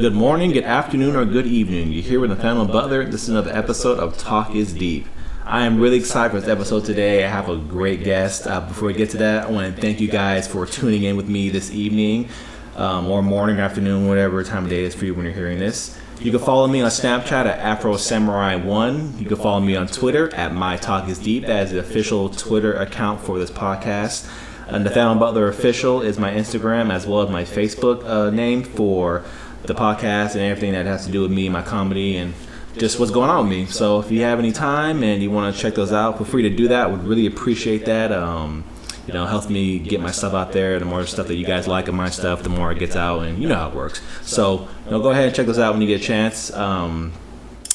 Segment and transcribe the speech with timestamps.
[0.00, 1.90] Good morning, good afternoon, or good evening.
[1.90, 3.04] You're here with Nathanael Butler.
[3.04, 5.08] This is another episode of Talk is Deep.
[5.44, 7.24] I am really excited for this episode today.
[7.24, 8.46] I have a great guest.
[8.46, 11.16] Uh, before we get to that, I want to thank you guys for tuning in
[11.16, 12.28] with me this evening,
[12.76, 15.58] um, or morning, afternoon, whatever time of day it is for you when you're hearing
[15.58, 15.98] this.
[16.20, 19.18] You can follow me on Snapchat at Afro Samurai One.
[19.18, 21.46] You can follow me on Twitter at My Talk Is Deep.
[21.46, 24.30] That is the official Twitter account for this podcast.
[24.68, 29.24] Uh, Nathanael Butler Official is my Instagram as well as my Facebook uh, name for
[29.62, 32.34] the podcast and everything that has to do with me, my comedy, and
[32.76, 33.66] just what's going on with me.
[33.66, 36.42] So if you have any time and you want to check those out, feel free
[36.42, 36.90] to do that.
[36.90, 38.12] Would really appreciate that.
[38.12, 38.64] Um,
[39.06, 40.78] you know, helps me get my stuff out there.
[40.78, 43.20] The more stuff that you guys like of my stuff, the more it gets out,
[43.20, 44.02] and you know how it works.
[44.22, 46.52] So, you know, go ahead and check those out when you get a chance.
[46.52, 47.12] Um,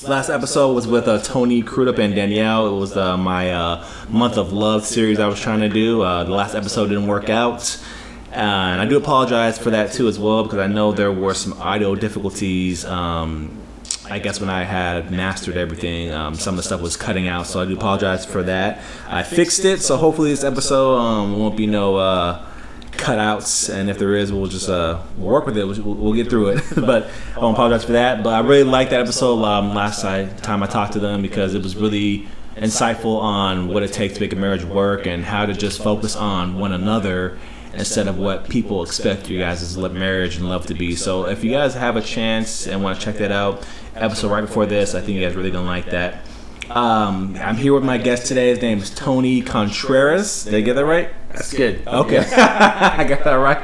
[0.07, 2.67] last episode was with uh, Tony Crudup and Danielle.
[2.67, 6.03] It was uh, my uh, month of love series I was trying to do.
[6.03, 7.83] Uh, the last episode didn't work out.
[8.33, 11.53] And I do apologize for that too, as well, because I know there were some
[11.53, 12.83] audio difficulties.
[12.85, 13.59] Um,
[14.09, 17.47] I guess when I had mastered everything, um, some of the stuff was cutting out,
[17.47, 18.81] so I do apologize for that.
[19.07, 22.45] I fixed it, so hopefully this episode um, won't be no uh,
[22.91, 25.65] cutouts, and if there is, we'll just uh, work with it.
[25.65, 26.63] We'll, we'll get through it.
[26.75, 28.23] but I don't apologize for that.
[28.23, 31.63] But I really liked that episode um, last time I talked to them because it
[31.63, 35.53] was really insightful on what it takes to make a marriage work and how to
[35.53, 37.37] just focus on one another
[37.73, 40.95] instead of what people expect you guys' marriage and love to be.
[40.95, 43.65] So if you guys have a chance and want to check that out,
[43.95, 46.25] episode right before this, I think you guys really gonna like that.
[46.69, 48.49] Um, I'm here with my guest today.
[48.49, 50.45] His name is Tony Contreras.
[50.45, 51.09] Did I get that right?
[51.33, 51.87] That's good.
[51.87, 53.63] Okay, I got that right.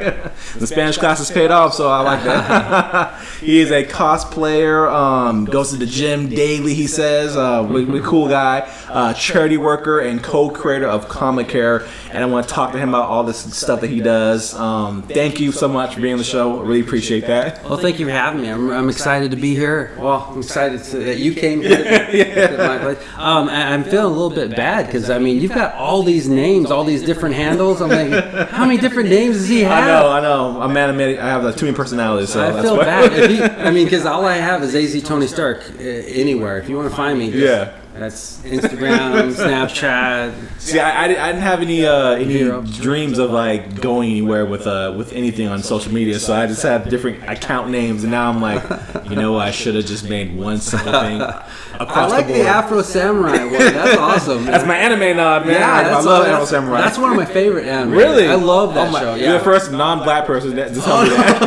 [0.57, 3.23] The Spanish class has paid off, so I like that.
[3.41, 4.91] he is a cosplayer.
[4.91, 6.73] Um, goes to the gym daily.
[6.73, 11.87] He says, uh, really, cool guy, uh, charity worker, and co-creator of Comicare.
[12.11, 14.55] And I want to talk to him about all this stuff that he does.
[14.55, 16.61] Um, thank you so much for being on the show.
[16.61, 17.63] Really appreciate that.
[17.63, 18.49] Well, thank you for having me.
[18.49, 19.95] I'm, I'm excited to be here.
[19.99, 22.09] Well, I'm excited to, that you came here.
[22.11, 22.95] yeah.
[23.17, 26.71] um, I'm feeling a little bit bad because I mean you've got all these names,
[26.71, 27.81] all these different handles handles.
[27.81, 29.83] I'm like, how many different names does he have?
[29.83, 30.61] I know, I know.
[30.61, 31.19] I'm animated.
[31.19, 32.31] I have like, too many personalities.
[32.31, 33.29] So I feel bad.
[33.29, 36.57] He, I mean, because all I have is AZ Tony Stark uh, anywhere.
[36.57, 37.75] If you want to find me, yeah.
[37.99, 40.61] That's Instagram, Snapchat.
[40.61, 44.93] See, I, I, didn't have any uh, any dreams of like going anywhere with uh,
[44.97, 48.41] with anything on social media, so I just had different account names, and now I'm
[48.41, 48.63] like,
[49.09, 51.21] you know, I should have just made one simple thing.
[51.79, 53.51] I like the, the, Afro Samurai one.
[53.51, 54.45] That's awesome.
[54.45, 55.55] that's my anime nod, man.
[55.55, 56.81] Yeah, I, I love Afro Samurai.
[56.81, 57.91] That's one of my favorite anime.
[57.91, 59.15] Really, I love that oh my, show.
[59.15, 59.29] Yeah.
[59.29, 61.41] You're the first non-black person to tell me that.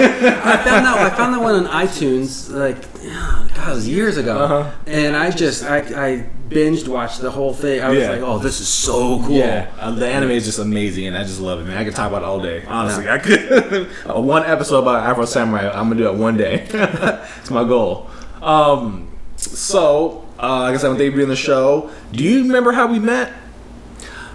[0.44, 1.12] I found that.
[1.12, 2.50] I found that one on iTunes.
[2.50, 2.76] Like,
[3.62, 4.70] God, it was years ago, uh-huh.
[4.86, 5.78] and I just I.
[5.78, 7.80] I binged watched the whole thing.
[7.80, 8.10] I was yeah.
[8.10, 9.30] like, oh, this is so cool.
[9.30, 11.64] Yeah, uh, the anime is just amazing, and I just love it.
[11.64, 12.62] Man, I could talk about it all day.
[12.66, 13.88] Honestly, I could.
[14.06, 15.70] uh, one episode about Afro Samurai.
[15.70, 16.66] I'm gonna do it one day.
[16.72, 18.10] it's my goal.
[18.42, 22.72] Um, so, uh, like I said, when they be in the show, do you remember
[22.72, 23.32] how we met?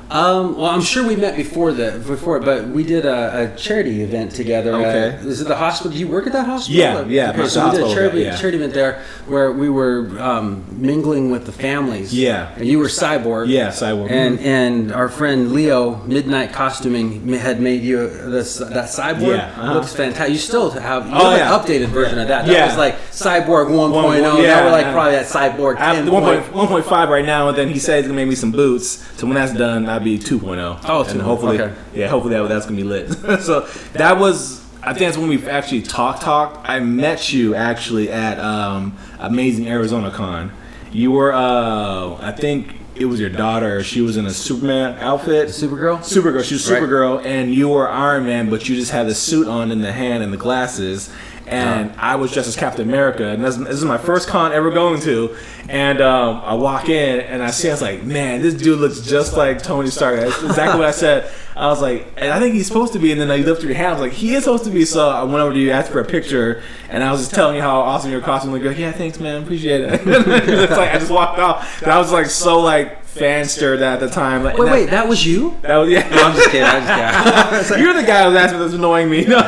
[0.10, 4.02] Um, well, I'm sure we met before the before, but we did a, a charity
[4.04, 4.74] event together.
[4.74, 5.18] Okay.
[5.18, 5.92] Uh, is it the hospital?
[5.92, 6.80] Do you work at that hospital?
[6.80, 7.32] Yeah, yeah.
[7.32, 8.38] Okay, so we did a charity, event, yeah.
[8.38, 12.14] charity event there where we were um, mingling with the families.
[12.14, 12.54] Yeah.
[12.56, 13.50] And you were cyborg.
[13.50, 14.10] Yeah, cyborg.
[14.10, 19.38] And and our friend Leo Midnight Costuming had made you this that cyborg.
[19.38, 19.54] Yeah.
[19.58, 19.74] Uh-huh.
[19.74, 20.32] Looks fantastic.
[20.32, 21.54] You still have you oh, have yeah.
[21.54, 22.46] an updated version of that.
[22.46, 22.68] That yeah.
[22.68, 23.92] was like cyborg 1.0.
[23.92, 26.08] One, yeah, now we're like probably that cyborg 10.
[26.08, 29.04] 1.5 right now, and then he said he's gonna make me some boots.
[29.18, 30.82] So when that's done, I'll be 2.0.
[30.86, 31.76] Oh, and hopefully, okay.
[31.94, 33.12] yeah, hopefully that, that's gonna be lit.
[33.42, 33.62] so
[33.94, 36.22] that was, I think that's when we actually talked.
[36.22, 36.68] Talked.
[36.70, 40.52] I met you actually at um, Amazing Arizona Con.
[40.92, 43.84] You were, uh, I think it was your daughter.
[43.84, 45.50] She was in a Superman outfit.
[45.50, 46.00] Supergirl.
[46.00, 46.44] Supergirl.
[46.44, 47.26] She was Supergirl, right.
[47.26, 50.24] and you were Iron Man, but you just had the suit on in the hand
[50.24, 51.14] and the glasses
[51.48, 54.70] and I was dressed as Captain America, and this, this is my first con ever
[54.70, 55.36] going to.
[55.70, 59.02] And um, I walk in and I see, I was like, man, this dude looks
[59.02, 60.20] just like Tony Stark.
[60.20, 61.32] That's exactly what I said.
[61.56, 63.12] I was like, and I think he's supposed to be.
[63.12, 63.88] And then I lifted your hand.
[63.88, 64.86] I was like, he is supposed to be.
[64.86, 67.56] So I went over to you, asked for a picture, and I was just telling
[67.56, 68.66] you how awesome your costume looked.
[68.66, 70.02] Like, yeah, thanks, man, appreciate it.
[70.06, 71.82] it's like I just walked off.
[71.82, 74.44] And I was like so like fan stirred at the time.
[74.44, 75.58] Like, wait, that, wait, that was you?
[75.62, 76.08] That was yeah.
[76.10, 76.64] No, I'm just kidding.
[76.64, 77.84] I'm just kidding.
[77.84, 79.26] You're the guy who was asking that's annoying me.
[79.38, 79.42] No.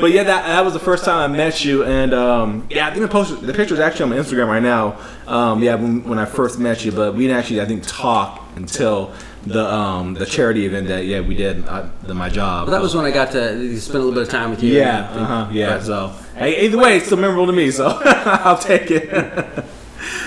[0.00, 2.90] but yeah, that that was the first time I met you, and um, yeah, I
[2.90, 4.98] think the post the picture is actually on my Instagram right now.
[5.26, 8.42] Um, yeah, when, when I first met you, but we didn't actually I think talk
[8.56, 9.12] until
[9.46, 12.66] the um the charity event that yeah we did uh, the, my job.
[12.66, 14.74] Well, that was when I got to spend a little bit of time with you.
[14.74, 15.76] Yeah, uh-huh, yeah.
[15.76, 19.63] But, so hey, either way, it's still memorable to me, so I'll take it.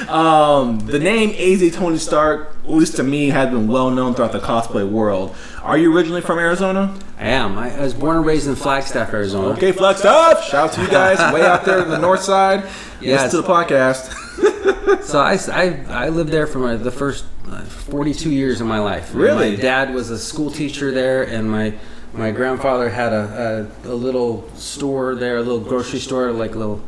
[0.10, 4.32] Um, the name AZ Tony Stark, at least to me, has been well known throughout
[4.32, 5.36] the cosplay world.
[5.62, 6.98] Are you originally from Arizona?
[7.20, 7.58] I am.
[7.58, 9.50] I, was born and raised in Flagstaff, Arizona.
[9.50, 10.44] Okay, Flagstaff!
[10.44, 12.64] Shout out to you guys way out there in the north side.
[13.02, 13.34] Yes.
[13.34, 14.24] Listen to the podcast.
[15.04, 18.80] So I, I, I lived there for my, the first uh, 42 years of my
[18.80, 19.14] life.
[19.14, 19.52] Really?
[19.52, 21.74] My dad was a school teacher there, and my
[22.14, 26.58] my grandfather had a, a, a little store there, a little grocery store, like a
[26.58, 26.84] little,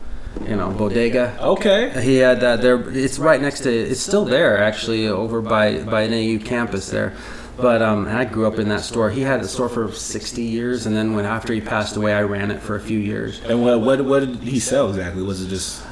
[0.48, 1.38] you know, bodega.
[1.42, 2.02] Okay.
[2.04, 2.90] He had uh, there.
[2.90, 3.72] It's right next to.
[3.72, 7.14] It's still there actually, over by by NAU campus there.
[7.58, 9.10] But um, I grew up in that store.
[9.10, 12.22] He had the store for 60 years, and then when after he passed away, I
[12.22, 13.42] ran it for a few years.
[13.42, 15.22] And what, what, what did he sell exactly?
[15.24, 15.86] Was it just.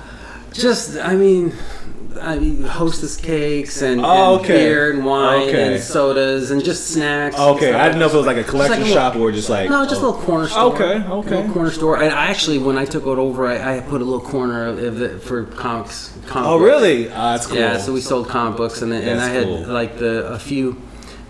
[0.54, 1.54] Just, I mean,
[2.22, 4.54] I mean, hostess cakes and, Oh, and okay.
[4.66, 5.74] beer and wine Okay.
[5.76, 7.38] and sodas and just snacks.
[7.38, 7.74] Okay.
[7.74, 9.70] I didn't know if it was like a collection like a shop or just like.
[9.70, 10.74] No, just a little corner store.
[10.74, 11.30] Okay, A okay.
[11.38, 12.02] little corner store.
[12.02, 15.02] And I actually, when I took it over, I, I put a little corner of
[15.02, 16.14] it for comics.
[16.28, 16.70] Comic Oh, books.
[16.70, 17.10] really?
[17.10, 17.58] Ah, that's cool.
[17.58, 19.62] Yeah, so we sold comic books, and, and I had cool.
[19.68, 20.82] like the a few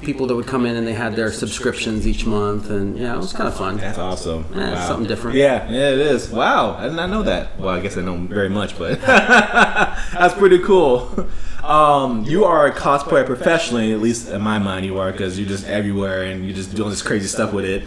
[0.01, 3.17] people that would come in and they had their subscriptions each month, and yeah, it
[3.17, 3.77] was kind of fun.
[3.77, 4.45] That's awesome.
[4.53, 5.37] Yeah, it's something different.
[5.37, 6.29] Yeah, yeah, it is.
[6.29, 7.59] Wow, I did not know that.
[7.59, 11.27] Well, I guess I know very much, but that's pretty cool.
[11.63, 15.49] Um, you are a cosplayer professionally, at least in my mind, you are, because you're
[15.49, 17.83] just everywhere and you're just doing this crazy stuff with it.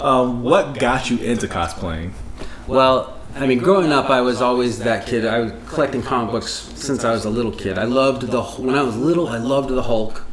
[0.00, 2.12] Um, what got you into cosplaying?
[2.66, 5.24] Well, I mean, growing up, I was always that kid.
[5.24, 7.78] I was collecting comic books since I was a little kid.
[7.78, 9.28] I loved the when I was little.
[9.28, 10.24] I loved the Hulk.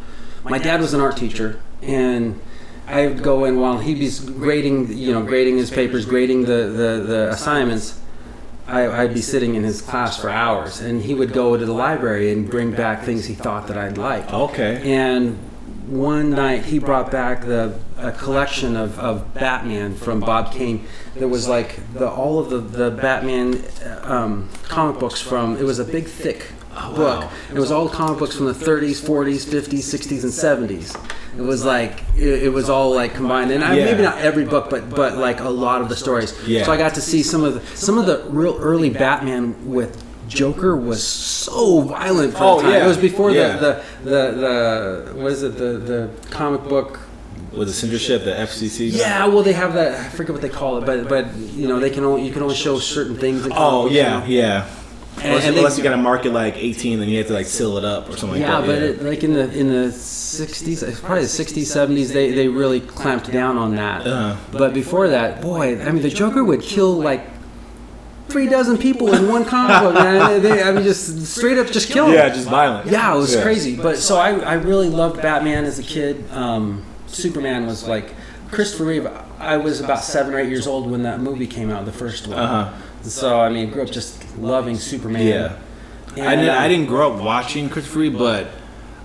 [0.50, 2.40] My dad was an art teacher, and
[2.88, 6.68] I would go in while he was grading, you know, grading his papers, grading the
[6.68, 8.00] the, the assignments.
[8.68, 11.74] I, I'd be sitting in his class for hours, and he would go to the
[11.74, 14.32] library and bring back things he thought that I'd like.
[14.32, 14.94] Okay.
[14.94, 15.38] And
[15.88, 20.86] one night he brought back the a collection of, of Batman from Bob Kane.
[21.16, 23.64] There was like the all of the the Batman
[24.04, 25.58] um, comic books from.
[25.58, 26.52] It was a big thick
[26.82, 27.22] Oh, book.
[27.24, 27.30] wow.
[27.54, 30.32] It was all comic books from the 30s, 40s, 50s, 60s, and
[30.70, 30.96] 70s.
[31.38, 33.86] It was like it, it was all like combined, and I, Yeah.
[33.86, 36.34] maybe not every book, but but like a lot of the stories.
[36.48, 36.64] Yeah.
[36.66, 40.06] So I got to see some of the some of the real early Batman with.
[40.28, 42.72] Joker was so violent for Oh, the time.
[42.74, 42.84] yeah.
[42.86, 43.58] It was before Yeah.
[43.58, 47.00] the, the the the what is it the the comic book
[47.52, 48.92] Was it censorship, the FCC?
[48.94, 51.80] yeah well they have that I forget what they call it but but you know
[51.80, 54.68] they can only you can only show certain things Oh, yeah, yeah.
[55.24, 57.34] Unless and they- unless you got to mark it like 18, then you have to
[57.34, 58.84] like seal it up or something yeah like but that.
[58.84, 63.32] it, like in the in the 60s probably the 60s 70s they they really clamped
[63.32, 64.36] down on that Uh-huh.
[64.52, 67.22] but before that boy I mean the Joker would kill like
[68.30, 71.90] three dozen people in one comic book man they, I mean just straight up just
[71.90, 72.14] kill 'em.
[72.14, 72.90] yeah, just violent.
[72.92, 73.42] Yeah, it was Yeah.
[73.42, 73.76] crazy.
[73.76, 76.24] But so I, I really loved Batman as a kid.
[76.32, 78.14] Um, Superman was like
[78.52, 79.08] Christopher Reeve.
[79.40, 82.28] I was about seven or eight years old when that movie came out, the first
[82.28, 82.38] one.
[82.38, 82.72] Uh-huh.
[83.02, 85.26] So I mean, grew up just loving Superman.
[85.26, 85.56] Yeah.
[86.16, 88.48] I And, didn't, uh, I didn't grow up watching Christopher Reeve, but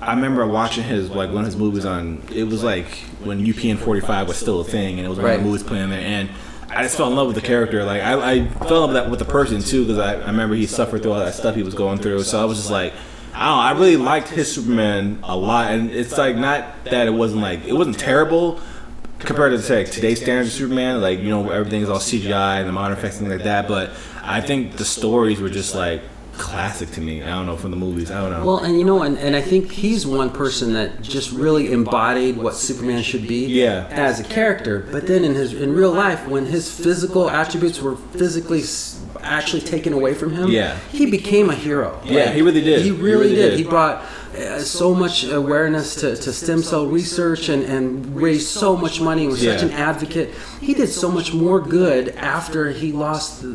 [0.01, 2.23] I remember watching his like one of his movies on.
[2.33, 2.87] It was like
[3.23, 5.91] when UPN 45 was still a thing, and it was one of the movies playing
[5.91, 6.29] there, and
[6.71, 7.85] I just fell in love with the character.
[7.85, 10.27] Like I, I fell in love with, that, with the person too, because I, I
[10.27, 12.23] remember he suffered through all that stuff he was going through.
[12.25, 12.93] So I was just like,
[13.35, 13.63] I don't know.
[13.63, 17.65] I really liked his Superman a lot, and it's like not that it wasn't like
[17.65, 18.61] it wasn't terrible
[19.25, 22.69] compared to say today's standards of Superman, like you know everything is all CGI and
[22.69, 23.69] the modern effects and things like that.
[23.69, 23.91] But
[24.23, 26.03] I think the stories were just like
[26.39, 27.23] classic to me.
[27.23, 28.11] I don't know from the movies.
[28.11, 28.45] I don't know.
[28.45, 32.37] Well, and you know, and, and I think he's one person that just really embodied
[32.37, 33.87] what Superman should be Yeah.
[33.91, 34.87] as a character.
[34.91, 38.63] But then in his in real life, when his physical attributes were physically
[39.21, 40.77] actually taken away from him, Yeah.
[40.93, 42.01] he became a hero.
[42.05, 42.81] Yeah, he really did.
[42.81, 43.51] He He really, really did.
[43.51, 43.59] did.
[43.59, 44.05] He brought
[44.37, 49.23] uh, so much awareness to, to stem cell research and, and raised so much money.
[49.23, 50.31] He was such an advocate.
[50.61, 53.49] He did so much more good after he lost the,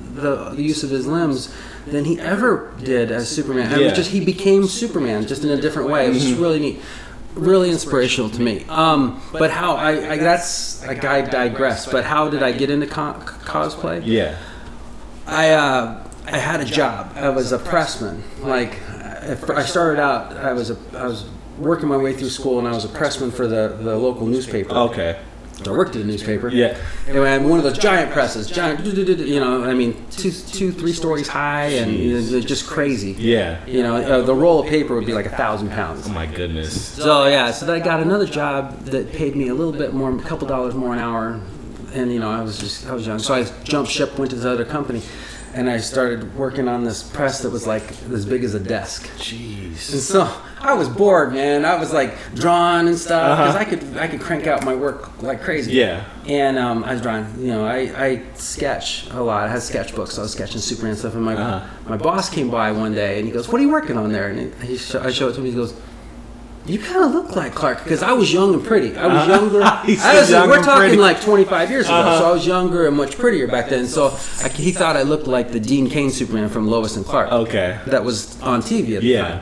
[0.53, 1.53] the use of his limbs
[1.91, 3.69] than he ever did as Superman.
[3.72, 3.77] Yeah.
[3.88, 3.96] Mm-hmm.
[3.96, 6.05] just he became Superman just in a different way.
[6.05, 6.81] It was just really neat.
[7.36, 8.65] Really inspirational to me.
[8.69, 11.86] Um, but how I, I that's a guy digress.
[11.89, 13.13] But how did I get into co-
[13.46, 14.01] cosplay?
[14.03, 14.38] yeah.
[15.27, 17.13] I uh, I had a job.
[17.15, 18.24] I was a pressman.
[18.41, 21.29] Like I I started out, I was a I was
[21.60, 24.74] working my way through school, and I was a pressman for the the local newspaper.
[24.74, 25.19] Okay.
[25.68, 26.50] I worked at a newspaper.
[26.50, 26.78] Yeah.
[27.08, 30.72] Anyway, I had one of those giant presses, giant, you know, I mean, two, two,
[30.72, 33.12] three stories high, and just crazy.
[33.13, 33.66] Yeah.
[33.66, 36.08] You know, uh, the roll of paper would be like a thousand pounds.
[36.08, 36.82] Oh my goodness.
[36.82, 40.16] So yeah, so then I got another job that paid me a little bit more,
[40.16, 41.39] a couple dollars more an hour,
[41.94, 44.38] and you know I was just I was young, so I jumped ship, went to
[44.38, 45.01] this other company,
[45.53, 49.08] and I started working on this press that was like as big as a desk.
[49.18, 49.91] Jeez.
[49.91, 51.65] And so I was bored, man.
[51.65, 53.60] I was like drawing and stuff because Uh-huh.
[53.60, 55.74] I could I could crank out my work like crazy.
[55.74, 56.03] Yeah.
[56.27, 57.25] And um, I was drawing.
[57.39, 59.44] You know, I, I sketch a lot.
[59.48, 60.10] I had sketchbooks.
[60.13, 61.15] So I was sketching Superman stuff.
[61.15, 61.68] And my Uh-huh.
[61.89, 64.29] my boss came by one day and he goes, "What are you working on there?"
[64.29, 65.46] And he sh- I show it to him.
[65.46, 65.74] He goes.
[66.69, 68.95] You kind of look like Clark because I was young and pretty.
[68.95, 69.31] I was Uh-huh.
[69.41, 69.61] younger.
[69.63, 70.97] I was, young we're talking pretty.
[70.97, 72.19] like 25 years ago, Uh-huh.
[72.19, 73.88] so I was younger and much prettier back then.
[73.88, 77.31] So I, he thought I looked like the Dean Cain Superman from Lois and Clark
[77.31, 77.79] Okay.
[77.88, 79.27] that was on TV at the Yeah.
[79.27, 79.41] time.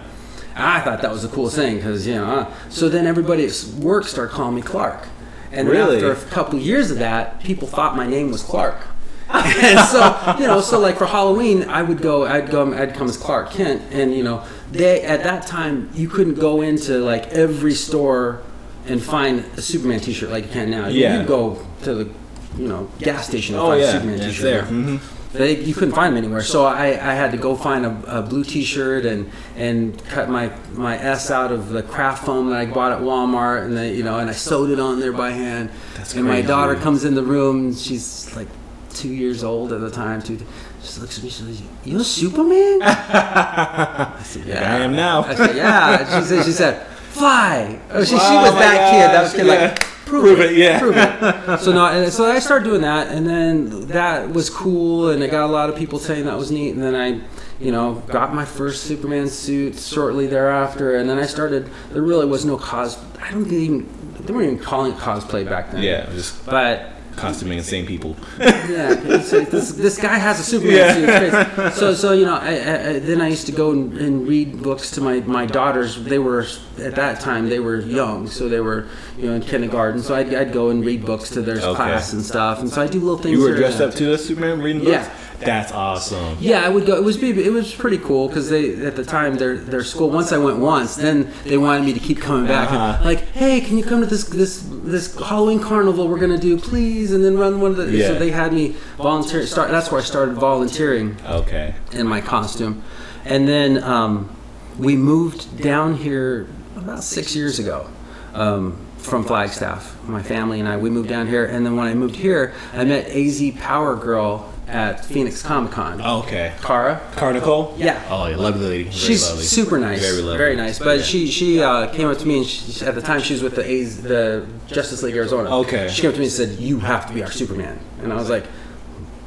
[0.56, 2.26] I thought that was the coolest thing because you know.
[2.26, 5.06] Uh, so then everybody at work started calling me Clark,
[5.52, 5.98] and Really?
[5.98, 8.78] after a couple years of that, people thought my name was Clark.
[9.30, 13.10] and so you know, so like for Halloween, I would go, I'd go, I'd come
[13.10, 14.42] as Clark Kent, and you know,
[14.72, 18.42] they at that time you couldn't go into like every store
[18.86, 20.88] and find a Superman T-shirt like you can now.
[20.88, 21.20] Yeah.
[21.20, 22.12] You'd go to the
[22.58, 23.92] you know gas station and Oh find a.
[23.92, 24.64] Superman It's T-shirt there.
[24.64, 25.38] Mm-hmm.
[25.38, 26.42] they, you couldn't find them anywhere.
[26.42, 30.52] So I, I had to go find a, a blue T-shirt and and cut my,
[30.74, 34.04] my S out of the craft foam that I bought at Walmart, and then you
[34.04, 35.70] know, and I sewed it on there by hand.
[35.96, 37.76] That's and my daughter comes in the room.
[37.76, 38.48] She's like
[38.92, 40.22] two years old at the time.
[40.22, 40.40] Two,
[40.88, 41.30] she looks at me.
[41.30, 45.24] She says, "You're Superman?" I said, yeah I am now.
[45.24, 49.14] I said, "Yeah." She said, "She said, fly." Oh, she, she Oh was that kid.
[49.14, 49.68] That was gosh, kid yeah.
[49.68, 49.84] like.
[50.08, 50.80] Prove, Prove it, it, yeah.
[50.80, 55.10] Prove it so no, and so I started doing that, and then that was cool,
[55.10, 57.20] and I got a lot of people saying that was neat, and then I,
[57.60, 61.70] you know, got my first Superman suit shortly thereafter, and then I started.
[61.92, 62.98] There really was no cos.
[63.22, 63.90] I don't think even
[64.22, 65.84] they weren't even calling it cosplay back then.
[65.84, 66.06] Yeah.
[66.12, 68.16] Just But costuming insane people.
[68.40, 71.74] yeah, this, this guy has a Superman suit.
[71.74, 74.92] So so you know, I, I, then I used to go and, and read books
[74.92, 76.02] to my, my daughters.
[76.04, 76.46] They were
[76.80, 80.02] at that time they were young, so they were you know in kindergarten.
[80.02, 81.76] So I'd, I'd go and read books to their Okay.
[81.76, 82.60] class and stuff.
[82.60, 83.38] And so I do little things.
[83.38, 84.92] You were dressed up to a Superman reading books.
[85.08, 85.12] Yeah.
[85.40, 86.38] That's awesome.
[86.40, 86.96] Yeah, I would go.
[86.96, 90.10] It was it was pretty cool because they at the time their their school.
[90.10, 92.72] Once I went once, then they wanted me to keep coming back.
[92.72, 93.04] Uh-huh.
[93.06, 97.12] Like, hey, can you come to this this this Halloween carnival we're gonna do, please?
[97.12, 97.92] And then run one of the.
[97.92, 98.08] Yeah.
[98.08, 99.46] So they had me volunteer.
[99.46, 99.70] Start.
[99.70, 101.76] That's where I started volunteering Okay.
[101.92, 102.84] in my costume,
[103.24, 104.36] and then um,
[104.80, 107.88] we moved down here about six years ago.
[108.34, 111.94] Um, from Flagstaff, my family and I, we moved down here, and then when I
[111.94, 116.02] moved here, I met AZ Power Girl at Phoenix Comic Con.
[116.02, 116.54] Okay.
[116.62, 117.00] Kara.
[117.16, 117.74] Carnicle.
[117.78, 118.04] Yeah.
[118.10, 118.84] Oh, yeah, lovely lady.
[118.84, 119.44] Very She's lovely.
[119.46, 120.78] super nice, Very very, nice.
[120.80, 121.04] But Yeah.
[121.04, 123.56] she she uh, came up to me and she, at the time she was with
[123.56, 125.50] the A's, the Justice League Arizona.
[125.60, 125.88] Okay.
[125.90, 128.16] She came up to me and said, "You have to be our Superman," and I
[128.18, 128.46] was like,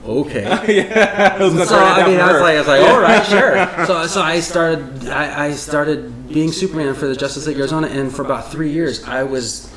[0.07, 0.43] "Okay."
[0.77, 1.37] yeah.
[1.41, 4.07] I was so I mean, I was like, I was like, "All right, sure." So
[4.07, 8.23] so I started I, I started being Superman for the Justice League Arizona, and for
[8.23, 9.69] about three years I was.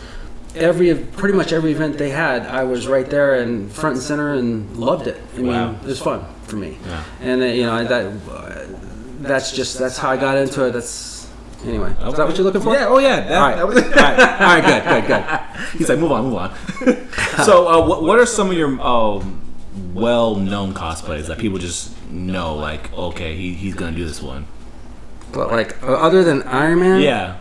[0.55, 4.33] Every pretty much every event they had, I was right there and front and center
[4.33, 5.19] and loved it.
[5.33, 5.71] I mean, Wow.
[5.81, 6.77] it was fun for me.
[6.85, 7.03] Yeah.
[7.21, 8.65] And uh, you know that uh,
[9.21, 10.71] that's just that's how I got into it.
[10.71, 11.27] That's
[11.65, 11.91] anyway.
[11.91, 12.73] Is that what you're looking for?
[12.73, 12.85] Yeah.
[12.87, 13.21] Oh yeah.
[13.21, 13.55] That, All right.
[13.57, 14.19] that was All right.
[14.19, 14.65] All right.
[14.65, 15.07] Good.
[15.07, 15.07] Good.
[15.07, 15.39] Good.
[15.79, 16.55] He's like, move on, move on.
[17.45, 19.41] so, uh, what, what are some of your um,
[19.93, 22.55] well-known cosplays that people just know?
[22.55, 24.45] Like, okay, he, he's gonna do this one.
[25.31, 27.37] But like uh, other than Iron Man, Yeah.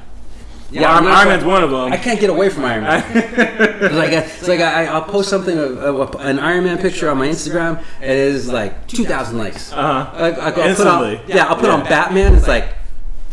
[0.72, 1.92] Yeah, Iron, I'm Iron Man's one of them.
[1.92, 3.04] I can't get away from Iron Man.
[3.14, 7.10] it's like, I, it's like I, I'll post something of, of an Iron Man picture
[7.10, 7.82] on my Instagram.
[8.00, 9.72] and It is like 2,000 likes.
[9.72, 10.10] Uh huh.
[10.14, 12.34] I, I, will put on, yeah, I'll put on Batman.
[12.34, 12.74] It's like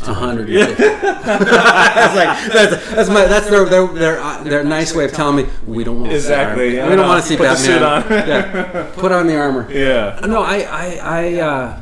[0.05, 0.75] 150.
[0.75, 5.35] that's like that's, that's my that's their their their, uh, their nice way of telling
[5.45, 6.89] me we don't want Exactly, To see yeah.
[6.89, 8.09] We don't want to see Put the suit on.
[8.09, 9.69] yeah, put on the armor.
[9.71, 10.19] Yeah.
[10.25, 11.79] No, I I I, uh,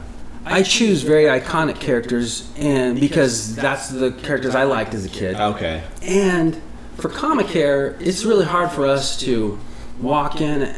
[0.53, 5.35] I choose very iconic characters, and because that's the characters I liked as a kid.
[5.35, 5.83] Okay.
[6.01, 6.61] And
[6.97, 9.59] for Comicare, it's really hard for us to
[10.01, 10.73] walk in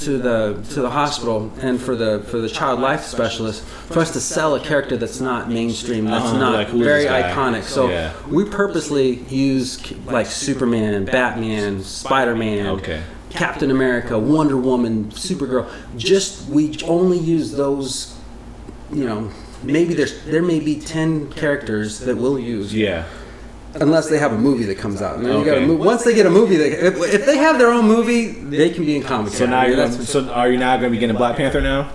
[0.00, 4.10] to the to the hospital and for the for the child life specialist for us
[4.10, 8.12] to sell a character that's not mainstream that's Uh-huh, not like, very iconic so Yeah.
[8.28, 13.00] we purposely use like superman batman spider-man Okay.
[13.30, 18.15] captain america wonder woman supergirl just we only use those
[18.92, 19.30] you know
[19.62, 23.04] maybe there's there may be 10 characters that we'll use Yeah.
[23.80, 25.16] unless they have a movie that comes out.
[25.16, 25.66] And then you got a Okay.
[25.66, 28.70] mo- once they get a movie, they, if, if they have their own movie, they
[28.70, 29.32] can be in comic.
[29.32, 31.90] So now you're gonna, so are you now gonna be getting Black Panther now?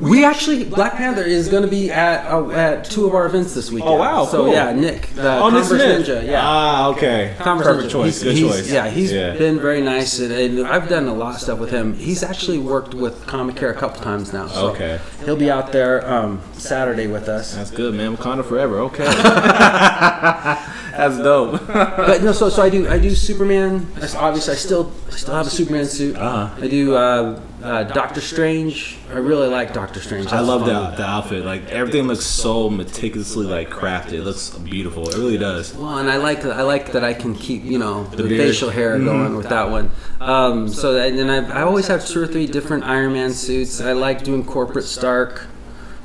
[0.00, 3.52] We actually Black Panther is going to be at uh, at two of our events
[3.54, 3.94] this weekend.
[3.94, 4.52] Oh, wow, So cool.
[4.52, 5.72] yeah, Nick, the Oh, Converse.
[5.82, 6.40] Ninja, yeah.
[6.40, 7.34] Ah, okay.
[7.40, 7.92] Converse Perfect Ninja.
[7.92, 8.22] choice.
[8.22, 8.70] He's- Good he's- choice.
[8.70, 9.34] Yeah, he's yeah.
[9.36, 11.94] been very nice, and, and I've done a lot of stuff with him.
[11.94, 14.46] He's actually worked with Comicare a couple times now.
[14.46, 15.00] So Okay.
[15.24, 17.54] He'll be out there um, Saturday with us.
[17.56, 18.16] That's good, man.
[18.16, 18.78] Wakanda forever.
[18.80, 19.04] Okay.
[20.98, 21.64] That's dope.
[21.68, 23.86] but no, so so I do I do Superman.
[23.96, 26.16] I s- Obviously, I still I still have a Superman suit.
[26.16, 26.52] Uh-huh.
[26.60, 28.98] I do uh, uh, Doctor Strange.
[29.12, 30.26] I really like Doctor Strange.
[30.32, 30.90] I love fun.
[30.90, 31.44] the, the outfit.
[31.44, 34.14] Like everything looks so meticulously like crafted.
[34.14, 35.08] It looks beautiful.
[35.08, 35.72] It really does.
[35.72, 38.40] Well, and I like I like that I can keep you know the, beard.
[38.40, 39.92] facial hair going with that one.
[40.20, 43.80] Um, so and then I, I always have two or three different Iron Man suits.
[43.80, 45.46] I like doing corporate Stark.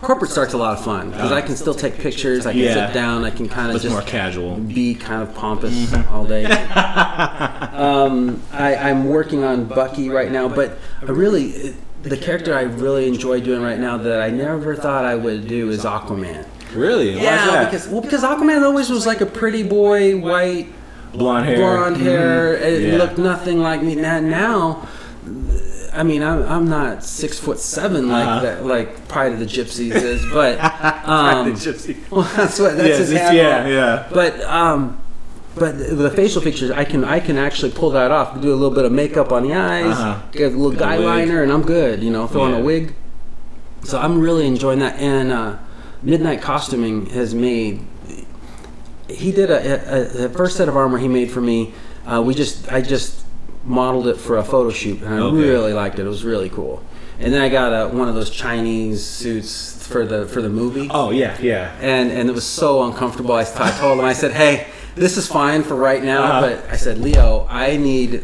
[0.04, 2.46] Corporate Stark's a lot of fun because I can still take pictures.
[2.46, 2.88] I can Yeah.
[2.88, 3.24] sit down.
[3.26, 4.58] I can kind of just more casual.
[4.58, 6.44] be kind of pompous all day.
[7.74, 13.08] um, I, I'm working on Bucky right now, but I really the character I really
[13.08, 16.46] enjoy doing right now that I never thought I would do is Aquaman.
[16.76, 17.12] Really?
[17.20, 20.68] Yeah, because well, because Aquaman always was like a pretty boy, white,
[21.14, 21.58] blonde hair.
[21.58, 22.58] blonde hair.
[22.58, 22.62] Mhm.
[22.62, 22.98] It Yeah.
[22.98, 23.96] looked nothing like me.
[23.96, 24.88] Now, now,
[25.94, 28.40] I mean, I'm, I'm not six foot seven like Uh-huh.
[28.42, 31.98] that, like Pride of the Gypsies is, but um, Gypsy.
[32.12, 34.10] well, that's what that's Yeah, his yeah, yeah.
[34.12, 35.00] But um,
[35.56, 38.42] but the, facial features, I can I can actually pull that off.
[38.42, 40.22] Do a little bit of makeup on the eyes, Uh-huh.
[40.32, 42.02] get a little Get guy liner, and I'm good.
[42.02, 42.96] You know, throw on a wig.
[43.84, 44.98] So I'm really enjoying that.
[45.00, 45.58] And uh,
[46.02, 47.86] Midnight Costuming has made.
[49.10, 51.74] He did a, a, a the first set of armor he made for me.
[52.06, 53.23] Uh, we just I just
[53.66, 55.38] modeled it for a photo shoot, and I Okay.
[55.38, 56.06] really liked it.
[56.06, 56.84] It was really cool.
[57.20, 60.88] And then I got uh, one of those Chinese suits for the for the movie
[60.92, 61.72] Oh yeah, yeah.
[61.80, 63.34] and and it was so uncomfortable.
[63.36, 66.42] I, I told him, I said, "Hey, this is fine for right now, Uh-huh.
[66.42, 68.24] but I said, Leo, I need,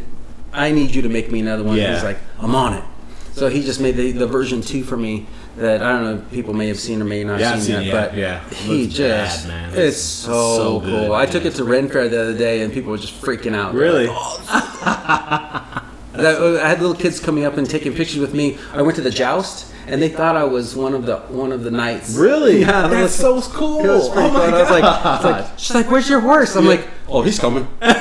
[0.52, 1.94] I need you to make me another one." Yeah.
[1.94, 2.84] He's like, "I'm on it."
[3.32, 5.26] So he just made the, the version two for me
[5.60, 7.86] that I don't know people may have seen or may not Yeah, seen seen it,
[7.88, 8.54] it, but yeah, yeah.
[8.56, 11.14] he Looks just bad, it's It's so, so good, cool.
[11.14, 13.74] I took it to Ren Fair the other day and people were just freaking out.
[13.74, 14.06] Really?
[14.06, 15.82] like, "Oh,
[16.14, 18.58] that- I had little kids coming up and taking pictures with me.
[18.72, 19.66] I went to the joust.
[19.86, 22.14] And they thought I was one of the one of the knights.
[22.14, 22.60] Really?
[22.60, 23.80] Yeah, it That's was- so cool.
[23.82, 24.54] oh my fun.
[24.54, 27.98] I was like, like, she's like, "Where's your horse?" I'm like, "Oh, he's coming." man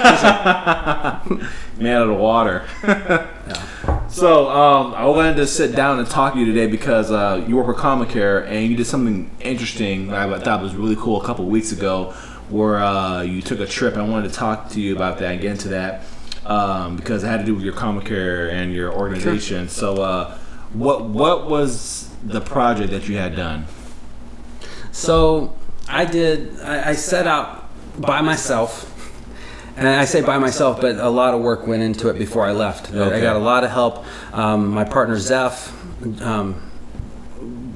[1.88, 2.64] out of the water.
[4.10, 7.56] So um, I wanted to sit down and talk to you today because uh, you
[7.56, 11.26] work for Comicare and you did something interesting that I thought was really cool a
[11.26, 12.12] couple of weeks ago,
[12.50, 13.96] where uh, you took a trip.
[13.96, 16.04] I wanted to talk to you about that and get into that
[16.46, 19.70] um, because it had to do with your Comicare and your organization.
[19.70, 20.38] So uh,
[20.74, 23.66] what what was the project that you had done?
[24.92, 25.56] So
[25.88, 26.60] I did.
[26.62, 28.89] I, I set out by myself,
[29.80, 32.52] and I say by myself, but a lot of work went into it before I
[32.52, 32.94] left.
[32.94, 34.06] I got a lot of help.
[34.34, 35.74] Um, my partner Zeph.
[36.22, 36.62] Um,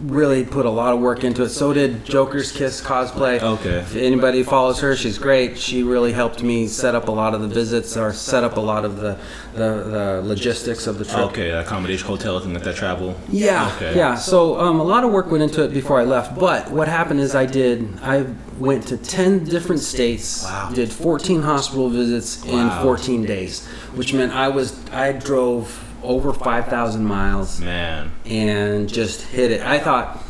[0.03, 1.50] Really put a lot of work into it.
[1.50, 3.41] So did Joker's Kiss cosplay.
[3.41, 3.77] Okay.
[3.77, 5.57] If anybody follows her, she's great.
[5.57, 8.59] She really helped me set up a lot of the visits or set up a
[8.59, 9.18] lot of the,
[9.53, 11.20] the, the logistics of the trip.
[11.27, 13.16] Okay, accommodation, hotels, and like that travel.
[13.29, 13.96] Yeah, Okay.
[13.96, 14.16] yeah.
[14.16, 16.37] So um, a lot of work went into it before I left.
[16.37, 17.87] But what happened is I did.
[18.01, 18.25] I
[18.59, 20.44] went to ten different states.
[20.44, 20.72] Wow.
[20.74, 26.68] Did fourteen hospital visits in fourteen days, which meant I was I drove over five
[26.68, 28.11] thousand miles Man.
[28.25, 29.61] and just hit it.
[29.61, 30.24] I thought,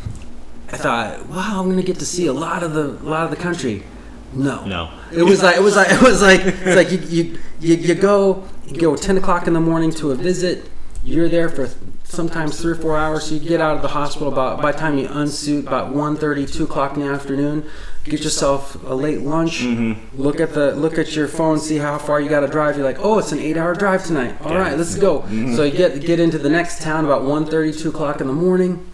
[0.72, 3.30] I thought, wow, I'm gonna get to see a lot of the a lot of
[3.30, 3.82] the country.
[4.32, 4.90] No, No.
[5.12, 7.94] It was like it was like it was like it's like you you, you, you
[7.94, 10.68] go you go ten o'clock in the morning to a visit.
[11.04, 11.68] You're there for
[12.04, 13.24] sometimes three or four hours.
[13.24, 16.52] So you get out of the hospital about by the time you unsuit about 1.30,
[16.52, 17.68] 2 o'clock in the afternoon.
[18.04, 19.60] Get yourself a late lunch.
[19.60, 20.20] Mm-hmm.
[20.20, 21.58] Look at the look at your phone.
[21.58, 22.76] See how far you got to drive.
[22.76, 24.40] You're like, oh, it's an eight-hour drive tonight.
[24.42, 25.20] All right, let's go.
[25.20, 25.56] Mm-hmm.
[25.56, 28.86] So you get get into the next town about 1.30, 2 o'clock in the morning.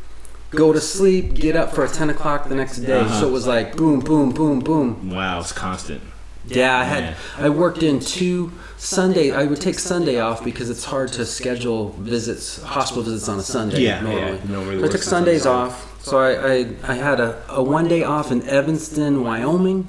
[0.51, 1.35] Go to sleep.
[1.35, 3.01] Get up for 10 o'clock the next day.
[3.01, 3.21] Uh-huh.
[3.21, 5.11] So it was like boom, boom, boom, boom.
[5.11, 6.03] Wow, it's constant.
[6.47, 7.17] Yeah, I had.
[7.39, 9.31] I worked in two Sunday.
[9.31, 13.43] I would take Sunday off because it's hard to schedule visits, hospital visits on a
[13.43, 13.83] Sunday.
[13.83, 14.21] Yeah, normally.
[14.33, 15.47] yeah, no really So I took Sundays Sundays.
[15.47, 16.03] off.
[16.03, 19.87] So I, I, I had a, a one day off in Evanston, Wyoming.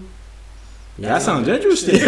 [0.98, 1.96] Yeah, That sounds interesting.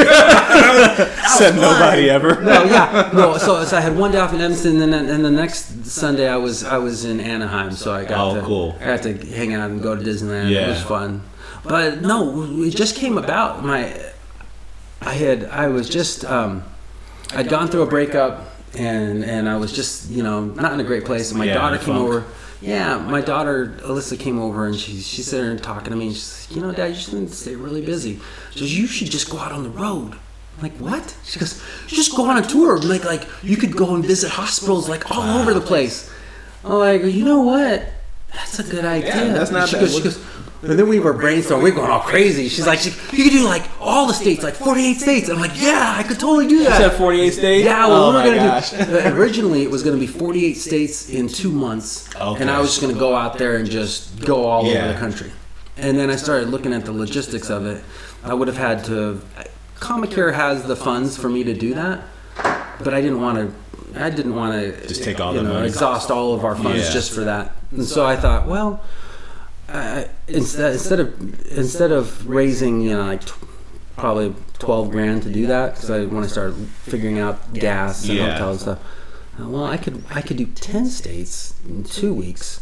[1.38, 2.42] Said nobody ever.
[2.44, 3.38] No, yeah, no.
[3.38, 6.28] So, so I had one day off in Evanston, and then and the next Sunday
[6.28, 7.72] I was I was in Anaheim.
[7.72, 8.76] So I got Oh, to cool.
[8.82, 10.50] I got to hang out and go to Disneyland.
[10.52, 10.66] Yeah.
[10.66, 11.24] It was fun.
[11.64, 13.64] But no, it just came about.
[13.64, 14.00] My
[15.06, 16.64] I had I was just um,
[17.34, 20.84] I'd gone through a breakup, and and I was just you know not in a
[20.84, 21.30] great place.
[21.32, 22.00] And my Yeah, daughter came funk.
[22.00, 22.24] over.
[22.62, 26.08] Yeah, my daughter Alyssa came over and she she sat there talking to me.
[26.08, 28.20] And she's like, you know, Dad, you shouldn't stay really busy.
[28.52, 30.14] She goes, you should just go out on the road.
[30.58, 31.18] I'm like what?
[31.26, 32.78] She goes, just go on a tour.
[32.80, 36.10] Like like you could go and visit hospitals like all over the place.
[36.64, 37.86] I'm like, you know what?
[38.34, 39.14] That's a good idea.
[39.14, 39.82] Yeah, that's not she bad.
[39.82, 40.18] goes, she goes,
[40.64, 41.62] and then we were brainstorming.
[41.64, 42.48] We are going all crazy.
[42.48, 45.30] She's like, she, you could do like all the states, like 48 states.
[45.30, 46.80] I'm like, yeah, I could totally do that.
[46.82, 47.66] You said 48 states?
[47.66, 48.98] Yeah, well, oh we were gonna do.
[49.10, 52.42] uh, Originally, it was gonna be 48 states in two months, Okay.
[52.42, 54.86] and I was just gonna go out there and just go all Yeah.
[54.86, 55.32] over the country.
[55.78, 57.84] And then I started looking at the logistics of it.
[58.24, 59.22] I would have had to.
[59.80, 62.04] Comicare has the funds for me to do that,
[62.84, 64.02] but I didn't want to.
[64.02, 65.68] I didn't want to Just take all you the know, money.
[65.68, 66.92] exhaust all of our funds Yeah.
[66.94, 67.56] just for that.
[67.72, 68.82] And so I thought, well,
[69.74, 73.34] I, instead instead of instead of raising you know like tw-
[73.98, 78.18] probably twelve grand to do that because I want to start figuring out gas and
[78.18, 78.32] Yeah.
[78.34, 78.80] hotel and stuff.
[79.42, 82.60] uh, Well, I could I could do ten states in two weeks.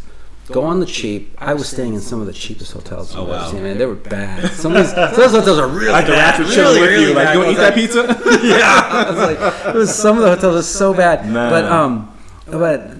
[0.47, 1.33] Go on the cheap.
[1.37, 3.15] I was staying in some of the cheapest hotels.
[3.15, 3.51] Oh, I've ever wow.
[3.51, 3.77] seen, man.
[3.77, 4.51] They were bad.
[4.51, 6.35] Some of these, some of those hotels are really Like the bad.
[6.51, 6.97] chilling really, with you.
[6.97, 8.01] really Like, you want to eat that pizza?
[8.43, 11.25] yeah, I was like, it was some of the hotels was so bad.
[11.29, 11.49] Man.
[11.51, 12.11] But um,
[12.47, 12.91] but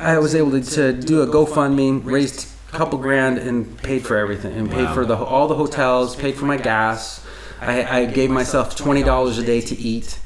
[0.00, 4.52] I was able to, to do a GoFundMe, raised couple grand, and paid for everything,
[4.56, 4.94] and paid Wow.
[4.94, 7.24] for the all the hotels, paid for my gas.
[7.60, 10.18] I, I gave myself twenty dollars a day to eat.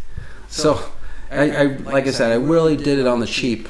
[0.48, 0.80] So,
[1.30, 1.64] I, I
[1.96, 3.68] like I said, I really did it on the cheap.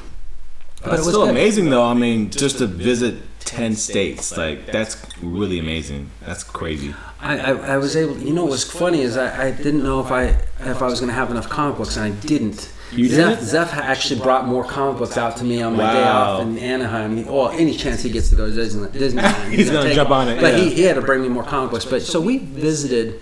[0.81, 1.31] But That's it was still good.
[1.31, 1.83] amazing, though.
[1.83, 6.09] I mean, just to visit ten states, like that's really amazing.
[6.25, 6.95] That's crazy.
[7.21, 8.17] I, I, I was able.
[8.17, 10.23] You know, what was funny is I, I didn't know if I
[10.71, 12.71] if I was going to have enough comic books, and I didn't.
[12.93, 13.41] You Zeph?
[13.41, 17.17] Zeph actually brought more comic books out to me on my day off in Anaheim.
[17.17, 20.09] He, well, any chance he gets to go to Disney, Disneyland, He's gonna take jump
[20.11, 20.63] on it, But yeah.
[20.63, 21.85] he, he had to bring me more comic books.
[21.85, 23.21] But so we visited.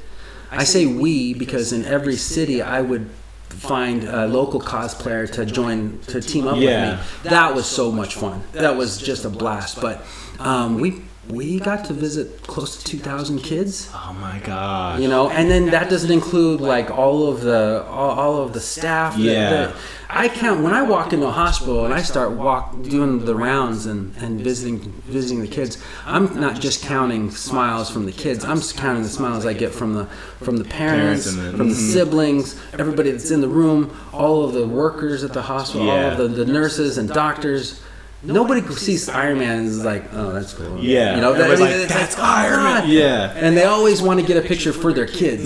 [0.51, 3.07] I say we because in every city I would
[3.49, 6.91] find a local cosplayer to join to team up Yeah.
[7.01, 7.29] with me.
[7.29, 8.41] That was so much fun.
[8.53, 9.79] That was just a blast.
[9.81, 10.03] But
[10.39, 14.99] um, we we got to visit close to 2,000 kids Oh my god.
[14.99, 18.59] you know and then that doesn't include like all of the all, all of the
[18.59, 19.49] staff that- Yeah.
[19.51, 19.75] that-
[20.09, 23.85] i count when i walk into a hospital and i start walk doing the rounds
[23.85, 28.57] and, and visiting visiting the kids i'm not just counting smiles from the kids i'm
[28.57, 30.05] just counting the smiles i get from the
[30.41, 31.93] from the parents, Parents and the- from the mhm.
[31.93, 36.17] siblings everybody that's in the room all of the workers at the hospital all of
[36.17, 37.79] the, the nurses and doctors
[38.21, 40.77] Nobody sees Iron Man and is like, oh, that's cool.
[40.83, 41.15] Yeah.
[41.15, 42.89] you know, that, Everybody's like, it's "That's oh, Iron Man." God.
[42.89, 43.33] Yeah.
[43.35, 45.43] and they always want to get a picture for their kids.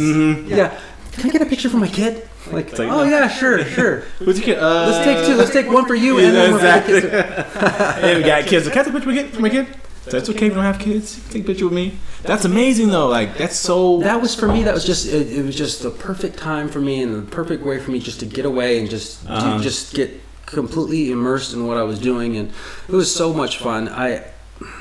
[0.49, 0.79] Yeah,
[1.11, 2.27] can I get a picture for my kid?
[2.51, 2.83] Like, Mm-hmm.
[2.83, 3.99] like, oh yeah, sure, sure.
[4.19, 4.57] Who's your kid?
[4.59, 5.35] Uh, Let's take two.
[5.35, 7.01] Let's take one for you and Yeah, then one exactly.
[7.01, 8.01] for the kids.
[8.01, 8.67] hey, we got kids.
[8.69, 9.33] Can I take a picture for my kid?
[9.33, 9.67] For my kid?
[10.05, 11.29] That's okay if you don't have kids.
[11.29, 11.97] Take a picture with me.
[12.23, 13.07] That's amazing though.
[13.07, 13.99] Like that's so.
[14.01, 14.63] That was for me.
[14.63, 17.63] That was just it, it was just the perfect time for me and the perfect
[17.63, 19.57] way for me just to get away and just Uh-huh.
[19.59, 20.19] to just get
[20.53, 22.51] completely immersed in what I was doing and
[22.87, 23.89] it was so much fun.
[23.89, 24.23] I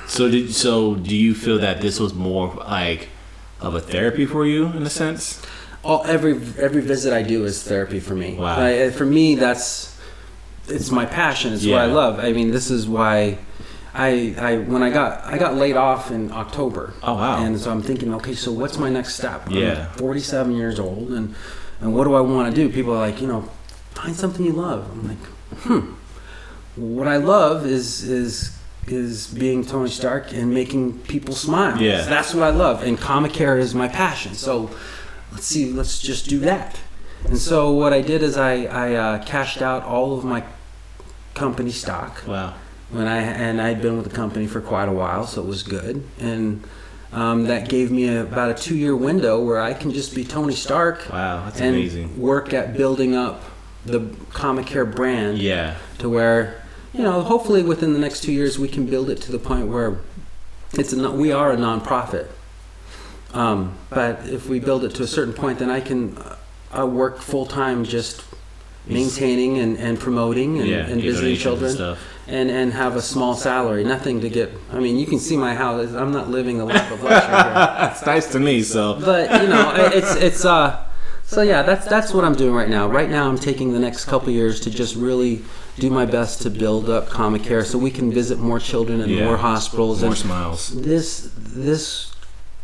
[0.06, 0.94] So did so?
[0.94, 3.08] Do you feel that this was more like
[3.60, 5.40] of a therapy for you in a sense?
[5.84, 8.36] all every every visit I do is therapy for me.
[8.38, 8.62] Wow.
[8.64, 9.98] I- for me, that's
[10.68, 11.52] it's my passion.
[11.54, 12.20] It's what I love.
[12.20, 13.38] I mean, this is why
[13.92, 16.94] I I when I got I got laid off in October.
[17.02, 17.42] Oh, wow.
[17.44, 19.48] And so I'm thinking, okay, so what's my next step?
[19.50, 19.88] Yeah.
[19.90, 21.34] I'm 47 years old, and
[21.80, 22.72] and what do I want to do?
[22.72, 23.42] People are like, you know,
[23.90, 24.88] find something you love.
[24.92, 25.18] I'm like,
[25.54, 25.94] hmm.
[26.76, 31.80] What I love is is is being Tony Stark and making people smile.
[31.80, 32.02] Yeah.
[32.02, 34.34] That's what I love, and Comicare is my passion.
[34.34, 34.70] So
[35.30, 36.80] let's see, let's just do that.
[37.26, 40.42] And so what I did is I, I uh, cashed out all of my
[41.34, 42.54] company stock Wow.
[42.90, 45.62] when I and I'd been with the company for quite a while, so it was
[45.62, 46.02] good.
[46.18, 46.64] And
[47.12, 50.54] um, that gave me a, about a two-year window where I can just be Tony
[50.54, 51.44] Stark Wow.
[51.44, 52.20] That's and amazing.
[52.20, 53.42] work at building up
[53.84, 54.00] the
[54.32, 55.74] Comicare brand Yeah.
[55.98, 59.32] to where you know hopefully within the next two years we can build it to
[59.32, 59.98] the point where
[60.74, 62.26] it's a we are a nonprofit
[63.34, 66.16] um, but if we build it to a certain point then i can
[66.76, 68.24] uh, work full-time just
[68.86, 70.86] maintaining and, and promoting and, yeah.
[70.86, 74.78] and visiting donations and children and, and have a small salary nothing to get i
[74.78, 78.04] mean you can see my house i'm not living a life of luxury here That's
[78.06, 78.62] nice to me.
[78.62, 79.00] So.
[79.00, 80.84] but you know it's it's uh
[81.32, 84.04] so yeah that's that's what i'm doing right now right now i'm taking the next
[84.04, 85.42] couple years to just really
[85.78, 89.24] do my best to build up Comicare so we can visit more children and Yeah.
[89.24, 90.68] more hospitals More and smiles.
[90.82, 92.12] this this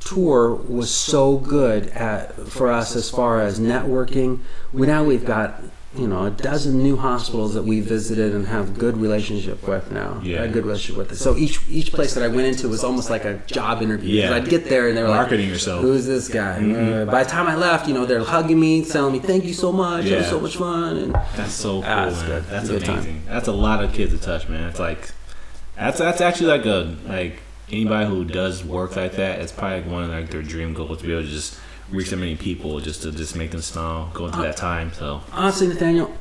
[0.01, 4.41] tour was so good at for us as far as networking
[4.73, 5.61] we now we've got
[5.99, 10.21] you know a dozen new hospitals that we visited and have good relationship with now
[10.23, 10.43] Yeah.
[10.45, 13.25] a good relationship with so each each place that i went into was almost like
[13.25, 14.21] a job interview.
[14.23, 14.35] Yeah.
[14.35, 15.83] i'd get there and they were like Marketing yourself.
[15.83, 16.59] Who's this guy?
[16.61, 17.03] Mhm.
[17.09, 19.53] Uh, by the time I left, you know, they're hugging me, telling me, "Thank you
[19.55, 20.05] so much.
[20.07, 22.27] It was so much fun." And That's so cool, Ah, that's man.
[22.31, 22.45] good.
[22.51, 22.95] That's Good time.
[22.99, 23.23] amazing.
[23.29, 24.69] That's a lot of kids to touch, man.
[24.71, 25.11] It's like
[25.77, 29.41] that's that's actually like a like anybody who does work like that.
[29.41, 31.57] It's probably like one of like their dream goals to be able to just
[31.91, 34.93] reach so many people, just to just make them smile, going through that time.
[34.93, 36.13] So honestly, Nathanael,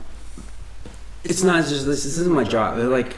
[1.23, 2.03] it's not just this.
[2.03, 2.77] This isn't my job.
[2.77, 3.15] Like,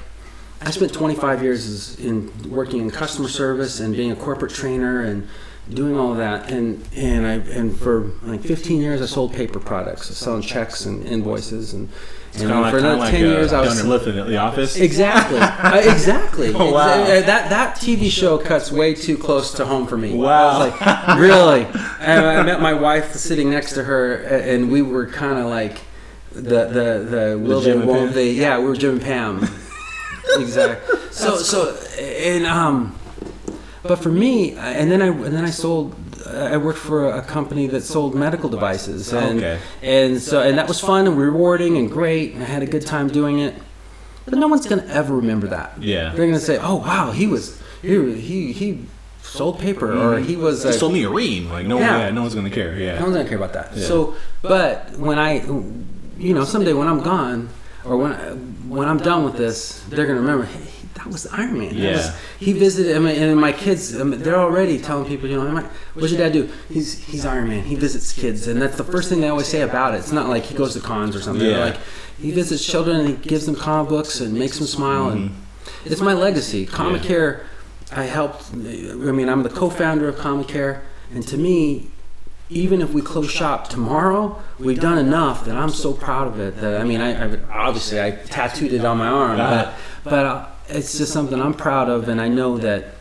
[0.61, 5.27] I spent 25 years in working in customer service and being a corporate trainer and
[5.69, 6.51] doing all of that.
[6.51, 11.05] And and I and for like 15 years I sold paper products, selling checks and
[11.05, 11.89] invoices and.
[12.33, 14.75] It's And like, for another like 10 uh, years, I was Mifflin at the office.
[14.75, 15.39] Exactly.
[15.69, 16.53] Uh, exactly.
[16.53, 17.01] Oh, wow.
[17.03, 20.15] Uh, That that TV show cuts way too close to home for me.
[20.15, 20.59] Wow.
[20.61, 21.65] I was like, really?
[21.99, 25.79] And I met my wife sitting next to her, and we were kind of like
[26.31, 28.31] the the the will they and won't they?
[28.31, 29.43] Yeah, we were Jim and Pam.
[30.37, 30.99] exactly.
[31.11, 32.97] So so and um,
[33.83, 35.95] but for me, uh, and then I and then I sold.
[36.27, 39.59] I worked for a company that sold medical devices, oh, and Okay.
[39.81, 42.33] and so and that was fun and rewarding and great.
[42.33, 43.55] And I had a good time doing it.
[44.25, 45.81] But no one's gonna ever remember that.
[45.81, 46.13] Yeah.
[46.15, 48.85] They're gonna say, "Oh wow, he was he he, he
[49.21, 50.27] sold paper, or mm-hmm.
[50.27, 51.49] he was." He A, sold me a ream.
[51.49, 51.97] Like no, Yeah.
[51.97, 52.09] yeah.
[52.11, 52.75] no one's gonna care.
[52.77, 53.75] Yeah, no one's gonna care about that.
[53.75, 53.85] Yeah.
[53.85, 57.49] So, but when I, you know, someday when I'm gone,
[57.85, 58.33] or when I,
[58.67, 60.45] when I'm done with this, they're gonna remember.
[60.45, 60.68] Hey,
[60.99, 61.75] that was Iron Man.
[61.75, 61.91] Yeah.
[61.97, 62.95] was- he visited.
[62.95, 65.63] I mean, and my kids, I mean, they're already telling people, you know,
[65.95, 66.49] what's your dad do?
[66.69, 67.63] He's he's Iron Man.
[67.63, 69.97] He visits kids, and that's the first thing they always say about it.
[69.97, 71.45] It's not like he goes to cons or something.
[71.47, 71.65] They're Yeah.
[71.65, 71.77] Like
[72.19, 75.91] he visits children and he gives them comic books and makes them smile, and Mm-hmm.
[75.91, 76.65] it's my legacy.
[76.67, 77.41] Comicare.
[77.91, 78.51] I helped.
[78.53, 80.81] I mean, I'm the co-founder of Comicare,
[81.13, 81.87] and to me,
[82.49, 86.59] even if we close shop tomorrow, we've done enough that I'm so proud of it.
[86.61, 90.45] That I mean, I, I obviously I tattooed it on my arm, but but uh,
[90.69, 92.95] it's just something I'm proud of, and I know that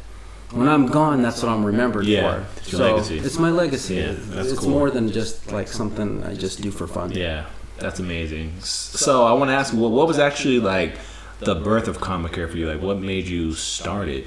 [0.52, 2.46] when I'm gone, that's what I'm remembered Yeah, for.
[2.57, 3.18] it's your so legacy.
[3.18, 3.94] it's my legacy.
[3.96, 4.70] Yeah, that's it's cool.
[4.70, 7.12] more than just like something I just do for fun.
[7.12, 7.44] Yeah.
[7.78, 8.54] That's amazing.
[8.59, 10.94] S- So I want to ask, what, what was actually like
[11.40, 12.68] the birth of Comicare for you?
[12.68, 14.26] Like, what made you start it?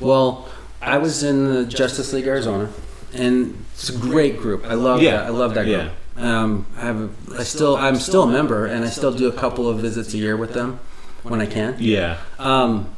[0.00, 0.48] Well,
[0.80, 2.68] I was in the Justice League Arizona,
[3.14, 4.64] and it's a great group.
[4.66, 5.18] I love Yeah.
[5.18, 5.26] that.
[5.26, 5.90] I love that group.
[6.16, 7.00] Um, I have.
[7.00, 7.76] A, I still.
[7.76, 10.52] I'm still a member, and I still do a couple of visits a year with
[10.54, 10.80] them
[11.22, 11.76] when I can.
[11.78, 12.18] Yeah.
[12.38, 12.94] Um,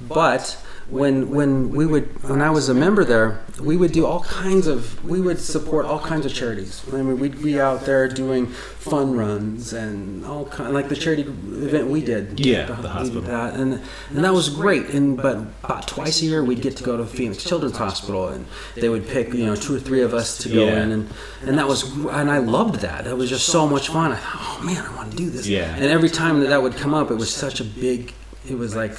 [0.00, 0.56] but
[0.92, 4.66] when when we would when I was a member there, we would do all kinds
[4.66, 6.82] of we would support all kinds of charities.
[6.92, 11.22] I mean, we'd be out there doing fun runs and all kind like the charity
[11.22, 12.38] event we did.
[12.44, 13.22] Yeah, the hospital.
[13.22, 14.90] That, and and that was great.
[14.90, 18.44] And but about twice a year we'd get to go to Phoenix Children's Hospital, and
[18.74, 20.82] they would pick you know two or three of us to go Yeah.
[20.82, 21.08] in, and
[21.46, 23.06] and that was and I loved that.
[23.06, 24.12] It was just so much fun.
[24.12, 25.48] I thought, oh man, I want to do this.
[25.48, 25.74] Yeah.
[25.74, 28.12] And every time that that would come up, it was such a big.
[28.46, 28.98] It was like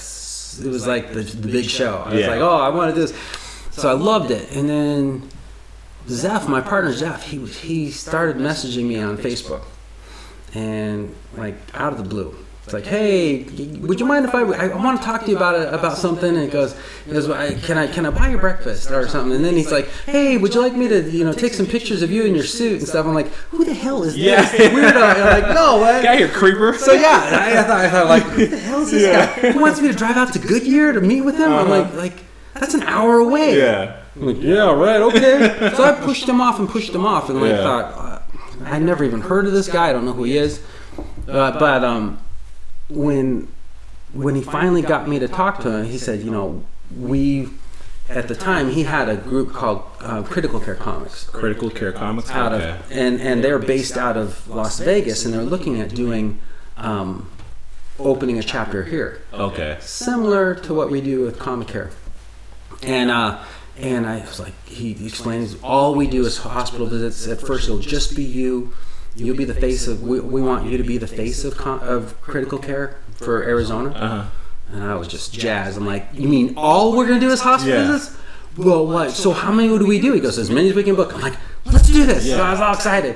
[0.62, 2.04] it was like the, the big show.
[2.06, 3.18] I was like, oh, I want to do this.
[3.72, 4.52] So I loved it.
[4.56, 5.30] And then
[6.08, 9.62] Zeph, my partner Zeph, he was- he started messaging me on Facebook,
[10.54, 12.36] and like out of the blue.
[12.64, 13.44] It's like, hey,
[13.82, 16.30] would you mind if I, I want to talk to you about it, about something?
[16.34, 16.74] And he goes,
[17.12, 17.28] goes,
[17.66, 19.36] can I can I buy you breakfast or something?
[19.36, 22.02] And then he's like, hey, would you like me to you know take some pictures
[22.02, 23.06] of you in your suit and stuff?
[23.06, 24.42] I'm like, who the hell is Yeah.
[24.50, 24.96] this weirdo?
[24.96, 26.04] I'm like, no, man.
[26.04, 26.74] Got here, creeper.
[26.78, 29.52] So yeah, I, I thought, I thought like, who the hell is this guy?
[29.52, 31.52] Who wants me to drive out to Goodyear to meet with him?
[31.52, 32.14] I'm like, like
[32.54, 33.58] that's an hour away.
[33.58, 34.04] Yeah.
[34.16, 35.74] I'm like, yeah, right, okay.
[35.76, 37.58] so I pushed him off and pushed him off, and like Yeah.
[37.64, 39.90] thought, uh, I never even heard of this guy.
[39.90, 40.62] I don't know who he is.
[41.28, 42.20] Uh, but um,
[42.90, 43.48] when
[44.14, 46.64] when he finally got me to talk to him, he said, you know,
[46.96, 47.50] we
[48.10, 52.30] at the time he had a group called uh, Critical Care Comics Critical Care Comics.
[52.30, 52.72] out okay.
[52.72, 56.40] of and and they're based out of Las Vegas, and they're looking at doing
[56.78, 57.30] um,
[58.00, 59.78] opening a chapter here, okay.
[59.80, 61.92] similar to what we do with Comicare.
[62.82, 63.44] And uh,
[63.78, 67.28] and I was like, he explains all we do is hospital visits.
[67.28, 68.74] At first, it'll just be you.
[69.16, 70.02] You'll be the face of.
[70.02, 73.90] We, we want you to be the face of con- of critical care for Arizona.
[73.92, 74.26] Uh huh.
[74.72, 75.78] And I was just jazzed.
[75.78, 77.92] I'm like, you mean all we're gonna do is hospital Yeah.
[77.92, 78.18] visits?
[78.58, 79.12] Well, what?
[79.12, 80.14] So how many do we do?
[80.14, 81.14] He goes, as many as we can book.
[81.14, 82.26] I'm like, let's do this.
[82.28, 83.16] So I was all excited.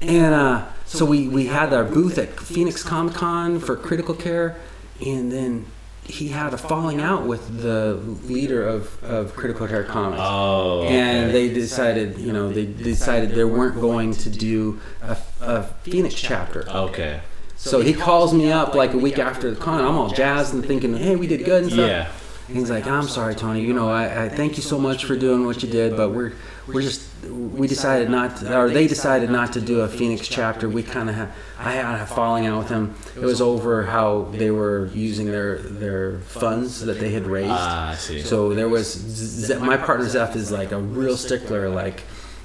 [0.00, 4.56] And uh, so we we had our booth at Phoenix Comic Con for critical care,
[5.04, 5.66] and then
[6.08, 7.94] he had a falling out with the
[8.24, 10.22] leader of, of critical care comics.
[10.24, 10.84] Oh.
[10.84, 11.32] And okay.
[11.32, 16.68] they decided, you know, they decided they weren't going to do a, a Phoenix chapter.
[16.68, 17.20] Okay.
[17.56, 19.84] So he calls me up like a week after the con.
[19.84, 21.90] I'm all jazzed and thinking, hey, we did good and stuff.
[21.90, 22.10] Yeah.
[22.46, 23.60] And he's like, I'm sorry, Tony.
[23.60, 26.32] You know, I, I thank you so much for doing what you did, but we're
[26.68, 30.68] we're just we decided not to, or they decided not to do a Phoenix chapter.
[30.68, 31.28] We kind of had
[31.58, 32.94] I had a falling out with him.
[33.16, 37.50] It was over how they were using their their funds that they had raised.
[37.50, 38.22] Ah, I see.
[38.22, 41.68] So there was Z- my partner Zeph is like a real stickler.
[41.68, 42.04] Like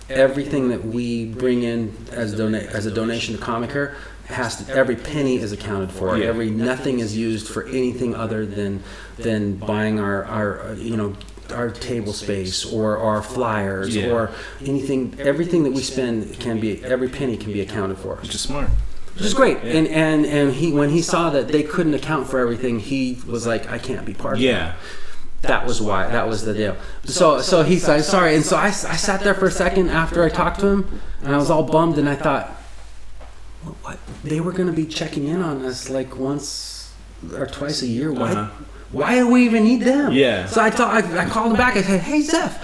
[0.09, 4.95] everything that we bring in as dona- as a donation to Comicare has to, every
[4.95, 6.17] penny is accounted for.
[6.17, 6.27] Yeah.
[6.27, 8.81] Every nothing is used for anything other than
[9.17, 11.15] than buying our our you know
[11.53, 14.11] our table space or our flyers Yeah.
[14.11, 14.31] or
[14.65, 15.15] anything.
[15.19, 18.15] Everything that we spend can be every penny can be accounted for.
[18.15, 18.69] Which is smart.
[19.15, 19.57] which is great.
[19.63, 23.45] And and and he when he saw that they couldn't account for everything, he was
[23.47, 24.45] like, I can't be part of it.
[24.45, 24.73] Yeah.
[25.43, 26.07] That was why.
[26.07, 26.77] That was the deal.
[27.03, 28.35] So so he's like, sorry.
[28.35, 31.35] And so I, I sat there for a second after I talked to him, and
[31.35, 32.49] I was all bummed, and I thought,
[33.63, 33.75] what?
[33.83, 33.99] what?
[34.23, 36.93] They were going to be checking in on us like once
[37.35, 38.11] or twice a year.
[38.13, 38.31] Why?
[38.31, 38.63] Uh-huh.
[38.93, 40.13] Why do we even need them?
[40.13, 40.45] Yeah.
[40.45, 41.75] So I thought I, I called him back.
[41.75, 42.63] I said, hey Zeph.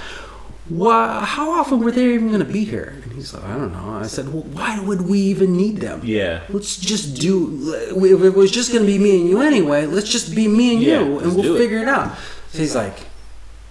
[0.70, 3.02] Why, how often were they even going to be here?
[3.04, 3.98] And he's like, I don't know.
[3.98, 6.02] I said, well, why would we even need them?
[6.04, 6.44] Yeah.
[6.50, 7.74] Let's just do.
[7.96, 10.76] If it was just going to be me and you anyway, let's just be me
[10.76, 12.15] and Yeah, you, and we'll figure it out.
[12.52, 12.94] So he's like,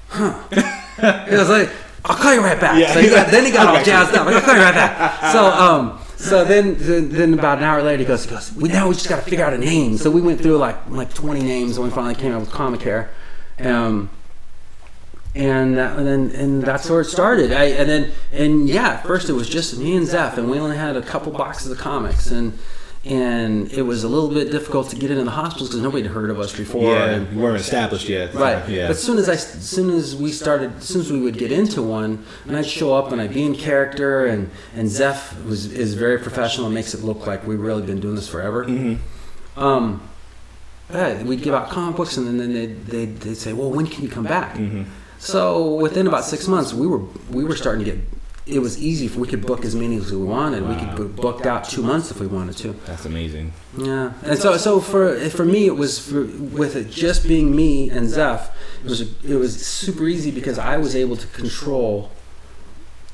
[0.08, 0.42] huh.
[1.30, 1.70] he was like,
[2.04, 2.80] I'll call you right back.
[2.80, 2.92] Yeah.
[2.92, 4.26] So he got, then he got all jazzed up.
[4.26, 5.32] Like, I'll call you right back.
[5.32, 8.68] So um, so then, then then about an hour later, he goes, he goes, we
[8.68, 9.96] now we just got to figure out a name.
[9.96, 13.08] So we went through like like 20 names, and we finally came up with Comicare.
[13.60, 14.10] Um,
[15.36, 17.52] and, that, and then and that's where it started.
[17.52, 20.76] I, and then and yeah, first it was just me and Zeph, and we only
[20.76, 22.58] had a couple boxes of comics, and
[23.08, 26.12] and it was a little bit difficult to get into the hospitals because nobody had
[26.12, 26.92] heard of us before.
[26.92, 27.04] Yeah.
[27.06, 28.34] and- We weren't established yet.
[28.34, 28.68] Right.
[28.68, 28.86] Yeah.
[28.88, 31.38] But as soon as I, as soon as we started, as soon as we would
[31.38, 35.42] get into one, and I'd show up and I'd be in character, and and Zeph
[35.44, 38.64] was is very professional, and makes it look like we've really been doing this forever.
[38.66, 39.62] Mm-hmm.
[39.62, 40.02] Um,
[40.92, 44.02] yeah, we'd give out comic books, and then they'd, they'd, they'd say, "Well, when can
[44.04, 44.82] you come back?" Mm-hmm.
[45.18, 48.00] So within about six months, we were we were starting to get.
[48.48, 49.06] It was easy.
[49.06, 50.66] if We could book as many as we wanted.
[50.66, 52.72] We could book booked out two months if we wanted to.
[52.86, 53.52] That's amazing.
[53.76, 57.90] Yeah, and so so for for me it was for, with it just being me
[57.90, 58.50] and Zeph,
[58.82, 62.10] it was it was super easy because I was able to control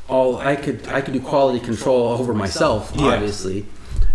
[0.09, 3.67] all I could I could do quality control over myself obviously,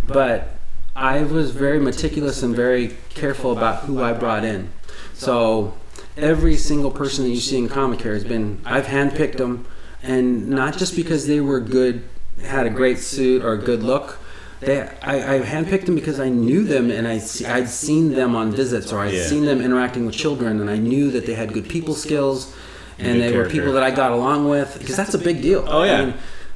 [0.08, 0.56] but
[0.96, 4.70] I was very meticulous and very careful about who I brought in.
[5.14, 5.74] So
[6.18, 9.66] every single person that you see in Comicare has been I've handpicked them,
[10.04, 12.04] and not just because they were good,
[12.44, 14.18] had a great suit or a good look.
[14.62, 18.36] They, I, I handpicked them because I knew them and I see, I'd seen them
[18.36, 19.24] on visits or I'd Yeah.
[19.24, 22.54] seen them interacting with children and I knew that they had good people skills
[22.98, 25.64] and Good they were people that I got along with because that's a big deal.
[25.66, 25.94] Oh, yeah.
[26.02, 26.14] I mean,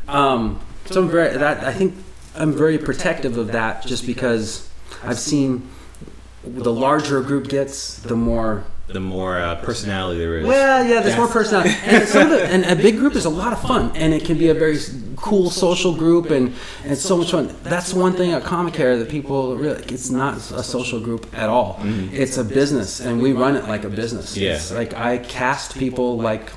[0.10, 1.96] um, so I'm very that I think
[2.36, 4.70] I'm very protective of that just because
[5.02, 5.70] I've seen
[6.44, 10.46] the larger a group gets, the more The more uh, personality there is.
[10.46, 13.30] well, yeah, there's more personality, and some of the, and a big group is a
[13.30, 14.78] lot of fun, and it can be a very
[15.16, 16.48] cool social group, and,
[16.84, 17.56] and it's so much fun.
[17.64, 21.80] That's one thing at Comicare that people really, it's not a social group at all.
[22.12, 24.36] It's a business, and we run it like a business.
[24.36, 24.56] Yeah.
[24.56, 26.52] It's like I cast people like.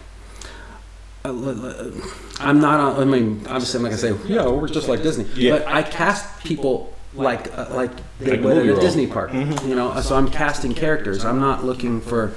[1.24, 1.92] uh, l- l-
[2.40, 3.00] I'm not on.
[3.00, 5.26] I mean, obviously, I'm not gonna say, yeah, we're just like Disney.
[5.36, 5.58] Yeah.
[5.58, 8.80] But I cast people like uh, like they Like a would movie at a role.
[8.80, 9.32] Disney park.
[9.32, 11.24] You know, so I'm casting characters.
[11.24, 12.32] I'm not looking for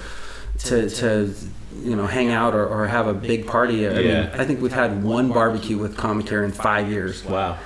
[0.65, 1.33] to to
[1.81, 3.87] you know hang out or, or have a big party.
[3.87, 7.23] I mean, I think we've had one barbecue with Comicare in five years.
[7.25, 7.57] wow.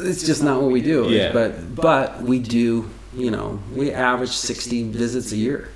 [0.00, 1.06] It's just not what we do.
[1.10, 1.32] Yeah.
[1.32, 2.88] But but we do.
[3.14, 5.70] You know, we average 60 visits a year.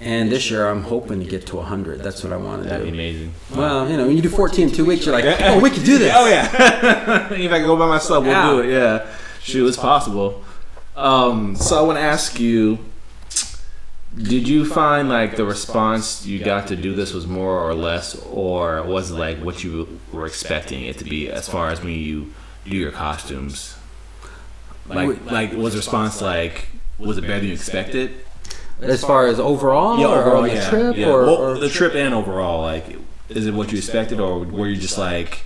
[0.00, 2.00] And this year, I'm hoping to get to 100.
[2.00, 2.94] That's what I want to That'd be do.
[2.96, 3.34] amazing.
[3.54, 5.84] Well, you know, when you do 14 in two weeks, you're like, oh, we can
[5.84, 6.10] do this.
[6.16, 7.30] Oh yeah.
[7.32, 8.72] if I go by myself, we'll do it.
[8.72, 9.06] Yeah.
[9.42, 10.42] Shoot, it's possible.
[10.96, 12.78] Um, so I want to ask you:
[14.16, 18.14] Did you find like the response you got to do this was more or less,
[18.26, 21.92] or was it like what you were expecting it to be as far as when
[21.94, 22.32] you
[22.64, 23.76] do your costumes?
[24.86, 28.12] Like, like was the response like was it better than you expected?
[28.82, 30.70] As far as overall, Yeah, or overall, the yeah.
[30.70, 31.08] trip, yeah.
[31.10, 32.96] or, Well, or the trip and overall, like,
[33.28, 35.44] is it what you expected, or were you just like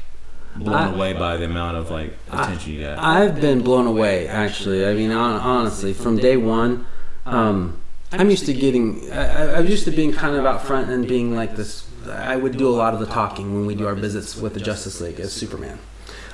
[0.57, 2.99] blown I- away by the amount of like attention you got?
[2.99, 4.87] I've been blown away, actually.
[4.87, 6.87] I mean, hon- honestly, from day one,
[7.27, 7.79] um,
[8.13, 9.11] I'm used to getting.
[9.13, 11.87] I, I- I'm used to being kind of out front and being like this.
[12.11, 14.61] I would do a lot of the talking when we do our visits with the
[14.61, 15.79] Justice League as Superman.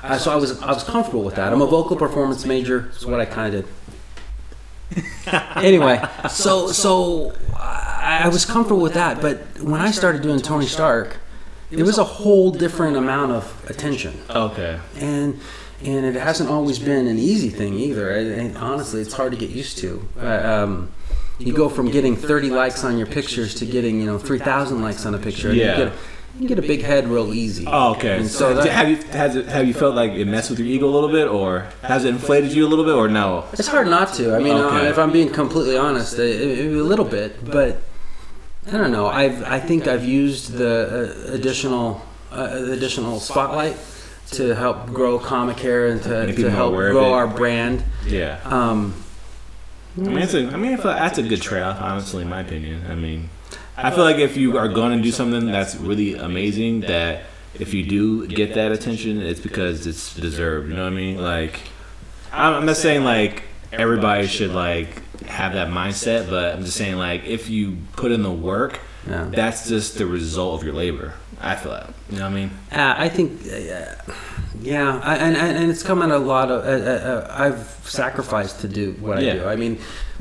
[0.03, 1.53] Uh, so I was I was comfortable with that.
[1.53, 2.89] I'm a vocal performance major.
[2.93, 5.05] That's what I kind of did.
[5.57, 9.21] anyway, so so I, I was comfortable with that.
[9.21, 11.19] But when I started doing Tony Stark,
[11.71, 14.79] it was a whole different amount of attention okay.
[14.97, 15.39] and
[15.85, 18.11] and it hasn't always been an easy thing either.
[18.11, 20.07] And honestly, it's hard to get used to.
[20.21, 20.91] Uh, um,
[21.39, 25.07] you go from getting 30 likes on your pictures to getting you know 3,000 likes
[25.07, 25.53] on a picture.
[25.55, 25.79] Yeah.
[25.79, 25.93] You get,
[26.39, 27.65] you get a big head real easy.
[27.67, 28.19] Oh, okay.
[28.19, 30.59] And So so that, have you has it have you felt like it messed with
[30.59, 33.47] your ego a little bit, or has it inflated you a little bit, or no?
[33.55, 34.35] it's hard not to.
[34.35, 34.89] I mean, uh, Okay.
[34.89, 37.81] if I'm being completely honest, a, a little bit, but
[38.73, 39.07] I don't know.
[39.07, 42.03] I've I think I've used the uh, additional
[42.33, 43.77] uh, additional spotlight
[44.33, 47.13] to help grow Comicare and to, Make to more help aware of grow it.
[47.13, 47.83] our brand.
[48.07, 48.39] Yeah.
[48.45, 48.95] Um,
[49.97, 52.41] I mean, it's a, I mean, I feel that's a good trade-off, honestly, in my
[52.41, 52.85] opinion.
[52.89, 53.29] I mean,
[53.77, 57.23] I feel like if you are going to do something that's really amazing, that
[57.59, 60.69] if you do get that attention, it's because it's deserved.
[60.71, 61.19] You know what I mean?
[61.21, 61.59] Like,
[62.33, 66.29] I'm I'm not saying like everybody should like have that mindset.
[66.29, 69.29] But I'm just saying, like, if you put in the work, Yeah.
[69.31, 71.15] that's just the result of your labor.
[71.41, 71.93] I feel that.
[72.11, 72.51] You know what I mean?
[72.71, 74.13] Uh, I think, uh,
[74.61, 76.65] yeah, I, and, and and it's come at a lot of.
[76.65, 79.31] Uh, uh, uh, I've sacrificed to do what Yeah.
[79.31, 79.45] I do.
[79.47, 79.79] I mean,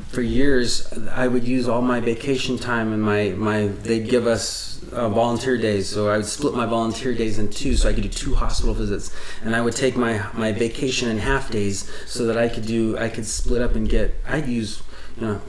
[0.08, 3.66] for years I would use all my vacation time and my my.
[3.66, 7.76] They'd give us uh, volunteer days, so I would split my volunteer days in two,
[7.76, 9.14] so I could do two hospital visits,
[9.44, 12.96] and I would take my my vacation in half days, so that I could do
[12.96, 14.14] I could split up and get.
[14.26, 14.82] I'd use,
[15.20, 15.40] know.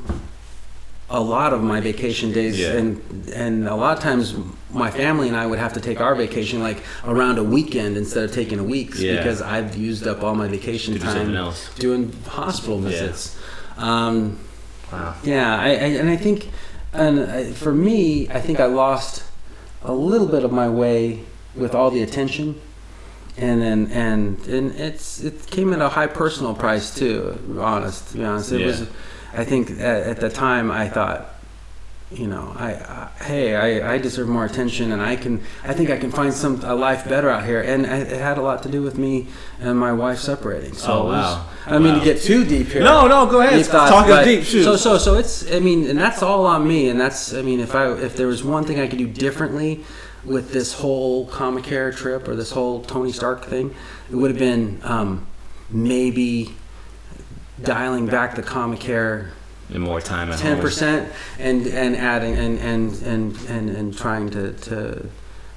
[1.10, 2.70] A lot of my vacation days, Yeah.
[2.78, 3.02] and
[3.36, 4.34] and a lot of times
[4.74, 8.24] my family and I would have to take our vacation like around a weekend instead
[8.24, 9.18] of taking a week Yeah.
[9.18, 11.70] because I've used up all my vacation To do something time else.
[11.78, 13.36] doing hospital visits.
[13.78, 14.38] Um,
[14.92, 15.16] Wow.
[15.24, 16.50] yeah, I, I, and I think,
[16.94, 19.24] and I, for me, I think I lost
[19.84, 21.24] a little bit of my way
[21.56, 22.56] with all the attention,
[23.38, 27.38] and then and and it's it came at a high personal price too.
[27.60, 28.68] Honest, to be honest, it Yeah.
[29.34, 31.28] I think at, at the time I thought,
[32.12, 35.42] you know, I, I hey, I, I deserve more attention, and I can.
[35.64, 38.42] I think I can find some a life better out here, and it had a
[38.42, 39.28] lot to do with me
[39.62, 40.74] and my wife separating.
[40.74, 41.46] So Oh, was- wow.
[41.68, 42.84] I mean to get too deep here.
[42.84, 43.66] No, no, go ahead.
[43.66, 44.44] Thoughts, Talk but- deep.
[44.44, 44.64] Shoot.
[44.66, 45.50] So, so, so it's.
[45.54, 46.90] I mean, and that's all on me.
[46.90, 47.34] And that's.
[47.34, 49.86] I mean, if I if there was one thing I could do differently
[50.26, 53.74] with this whole Comicare trip or this whole Tony Stark thing,
[54.12, 55.26] it would have been um,
[55.70, 56.56] maybe
[57.64, 59.30] dialing back the Comicare
[59.74, 64.30] and more time at ten percent and and adding and and and and, and trying
[64.32, 65.08] to, to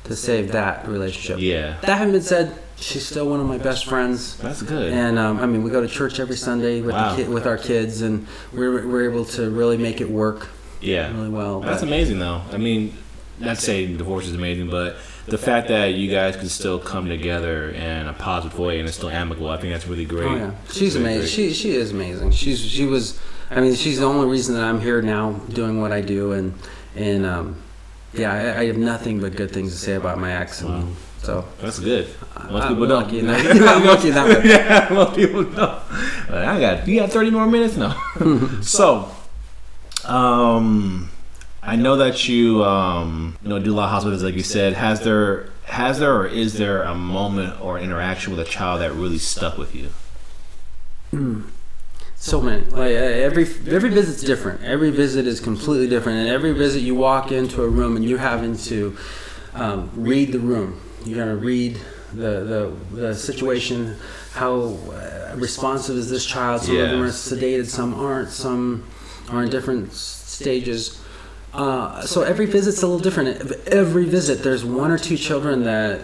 [0.05, 1.39] to save that relationship.
[1.41, 4.37] Yeah, That having been said, she's still one of my best friends.
[4.37, 4.93] that's good.
[4.93, 7.17] And um, I mean, we go to church every Sunday with Wow.
[7.17, 10.49] the kid, with our kids, and we're we're able to really make it work
[10.81, 11.61] yeah, really well.
[11.61, 12.43] That's But- amazing, though.
[12.53, 12.93] I mean,
[13.39, 14.97] not saying the divorce is amazing, but
[15.27, 18.97] the fact that you guys can still come together in a positive way and it's
[18.97, 20.29] still amicable, I think that's really great.
[20.31, 21.21] Oh yeah, she's Really amazing.
[21.21, 21.31] great.
[21.31, 22.31] She she is amazing.
[22.33, 23.19] She's she was.
[23.51, 26.55] I mean, she's the only reason that I'm here now doing what I do, and
[26.97, 27.57] and um,
[28.15, 31.45] yeah, I, I have nothing but good things to say about my ex, and so
[31.61, 32.07] That's good.
[32.51, 33.03] Most I'm people don't.
[33.05, 34.43] lucky that- I'm lucky way.
[34.51, 35.83] yeah, most people don't.
[36.31, 36.87] I got.
[36.89, 37.95] You got 30 more minutes now.
[38.63, 39.09] so,
[40.05, 41.09] um,
[41.67, 44.75] I know that you um, you know, do a lot of hospitals, like you said.
[44.75, 48.93] Has there has there or is there a moment or interaction with a child that
[48.93, 49.89] really stuck with you?
[52.17, 52.65] So many.
[52.67, 54.63] Like uh, every every visit's different.
[54.63, 58.19] Every visit is completely different, and every visit you walk into a room and you're
[58.19, 58.97] having to
[59.55, 60.81] um, read the room.
[61.05, 61.79] You got to read
[62.13, 63.97] the, the the situation.
[64.33, 66.63] How uh, responsive is this child?
[66.63, 68.31] Some of them are sedated, some aren't.
[68.31, 68.85] Some
[69.31, 71.01] are in different stages.
[71.55, 73.53] Uh, so every visit's a little different.
[73.69, 76.01] Every visit, there's one or two children that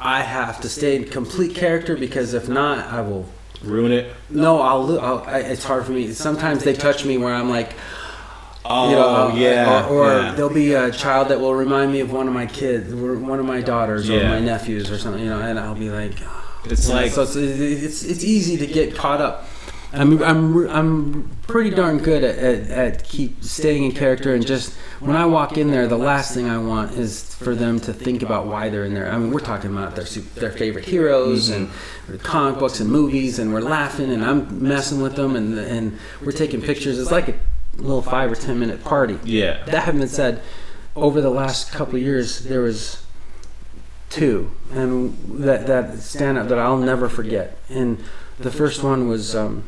[0.00, 3.28] I have to stay in complete character because if not, I will
[3.62, 4.14] Ruin it.
[4.30, 6.12] no, I'll, I'll I, it's hard for me.
[6.12, 7.72] Sometimes they touch me where I'm like,
[8.64, 9.88] Oh you know, yeah.
[9.88, 10.32] or, or yeah.
[10.34, 13.40] there'll be a child that will remind me of one of my kids, or one
[13.40, 14.28] of my daughters, or Yeah.
[14.28, 16.12] my nephews, or something, you know, and I'll be like,
[16.66, 19.46] It's like so it's, it's it's easy to get caught up.
[19.92, 24.74] I'm I'm I'm pretty darn good at, at, at keep staying in character and just
[25.00, 28.22] when I walk in there, the last thing I want is for them to think
[28.22, 29.10] about why they're in there.
[29.10, 31.70] I mean, we're talking about their their favorite heroes and
[32.22, 36.32] comic books and movies, and we're laughing and I'm messing with them and and we're
[36.32, 36.98] taking pictures.
[36.98, 37.34] It's like a
[37.76, 39.18] little five or ten minute party.
[39.24, 39.64] yeah.
[39.66, 40.42] That having been said,
[40.96, 43.04] over the last couple of years, there was
[44.10, 47.56] two, and that that stand up that I'll never forget.
[47.68, 48.02] And
[48.38, 49.64] the first one was um,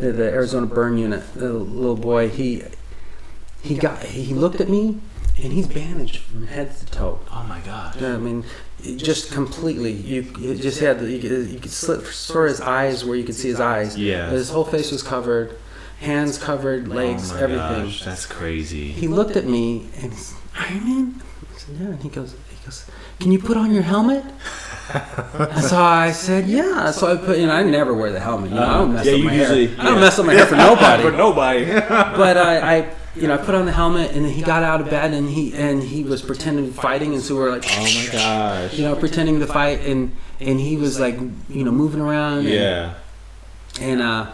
[0.00, 1.22] the, the Arizona Burn Unit.
[1.34, 2.62] The little boy, he
[3.62, 5.00] he got he looked at me,
[5.42, 7.20] and he's bandaged from head to toe.
[7.30, 8.00] Oh my gosh.
[8.00, 8.44] I mean,
[8.96, 9.92] just completely.
[9.92, 13.34] You, you just had you could, you could slit for his eyes where you could
[13.34, 13.96] see his eyes.
[13.96, 14.26] Yeah.
[14.26, 15.58] But his whole face was covered,
[16.00, 18.88] hands covered, oh legs, oh my everything Gosh, that's crazy.
[18.92, 21.22] he looked at me and he's Iron Man.
[21.54, 21.86] I said, yeah.
[21.86, 22.86] And he goes, he goes,
[23.20, 24.24] can you put on your helmet?
[24.94, 26.90] And so I said, yeah.
[26.90, 28.50] So I put, you know, I never wear the helmet.
[28.50, 29.80] You know, I don't mess Yeah, up you my usually- hair.
[29.80, 31.02] I don't mess up my hair for nobody.
[31.02, 31.64] For nobody.
[31.66, 34.80] but I, I, you know, I put on the helmet and then he got out
[34.80, 37.82] of bed and he and he was pretending fighting and so we were like, oh
[37.82, 38.74] my gosh.
[38.74, 41.18] you know, pretending to fight and and he was like,
[41.48, 42.38] you know, moving around.
[42.40, 42.94] and- Yeah.
[43.80, 44.30] and uh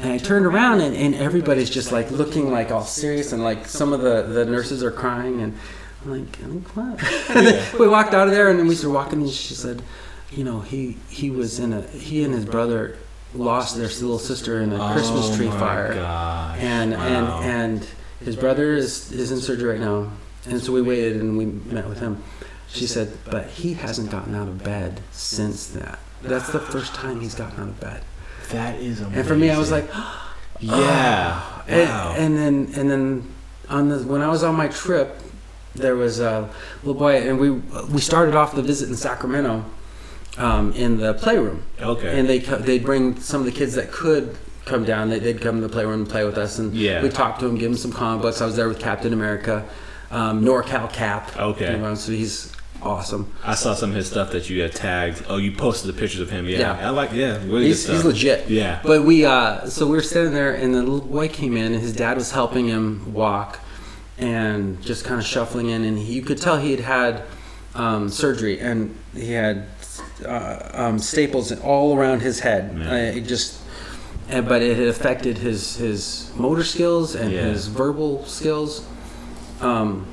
[0.00, 3.66] and I turned around and, and everybody's just like looking like all serious and like
[3.66, 5.58] some of the, the nurses are crying and
[6.04, 7.78] I'm like, I'm like what?
[7.80, 9.82] we walked out of there and then we started walking and she said,
[10.30, 12.96] you know, he he was in a he and his brother
[13.34, 15.94] lost their little sister in a Christmas Oh tree my fire.
[15.94, 16.58] Gosh.
[16.60, 17.40] And Wow.
[17.42, 17.44] and
[17.80, 17.88] and
[18.24, 20.10] his brother is is in surgery right now.
[20.46, 22.22] And so we waited and we met with him.
[22.68, 25.98] She said, but he hasn't gotten out of bed since that.
[26.22, 28.02] That's the first time he's gotten out of bed.
[28.50, 29.18] that is amazing.
[29.18, 29.88] And for me, I was like,
[30.60, 31.42] Yeah.
[31.68, 32.14] And, Wow.
[32.16, 33.34] and then and then
[33.68, 35.18] on the when I was on my trip,
[35.78, 36.48] there was a
[36.82, 39.64] little boy, and we we started off the visit in Sacramento,
[40.36, 42.18] um, in the playroom, okay.
[42.18, 45.08] and they they'd bring some of the kids that could come down.
[45.10, 47.02] They, they'd come to the playroom and play with us, and Yeah.
[47.02, 48.40] we talked to them, give them some comic books.
[48.42, 49.64] I was there with Captain America,
[50.10, 51.36] um, NorCal Cap.
[51.36, 51.72] Okay.
[51.72, 52.52] you know, so he's
[52.82, 53.32] awesome.
[53.44, 55.24] I saw some of his stuff that you had tagged.
[55.28, 56.46] Oh, you posted the pictures of him.
[56.46, 56.58] Yeah.
[56.58, 56.86] Yeah.
[56.88, 57.12] I like.
[57.12, 57.38] Yeah.
[57.44, 58.48] Really He's, he's legit.
[58.50, 58.80] Yeah.
[58.84, 61.80] But we, uh, so we were sitting there, and the little boy came in, and
[61.82, 63.58] his dad was helping him walk,
[64.18, 67.22] and just kind of shuffling in, and he, you could tell he had had
[67.74, 69.66] um, surgery, and he had
[70.26, 72.76] uh, um, staples all around his head.
[72.80, 73.60] Uh, it just,
[74.30, 77.42] uh, but it had affected his his motor skills and Yeah.
[77.44, 78.84] his verbal skills.
[79.60, 80.06] Um,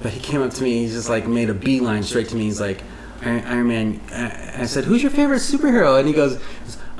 [0.00, 0.82] but he came up to me.
[0.82, 2.42] He's just like made a beeline straight to me.
[2.44, 2.82] He's like,
[3.22, 4.00] Iron, Iron Man.
[4.12, 6.38] I I said, "Who's your favorite superhero?" And he goes,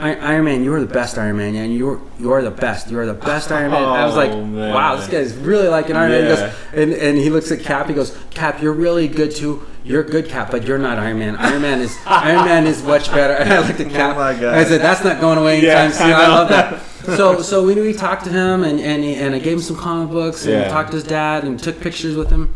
[0.02, 0.64] "I- "Iron Man.
[0.64, 1.54] You are the best Iron Man.
[1.54, 2.90] And you are you are the best.
[2.90, 4.74] You are the best Iron Man." I was oh, like, Oh, man.
[4.74, 7.60] "Wow, this guy's really like an Iron Man." He goes, and and he looks at
[7.60, 7.88] Cap.
[7.88, 9.62] He goes, "Cap, you're really good too.
[9.84, 11.36] You're good, Cap, but you're not Iron Man.
[11.36, 14.16] Iron Man is Iron Man is much better." I looked at oh Cap.
[14.16, 14.54] Oh, my God.
[14.54, 16.80] I said, "That's not going away Yeah, anytime soon." I I, love that.
[17.02, 19.74] So so we we talked to him and and, he, and I gave him some
[19.76, 20.68] comic books and Yeah.
[20.68, 22.54] talked to his dad and took pictures with him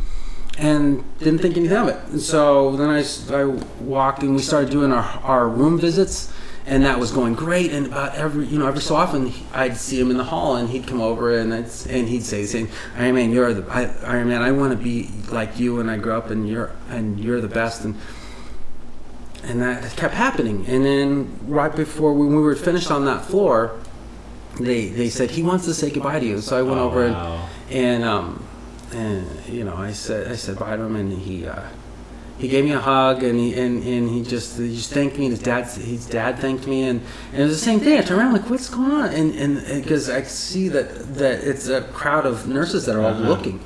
[0.56, 1.96] and didn't think anything of it.
[2.12, 3.02] And so then I,
[3.34, 3.44] I
[3.80, 6.32] walked and we started doing our, our room visits,
[6.66, 7.72] and that was going great.
[7.72, 10.68] And about every you know every so often I'd see him in the hall, and
[10.68, 14.28] he'd come over and I'd, and he'd say, saying, "Iron Man, you're the I, Iron
[14.28, 14.42] Man.
[14.42, 17.48] I want to be like you when I grow up, and you're and you're the
[17.48, 17.94] best." And
[19.44, 20.66] and that kept happening.
[20.66, 23.78] And then right before when we were finished on that floor,
[24.58, 26.40] they they said he wants to say goodbye to you.
[26.40, 27.16] So I went Oh, over and
[27.70, 28.42] and um
[28.92, 31.62] and you know I said I said bye to him and he uh,
[32.38, 35.26] he gave me a hug and he and, and he just he just thanked me
[35.26, 37.00] and his dad his dad thanked me and,
[37.32, 37.98] and it was the same thing.
[37.98, 39.08] I turned around like what's going on?
[39.10, 43.14] And and because I see that that it's a crowd of nurses that are all
[43.14, 43.28] Uh-huh.
[43.28, 43.60] looking.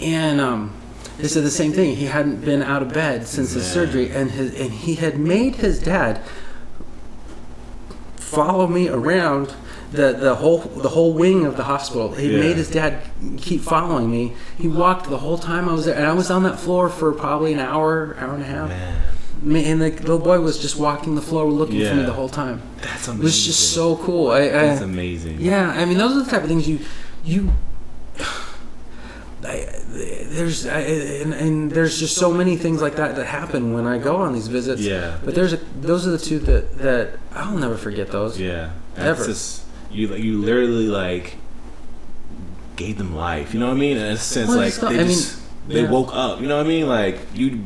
[0.00, 0.72] And um
[1.18, 1.94] they said the same thing.
[1.94, 5.56] He hadn't been out of bed since his surgery and his and he had made
[5.56, 6.20] his dad
[8.16, 9.54] follow me around
[9.94, 12.12] the, the whole the whole wing of the hospital.
[12.14, 12.40] He Yeah.
[12.40, 13.00] made his dad
[13.36, 14.32] keep following me.
[14.58, 17.12] He walked the whole time I was there, and I was on that floor for
[17.12, 18.68] probably an hour, hour and a half.
[18.68, 18.96] Man,
[19.42, 22.28] Ma- And the little boy was just walking the floor, looking for me the whole
[22.30, 22.62] time.
[22.80, 23.20] that's amazing.
[23.20, 24.30] It was just so cool.
[24.30, 25.36] I, I, That's amazing.
[25.40, 26.78] yeah, I mean, those are the type of things you
[27.24, 27.50] you.
[29.46, 33.86] I, there's I, and, and there's just so many things like that that happen when
[33.86, 34.80] I go on these visits.
[34.80, 35.18] Yeah.
[35.22, 38.40] But there's a, those are the two that that I'll never forget those.
[38.40, 38.70] Yeah.
[38.94, 39.26] That's Ever.
[39.26, 39.63] just
[39.94, 40.08] you.
[40.08, 41.36] like You literally like
[42.76, 43.54] gave them life.
[43.54, 43.96] You know what I mean?
[43.96, 45.90] In a sense, Well, like they I mean, just they yeah.
[45.90, 46.40] woke up.
[46.40, 46.86] You know what I mean?
[46.88, 47.64] Like you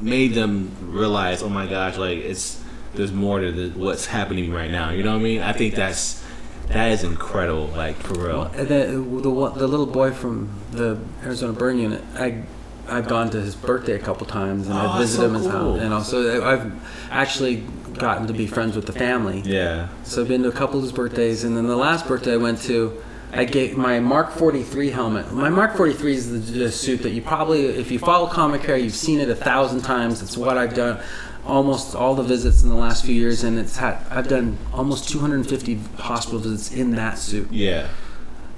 [0.00, 2.62] made them realize, oh my gosh, like it's
[2.94, 4.90] there's more to the, what's happening right now.
[4.90, 5.40] You know what I mean?
[5.42, 6.22] I think that's
[6.68, 7.66] that is incredible.
[7.68, 8.42] Like for real.
[8.44, 12.42] And uh, The, the the little boy from the Arizona Burn Unit, I
[12.88, 15.50] I've gone to his birthday a couple times and Oh, I've that's visited so him
[15.50, 15.72] cool.
[15.74, 16.72] house, and also I've
[17.10, 17.64] actually
[17.98, 19.42] gotten to be friends with the family.
[19.44, 19.88] Yeah.
[20.02, 22.36] So I've been to a couple of his birthdays, and then the last birthday I
[22.36, 25.32] went to, I gave my Mark 43 helmet.
[25.32, 28.94] My Mark 43 is the, the suit that you probably, if you follow Comicare, you've
[28.94, 30.22] seen it a thousand times.
[30.22, 31.02] It's what I've done
[31.46, 35.08] almost all the visits in the last few years, and it's had I've done almost
[35.08, 37.50] 250 hospital visits in that suit.
[37.50, 37.88] Yeah.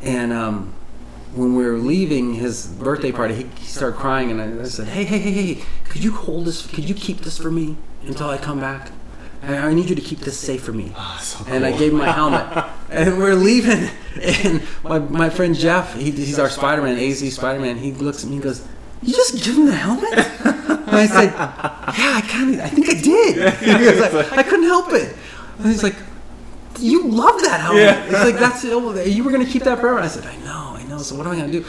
[0.02, 0.74] And um,
[1.34, 4.88] when we were leaving his birthday party, he, he started crying, and I, I said,
[4.88, 5.64] "Hey, hey, hey, hey!
[5.88, 6.66] Could you hold this?
[6.66, 8.90] Could you keep this for me until I come back?
[9.42, 11.92] I, I need you to keep this safe for me." Oh, so And I gave
[11.92, 13.88] him my helmet, and we're leaving.
[14.22, 17.76] And my, my friend Jeff, he, he's our Spider-Man, AZ Spider-Man.
[17.76, 18.66] He looks at me and goes,
[19.02, 20.12] "You just give him the helmet?"
[20.86, 24.42] And I said, "Yeah, I kind of, I think I did." He goes, like, "I
[24.44, 25.16] couldn't help it."
[25.58, 25.96] And he's like,
[26.78, 28.04] "You love that helmet." Yeah.
[28.04, 29.98] It's like that's you were gonna keep that forever.
[29.98, 30.98] I said, "I know, I know.
[30.98, 31.64] So what am I gonna do?"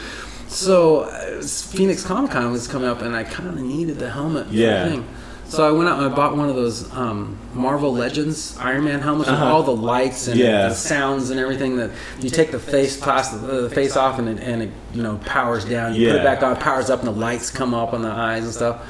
[0.46, 4.46] So uh, Phoenix Comic Con was coming up, and I kind of needed the helmet.
[4.46, 4.84] For Yeah.
[4.84, 5.08] The thing.
[5.48, 9.00] So I went out and I bought one of those um, Marvel Legends Iron Man
[9.00, 9.50] helmets with Uh-huh.
[9.54, 10.68] all the lights and Yeah.
[10.68, 11.76] the sounds and everything.
[11.78, 11.90] That
[12.20, 15.64] you take the face plastic, the face off, and it, and it you know powers
[15.64, 15.94] down.
[15.94, 18.10] You put it back on, it powers up, and the lights come up on the
[18.10, 18.82] eyes and stuff.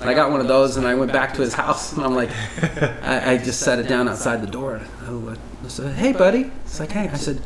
[0.00, 2.14] And I got one of those, and I went back to his house, and I'm
[2.14, 2.30] like,
[3.02, 4.80] I, I just set it down outside the door.
[5.08, 7.40] I said, "Hey, buddy." It's like, "Hey," I said,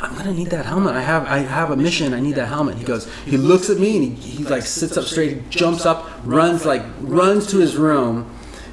[0.00, 0.94] "I'm gonna need that helmet.
[0.94, 2.14] I have, I have a mission.
[2.14, 4.96] I need that helmet." He goes, he looks at me, and he, he like sits
[4.96, 8.26] up straight, jumps up, runs like runs to his room,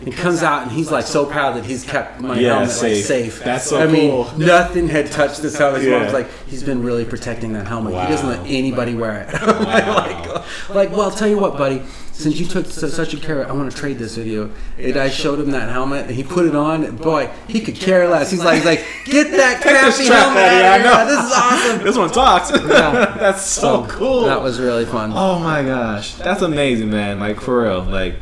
[0.07, 2.95] and comes out and he's like so proud that he's kept my Yeah, helmet safe.
[2.95, 3.43] like safe.
[3.43, 4.31] That's so I mean, cool.
[4.37, 5.81] nothing had touched this helmet.
[5.81, 5.99] His Yeah.
[5.99, 7.93] mom's like, he's been really protecting that helmet.
[7.93, 9.33] He doesn't let anybody wear it.
[9.47, 11.81] like, like, well, tell you what, buddy.
[12.13, 14.51] Since you took such a care, I want to trade this with you.
[14.79, 16.83] And I showed him that helmet, and he put it on.
[16.83, 18.31] And boy, he could care less.
[18.31, 20.91] He's like, he's like, get that crappy helmet out of here.
[20.91, 21.15] of I here.
[21.15, 21.85] This is awesome.
[21.85, 22.49] This one talks.
[22.67, 23.17] Yeah.
[23.19, 24.23] That's so cool.
[24.23, 25.11] That was really fun.
[25.13, 27.19] Oh my gosh, that's amazing, man!
[27.19, 28.15] Like for real, like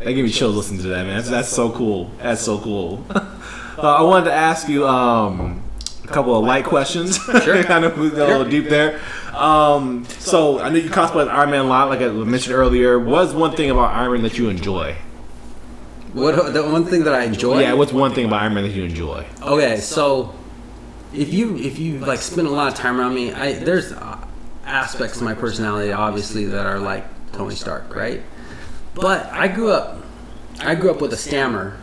[0.00, 1.16] that gave me chills listening to that, man.
[1.16, 2.10] That's, that's so cool.
[2.18, 3.04] That's so cool.
[3.10, 3.30] uh,
[3.78, 5.62] I wanted to ask you um,
[6.04, 7.18] a couple of light questions.
[7.18, 7.62] Sure.
[7.64, 9.00] kind of moved a little deep there.
[9.34, 12.98] Um, so I know you cosplayed Iron Man a lot, like I mentioned earlier.
[12.98, 14.96] What's one thing about Iron Man that you enjoy?
[16.12, 17.60] What the one thing that I enjoy?
[17.60, 19.24] Yeah, what's one thing about Iron Man that you enjoy?
[19.42, 20.34] Okay, so
[21.14, 24.26] if you if you like spend a lot of time around me, I there's uh,
[24.64, 28.22] aspects of my personality obviously that are like Tony Stark, right?
[28.94, 29.98] But I grew up
[30.60, 31.78] I grew up with a stammer.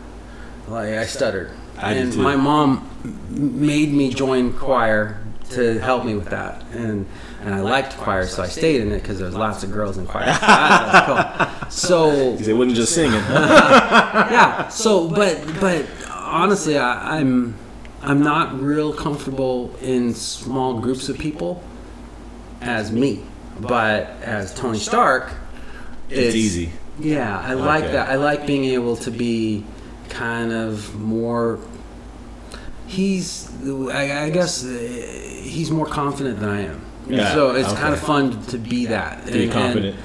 [0.68, 1.50] Like I stuttered.
[1.76, 2.88] I and my mom
[3.30, 6.62] made me join choir to help me with that.
[6.72, 7.06] And
[7.42, 9.96] and I liked choir, so I stayed in it because there was lots of girls
[9.98, 10.26] in choir.
[11.70, 12.38] So that was cool.
[12.38, 13.20] So it wasn't just singing.
[13.20, 14.68] yeah.
[14.68, 17.54] So, but but honestly, I, I'm
[18.02, 21.62] I'm not real comfortable in small groups of people
[22.60, 23.22] as me,
[23.60, 25.32] but as Tony Stark,
[26.08, 26.72] it's easy.
[27.00, 27.92] Yeah, I like Okay.
[27.92, 28.08] that.
[28.08, 29.64] I like being able to be
[30.08, 31.58] kind of more.
[32.86, 33.50] He's,
[33.92, 36.80] I, I guess, uh, he's more confident than I am.
[37.08, 37.80] Yeah, So it's okay.
[37.80, 39.26] kind of fun to be that.
[39.26, 39.96] To be confident.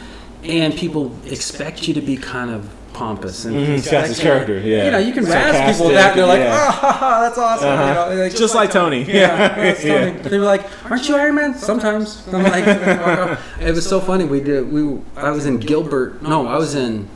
[0.43, 4.19] And, and people expect you to be kind of pompous and Mhm, expect that's his
[4.19, 4.85] character, yeah.
[4.85, 6.15] You know, you can razz people Sarcastic, with that.
[6.15, 6.67] They're like, yeah.
[6.67, 7.67] oh, ha, ha, that's awesome.
[7.67, 8.09] Uh-huh.
[8.11, 9.03] You know, like, Just like Tony.
[9.03, 10.09] yeah, that's Yeah.
[10.11, 10.19] Tony.
[10.29, 12.23] They were like, "Aren't you Iron Man?" Sometimes.
[12.33, 12.65] I'm like,
[13.59, 14.25] it was so funny.
[14.25, 14.71] We did.
[14.71, 14.99] We.
[15.17, 16.21] I was in Gilbert.
[16.21, 17.07] No, I was in.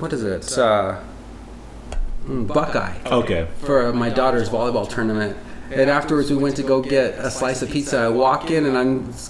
[0.00, 0.32] What is it?
[0.32, 1.00] It's, uh,
[2.28, 3.46] mm, Buckeye Okay.
[3.62, 5.36] for my daughter's volleyball tournament.
[5.72, 7.98] And afterwards, we went to go get a slice of pizza.
[7.98, 8.84] I walk in and I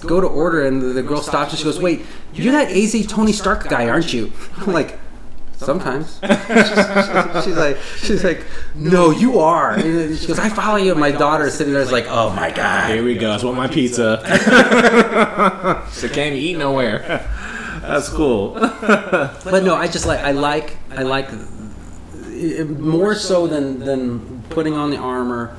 [0.05, 3.07] go to order, and the, the girl stops and she goes, "Wait, you're that AZ
[3.07, 4.99] Tony Stark guy, aren't you?" I'm like,
[5.57, 6.19] "Sometimes."
[7.43, 8.45] she's like, "She's like,
[8.75, 11.81] no, you are." And she goes, "I follow you." And my daughter is sitting there,
[11.81, 13.29] is like, "Oh my god." Here we go.
[13.29, 14.21] That's what my pizza.
[15.91, 17.27] so can't eat nowhere.
[17.81, 18.53] That's cool.
[19.45, 21.29] But no, I just like I like I like
[22.67, 25.55] more so than than putting on the armor.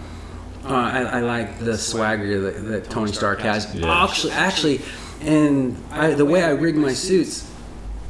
[0.65, 3.73] Uh, I, I like the swagger that, that Tony Stark has.
[3.73, 4.03] Yeah.
[4.03, 4.81] Actually, actually,
[5.21, 7.49] and I, the way I rig my suits,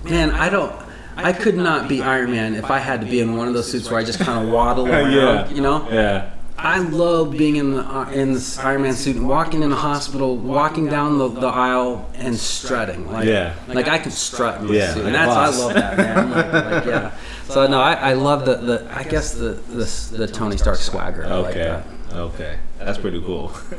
[0.05, 0.75] man, I don't.
[1.17, 3.71] I could not be Iron Man if I had to be in one of those
[3.71, 5.13] suits where I just kind of waddle around.
[5.13, 5.49] yeah.
[5.51, 6.31] You know, Yeah.
[6.59, 9.77] I love being in the uh, in this Iron Man suit and walking in a
[9.77, 13.11] hospital, walking down the, the aisle and strutting.
[13.13, 13.55] Like, Yeah.
[13.69, 15.61] like I can strut in my Yeah, suit, like and that's boss.
[15.61, 16.31] I love that man.
[16.31, 17.11] Like, like, yeah.
[17.49, 21.25] So no, I, I love the, the I guess the, the the Tony Stark swagger.
[21.27, 21.59] I like Okay.
[21.65, 21.87] that.
[22.17, 22.59] Okay.
[22.81, 23.51] That's pretty cool.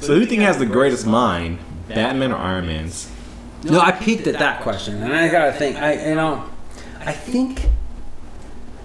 [0.00, 1.58] so who do you think has the greatest mind,
[1.88, 3.08] Batman or Iron Man's?
[3.62, 5.76] No, I peeked at that question, and I gotta think.
[5.76, 6.44] I you know,
[7.06, 7.66] I think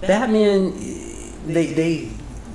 [0.00, 0.72] Batman.
[1.46, 2.08] They they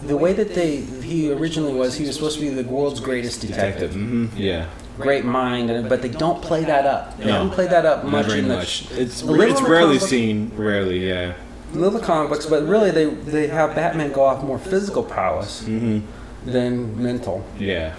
[0.05, 3.41] the way that they he originally was, he was supposed to be the world's greatest
[3.41, 3.93] detective.
[3.93, 4.65] hmm Yeah.
[4.97, 7.17] great mind, but they don't play that up.
[7.17, 7.33] They No.
[7.33, 8.87] haven't play that up Not much very in the much.
[8.91, 10.51] It's it's rarely comic seen.
[10.55, 11.33] Rarely, yeah.
[11.73, 15.99] little comic books, but really they they have Batman go off more physical prowess hmm
[16.45, 17.43] than mental.
[17.59, 17.93] Yeah.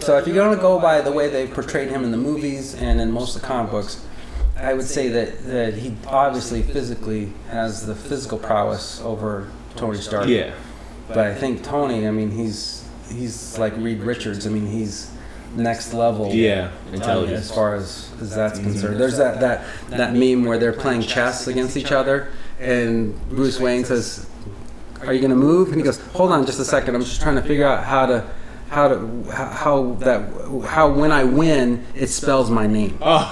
[0.00, 3.00] So if you're gonna go by the way they portrayed him in the movies and
[3.00, 4.00] in most of the comic books,
[4.56, 10.28] I would say that that he obviously physically has the physical prowess over Tony Stark.
[10.28, 10.54] Yeah.
[11.08, 14.46] But I think Tony, I mean, he's he's like Reed Richards.
[14.46, 15.10] I mean, he's
[15.56, 16.32] next level.
[16.32, 16.70] Yeah.
[16.92, 17.50] Intelligence.
[17.50, 18.98] as far as, as that's concerned.
[18.98, 22.28] There's that, that that meme where they're playing chess against each other,
[22.60, 24.26] and Bruce Wayne says,
[25.02, 26.94] "Are you gonna move?" And he goes, "Hold on, just a second.
[26.94, 28.24] I'm just trying to figure out how to."
[28.70, 30.30] How to how, that
[30.66, 32.98] how when I win it spells my name.
[33.00, 33.30] Oh.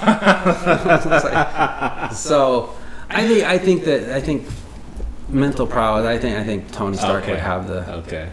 [2.13, 2.75] So
[3.11, 4.47] I think I think that I think
[5.29, 6.05] mental prowess.
[6.07, 7.33] I think I think Tony Stark Okay.
[7.33, 7.91] would have the.
[7.99, 8.29] okay.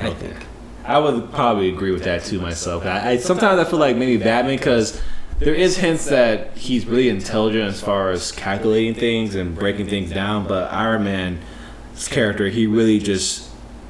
[0.00, 0.18] I Okay.
[0.18, 0.36] think.
[0.84, 2.86] I would probably agree with that too myself.
[2.86, 5.00] I, I sometimes I feel like maybe Batman because
[5.38, 10.10] there is hints that he's really intelligent as far as calculating things and breaking things
[10.10, 13.47] down, but Iron Man's character he really just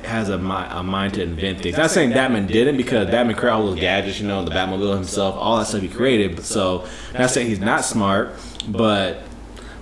[0.09, 1.77] has a, mi- a mind to invent things.
[1.77, 5.37] Not saying Batman didn't because Batman created all those gadgets, you know, the Batmobile himself,
[5.37, 6.35] all that stuff he created.
[6.37, 8.35] But so not saying he's not smart,
[8.69, 9.23] but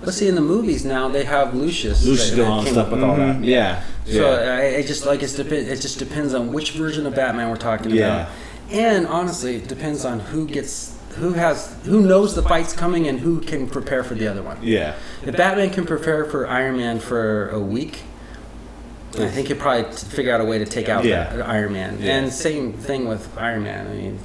[0.03, 2.05] But see, in the movies now they have Lucius.
[2.05, 3.37] Lucius that- doing all that came stuff up with all that.
[3.37, 3.45] Mhm.
[3.45, 3.81] Yeah.
[4.05, 4.53] So yeah.
[4.55, 7.55] I, it just like it's dep- it just depends on which version of Batman we're
[7.57, 8.21] talking Yeah.
[8.21, 8.29] about,
[8.71, 13.19] and honestly, it depends on who gets who has who knows the fight's coming and
[13.19, 14.57] who can prepare for the other one.
[14.61, 14.93] Yeah.
[15.25, 18.03] If Batman can prepare for Iron Man for a week,
[19.19, 21.43] I think he'll probably figure out a way to take out Yeah.
[21.45, 21.97] Iron Man.
[21.99, 22.17] Yeah.
[22.17, 23.87] And same thing with Iron Man.
[23.87, 24.19] I mean,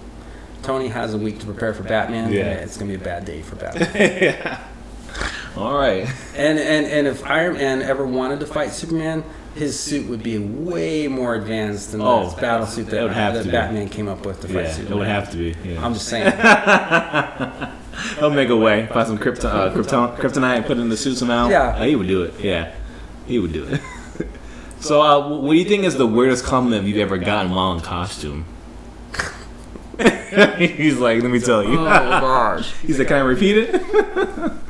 [0.62, 2.32] Tony has a week to prepare for Batman.
[2.32, 2.45] Yeah.
[2.53, 3.90] it's gonna be a bad day for Batman.
[3.95, 4.61] yeah.
[5.57, 6.07] All right.
[6.36, 9.24] and and and if Iron Man ever wanted to fight Superman,
[9.55, 13.12] his suit would be way more advanced than Oh, the battle suit that, it would
[13.12, 13.51] have that.
[13.51, 15.55] Batman came up with to fight Yeah, it would have to be.
[15.68, 15.84] Yeah.
[15.84, 16.32] I'm just saying.
[18.18, 18.88] He'll make a way.
[18.93, 21.49] Buy some krypton, uh, krypton, kryptonite, put it in the suit somehow.
[21.49, 21.76] Yeah.
[21.76, 22.34] Uh, he would do it.
[22.40, 22.74] Yeah,
[23.26, 23.80] he would do it.
[24.83, 27.80] so, uh, what do you think is the weirdest compliment you've ever gotten while in
[27.80, 28.45] costume?
[30.59, 31.78] He's like, let me tell you.
[31.78, 32.72] oh gosh.
[32.83, 34.53] He's like, can I repeat it?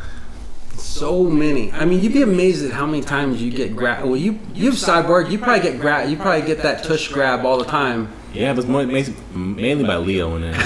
[1.03, 1.73] So many.
[1.73, 4.05] I mean, you'd be amazed at how many times you get grab.
[4.05, 5.31] Well, you you've cyborg.
[5.33, 6.09] You probably get grab.
[6.09, 8.09] You probably get that tush grab all the time.
[8.33, 10.37] Yeah, but more, mainly by Leo.
[10.37, 10.55] And then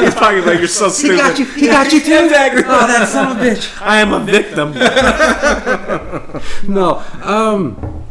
[0.00, 1.18] he's probably like, you're so He stupid.
[1.18, 1.44] got you.
[1.46, 2.12] He got you too.
[2.12, 2.28] Oh,
[2.86, 3.82] that son of a bitch.
[3.94, 4.72] I am a victim.
[6.72, 7.02] No.
[7.22, 8.04] Um,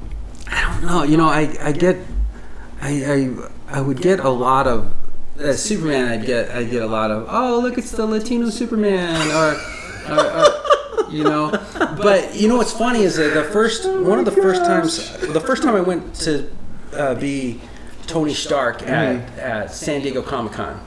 [0.49, 1.03] I don't know.
[1.03, 1.97] You know, I I get,
[2.81, 3.29] I
[3.69, 4.93] I I would get a lot of.
[5.39, 9.19] As Superman, I'd get I'd get a lot of oh look it's the Latino Superman
[9.31, 9.55] or,
[10.13, 10.45] or, or
[11.09, 11.49] you know,
[11.97, 15.41] but you know what's funny is that the first one of the first times the
[15.41, 16.47] first time I went to
[16.93, 17.59] uh, be
[18.07, 20.79] Tony Stark at, at San Diego Comic Con.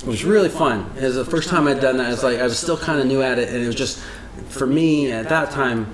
[0.00, 0.90] It was really fun.
[0.96, 2.06] It was the first time I'd done that.
[2.06, 4.00] I was like, I was still kind of new at it, and it was just
[4.48, 5.92] for me at that time.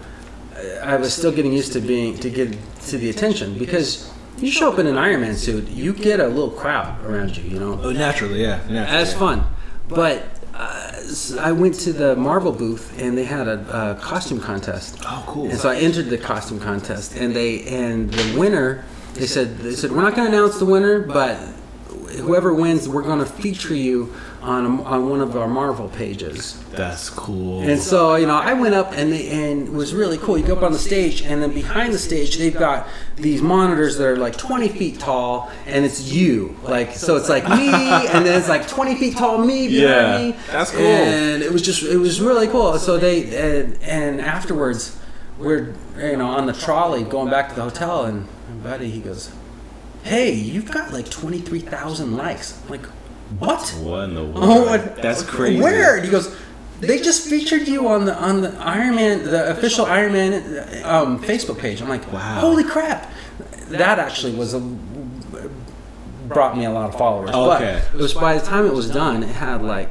[0.82, 2.56] I was still getting used to being to get
[2.88, 6.26] to the attention because you show up in an Iron Man suit, you get a
[6.26, 7.44] little crowd around you.
[7.44, 8.56] You know, Oh, naturally, yeah.
[8.68, 8.84] Naturally.
[8.86, 9.44] that's fun.
[9.88, 10.22] But
[10.54, 14.98] uh, s- I went to the Marvel booth and they had a, a costume contest.
[15.06, 15.48] Oh, cool.
[15.50, 18.84] And so I entered the costume contest, and they and the winner,
[19.14, 21.36] they said they said we're not going to announce the winner, but
[22.18, 26.60] whoever wins, we're going to feature you on a, on one of our Marvel pages.
[26.70, 27.60] That's cool.
[27.62, 30.36] And so, you know, I went up and they, and it was really cool.
[30.38, 33.96] You go up on the stage, and then behind the stage, they've got these monitors
[33.98, 36.56] that are like 20 feet tall, and it's you.
[36.64, 40.18] Like, so it's like me, and then it's like 20 feet tall me behind Yeah,
[40.18, 40.36] me.
[40.50, 40.80] that's cool.
[40.80, 42.76] And it was just, it was really cool.
[42.78, 43.24] So they,
[43.60, 44.96] and, and afterwards,
[45.40, 49.00] we're, you know, on the trolley going back to the hotel, and my buddy, he
[49.00, 49.32] goes,
[50.02, 52.60] Hey, you've got like 23,000 likes.
[52.64, 52.86] I'm like,
[53.38, 53.68] what?
[53.82, 54.36] what in the world?
[54.38, 54.96] Oh, what?
[54.96, 55.60] That's crazy.
[55.60, 56.00] Where?
[56.00, 56.34] He goes,
[56.80, 60.32] they just featured you on the on the Iron Man, the official Iron Man
[60.84, 61.82] um, Facebook page.
[61.82, 62.40] I'm like, Wow.
[62.40, 63.12] holy crap!
[63.68, 64.60] That actually was a
[66.26, 67.30] brought me a lot of followers.
[67.30, 67.82] Okay.
[67.92, 69.90] But it was by the time it was done, it had like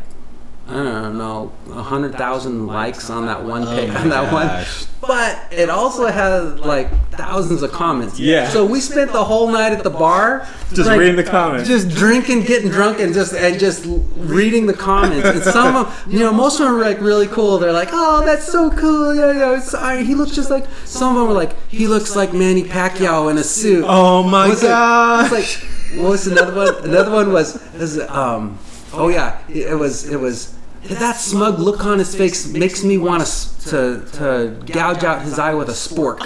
[0.70, 3.90] I don't know, a hundred thousand likes on that one page.
[3.92, 4.82] Oh on that gosh.
[4.84, 4.90] one.
[5.02, 8.20] But it also had like thousands of comments.
[8.20, 8.48] Yeah.
[8.50, 11.68] So we spent the whole night at the bar, Just like, reading the comments.
[11.68, 13.86] just drinking, getting drunk, and just and just
[14.18, 15.28] reading the comments.
[15.28, 17.58] And some of them, you know, most of them were like really cool.
[17.58, 20.02] They're like, "Oh, that's so cool." Yeah, yeah.
[20.04, 20.66] He looks just like.
[20.86, 24.50] Some of them were like, "He looks like Manny Pacquiao in a suit." Oh my
[24.50, 25.32] What's it- gosh.
[25.32, 25.64] It's
[25.94, 26.84] like, what was another one?
[26.88, 28.60] Another one was, was um,
[28.94, 30.54] oh yeah, it was it was.
[30.84, 35.38] That smug look on his face makes me want to to to gouge out his
[35.38, 36.20] eye with a spork.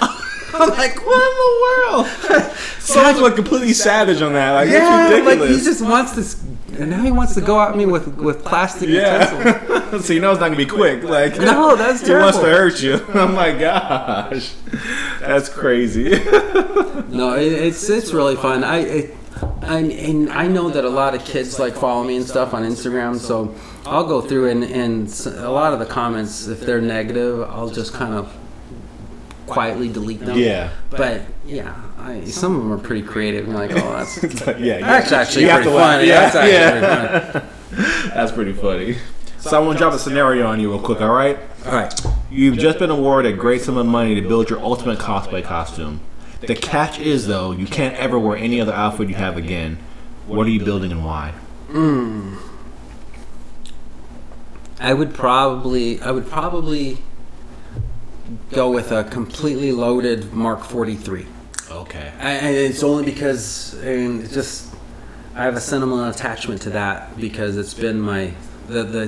[0.56, 2.52] I'm like, what in the world?
[2.78, 4.52] Someone's like completely savage on that.
[4.52, 6.40] Like, Yeah, that's like he just wants this,
[6.78, 9.44] and now he wants to go at me with with plastic utensils.
[9.44, 9.98] yeah.
[10.00, 11.02] so you know it's not gonna be quick.
[11.02, 13.04] Like No, that's he wants to hurt you.
[13.14, 14.52] Oh my gosh,
[15.18, 16.10] that's crazy.
[17.08, 18.62] No, it, it's it's really fun.
[18.62, 19.14] I, it,
[19.62, 22.62] and, and I know that a lot of kids like follow me and stuff on
[22.62, 23.54] Instagram, so
[23.86, 27.68] I'll go through and and s- a lot of the comments, if they're negative, I'll
[27.70, 28.32] just kind of
[29.46, 30.38] quietly delete them.
[30.38, 30.70] Yeah.
[30.90, 33.46] But yeah, I, some of them are pretty creative.
[33.46, 35.96] You're like, oh, that's It's like, yeah, that's actually you have pretty to laugh.
[35.96, 36.08] funny.
[36.08, 37.30] Yeah, That's actually yeah.
[37.30, 37.50] pretty funny.
[38.14, 38.96] That's pretty funny.
[39.40, 41.00] So I want to drop a scenario on you real quick.
[41.00, 41.36] All right.
[41.66, 41.92] All right.
[42.30, 46.00] You've just been awarded a great sum of money to build your ultimate cosplay costume.
[46.40, 49.78] The catch is, though, you can't ever wear any other outfit you have again.
[50.26, 51.32] What are you building and why?
[51.70, 52.36] Hmm.
[54.80, 56.98] I would probably I would probably
[58.50, 61.26] go with a completely loaded Mark 43.
[61.70, 62.12] Okay.
[62.18, 64.74] I, and it's only because and it's just
[65.34, 68.32] I have a sentimental attachment to that because it's been my
[68.68, 69.02] the, the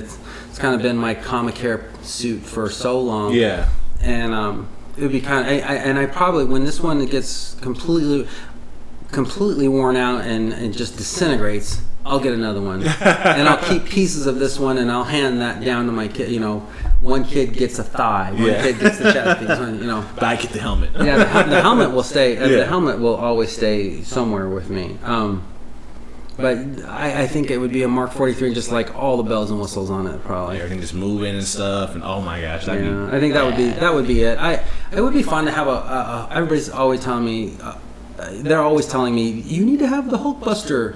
[0.49, 3.33] it's kind of been my Comicare suit for so long.
[3.33, 3.69] Yeah.
[4.01, 7.05] And um, it would be kind of I, I, and I probably when this one
[7.05, 8.27] gets completely
[9.11, 14.25] completely worn out and, and just disintegrates, I'll get another one, and I'll keep pieces
[14.27, 16.29] of this one, and I'll hand that down to my kid.
[16.31, 16.59] You know,
[17.01, 18.61] one kid gets a thigh, one Yeah.
[18.63, 20.05] kid gets the chest piece, one, you know.
[20.15, 20.89] But I get the helmet.
[20.95, 22.37] Yeah, the, the helmet will stay.
[22.37, 22.57] uh, Yeah.
[22.57, 24.97] The helmet will always stay somewhere with me.
[25.03, 25.43] Um,
[26.37, 29.49] But I, I think it would be a Mark 43, just like all the bells
[29.49, 30.57] and whistles on it, probably.
[30.57, 33.09] Everything just moving and stuff, and oh my gosh, Yeah.
[33.11, 34.37] I think that would be that would be it.
[34.37, 35.71] I it would be fun to have a.
[35.71, 37.73] a, a everybody's always telling me, uh,
[38.45, 40.95] they're always telling me you need to have the Hulkbuster.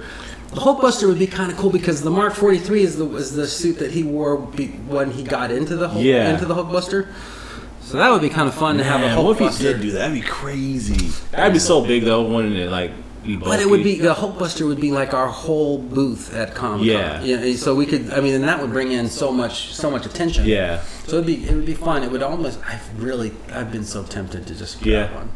[0.54, 3.46] The Hulkbuster would be kind of cool because the Mark 43 is the was the
[3.46, 6.32] suit that he wore be, when he got into the Hulk, Yeah.
[6.34, 7.08] into the Hulkbuster.
[7.80, 9.80] So that would be kind of fun to have a Man, what if he did
[9.80, 9.98] do that?
[9.98, 11.10] That'd be crazy.
[11.30, 12.70] That'd be so big though, wouldn't it?
[12.70, 12.90] Like,
[13.40, 16.86] But it would be the Hulkbuster would be like our whole booth at Comic Con.
[16.86, 17.22] Yeah.
[17.22, 17.56] yeah.
[17.56, 20.44] So we could, I mean, and that would bring in so much, so much attention.
[20.46, 20.82] Yeah.
[21.06, 22.02] So it'd be, it would be fun.
[22.02, 25.14] It would almost, I've really, I've been so tempted to just grab Yeah.
[25.16, 25.30] one.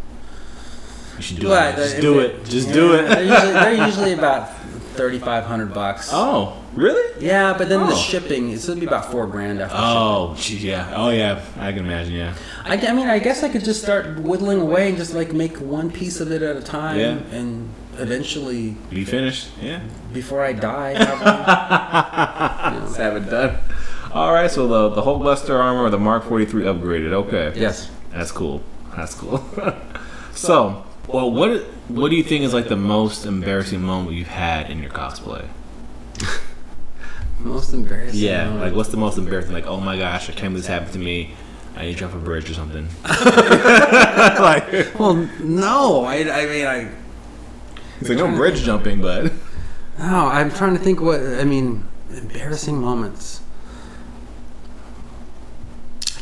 [1.16, 1.76] You should do But, it.
[1.82, 2.44] Just do if it.
[2.44, 3.26] Just do They're it.
[3.26, 4.50] usually, they're usually about
[4.96, 6.10] thirty five hundred bucks.
[6.12, 7.24] Oh, really?
[7.24, 7.96] Yeah, but then the Oh.
[7.96, 10.92] shipping, it's gonna be about four grand after Oh, gee, yeah.
[10.96, 11.40] Oh, yeah.
[11.58, 12.14] I can imagine.
[12.14, 12.34] Yeah.
[12.64, 15.56] I, I mean, I guess I could just start whittling away and just like make
[15.58, 17.18] one piece of it at a time, Yeah.
[17.32, 17.68] and
[17.98, 19.48] eventually, Be finished.
[19.62, 19.80] Yeah.
[20.12, 21.18] before I die, have.
[22.70, 22.86] You know.
[22.86, 23.58] Just have it done.
[24.12, 24.50] All right.
[24.50, 27.12] So the the Hulkbuster armor or the Mark 43 upgraded.
[27.12, 27.52] Okay.
[27.58, 27.90] Yes.
[28.12, 28.62] That's cool.
[28.96, 29.44] That's cool.
[30.32, 34.70] so, well, what what do you think is like the most embarrassing moment you've had
[34.70, 35.46] in your cosplay?
[37.38, 38.18] Most embarrassing.
[38.18, 38.62] Yeah, moment.
[38.62, 39.52] like what's the most embarrassing?
[39.52, 41.34] Like, oh my gosh, I can't believe this happened to me.
[41.76, 42.88] I need to jump a bridge or something.
[43.04, 46.04] like, Well, no.
[46.04, 46.90] I, I mean, I.
[48.00, 49.30] it's like no bridge jumping, but
[49.98, 51.20] No, I'm trying to think what.
[51.20, 53.42] I mean, embarrassing moments.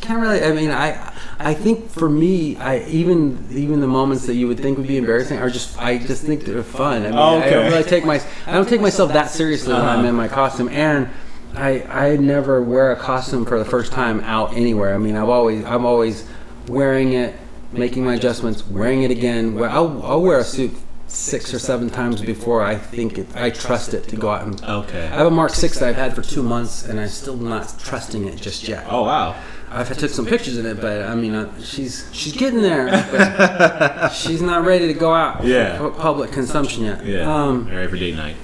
[0.05, 0.43] I can't really.
[0.45, 1.13] I mean, I.
[1.39, 4.99] I think for me, I even even the moments that you would think would be
[4.99, 5.81] embarrassing are just.
[5.81, 7.03] I just think they're fun.
[7.03, 8.21] I mean, Oh, I don't really take my.
[8.47, 10.09] I don't take myself that seriously when I'm Uh-huh.
[10.09, 11.09] in my costume, and
[11.57, 14.95] I I never wear a costume for the first time out anywhere.
[14.95, 16.25] I mean, I've always I'm always
[16.69, 17.35] wearing it,
[17.73, 19.61] making my adjustments, wearing it again.
[19.63, 20.73] I'll, I'll wear a suit
[21.07, 23.27] six or seven times before I think it.
[23.37, 24.63] I trust it to go out and.
[24.65, 25.05] okay.
[25.07, 27.75] I have a Mark Six that I've had for two months, and I'm still not
[27.79, 28.87] trusting it just yet.
[28.89, 29.35] Oh wow.
[29.75, 34.09] I've took some pictures in it, but I mean, uh, she's she's getting there, but
[34.15, 35.79] she's not ready to go out Yeah.
[35.79, 37.05] for public consumption yet.
[37.05, 37.23] Yeah.
[37.33, 38.37] Um, for date night.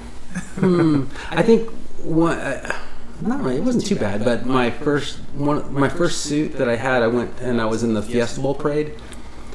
[0.58, 1.70] hmm, I think
[2.02, 2.36] one.
[2.38, 2.76] Uh,
[3.22, 3.56] not really.
[3.58, 7.06] It wasn't too bad, but my first one, my first suit that I had, I
[7.08, 8.94] went and I was in the Fiesta Bowl parade,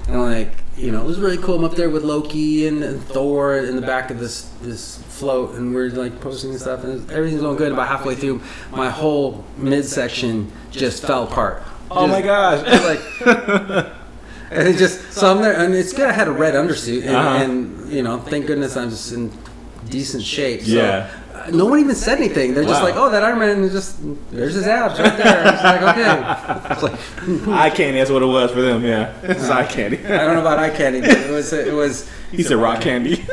[0.08, 1.56] and like you know, it was really cool.
[1.56, 5.56] I'm up there with Loki and, and Thor in the back of this this float,
[5.56, 7.72] and we're like posting and stuff, and everything's going good.
[7.72, 8.42] About halfway through,
[8.72, 11.64] my whole midsection just fell apart.
[11.90, 12.62] Oh my gosh.
[12.84, 13.00] like
[14.52, 17.16] and it just so I'm there and it's good I had a red undersuit and,
[17.16, 17.44] Uh-huh.
[17.44, 19.32] and you know thank goodness I'm just in
[19.90, 21.10] decent shape so Yeah.
[21.46, 22.88] Uh, no one even said anything they're just Wow.
[22.88, 23.98] like oh that Iron Man is just
[24.32, 26.84] there's his abs right there it's like okay it's
[27.48, 28.00] like Eye candy.
[28.00, 28.84] That's what it was for them.
[28.84, 29.14] Yeah.
[29.24, 29.98] It's eye candy.
[30.06, 33.26] I don't know about eye candy but it was it was He said rock candy.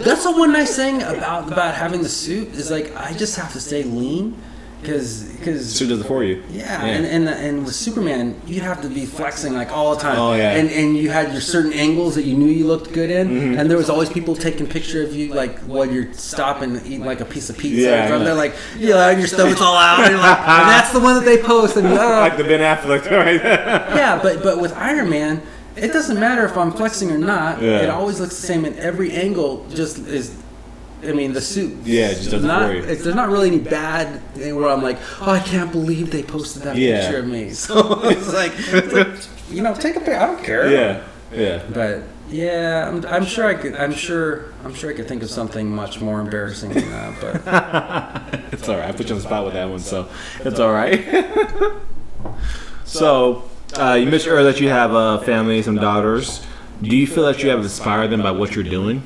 [0.00, 3.52] that's the one nice thing about about having the suit is like I just have
[3.54, 4.40] to stay lean
[4.80, 6.42] because because Suit does it for you.
[6.50, 10.18] Yeah, and and and with Superman, you'd have to be flexing like all the time.
[10.18, 10.52] Oh, yeah.
[10.52, 13.58] And and you had your certain angles that you knew you looked good in, Mm-hmm.
[13.58, 17.04] and there was always people taking picture of you like while you're stopping and eating
[17.04, 17.80] like a piece of pizza.
[17.82, 20.92] Yeah, from They're like yeah, and your stomach's all out, and, you're like, and that's
[20.92, 21.76] the one that they post.
[21.76, 23.42] And oh, like the Ben Affleck, right?
[23.42, 25.42] yeah, but but with Iron Man.
[25.76, 27.62] It doesn't matter if I'm flexing or not.
[27.62, 27.82] Yeah.
[27.82, 29.64] It always looks the same in every angle.
[29.70, 30.34] Just is,
[31.02, 31.76] I mean, the suit.
[31.84, 32.82] Yeah, it just does it not, you.
[32.82, 36.22] It's, there's not really any bad thing where I'm like, oh, I can't believe they
[36.24, 37.00] posted that Yeah.
[37.02, 37.50] picture of me.
[37.54, 39.08] So it's like, it's like,
[39.54, 40.16] you know, take a picture.
[40.16, 40.70] I don't care.
[40.70, 41.02] yeah.
[41.32, 41.62] Yeah.
[41.72, 43.74] But yeah, I'm, I'm sure I could.
[43.76, 44.46] I'm sure.
[44.64, 47.20] I'm sure I could think of something much more embarrassing than that.
[47.20, 48.88] But It's all right.
[48.88, 50.08] I put you on the spot with that one, so
[50.40, 51.04] it's all right.
[52.84, 53.44] so,
[53.78, 56.44] uh, you mentioned earlier that you have a family, some daughters.
[56.82, 59.02] Do you feel that you have inspired them by what you're doing?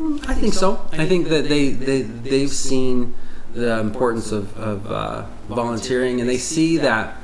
[0.00, 0.88] I think so.
[0.92, 3.14] I think that they they they've seen
[3.52, 7.16] the importance of of uh, volunteering, and they see that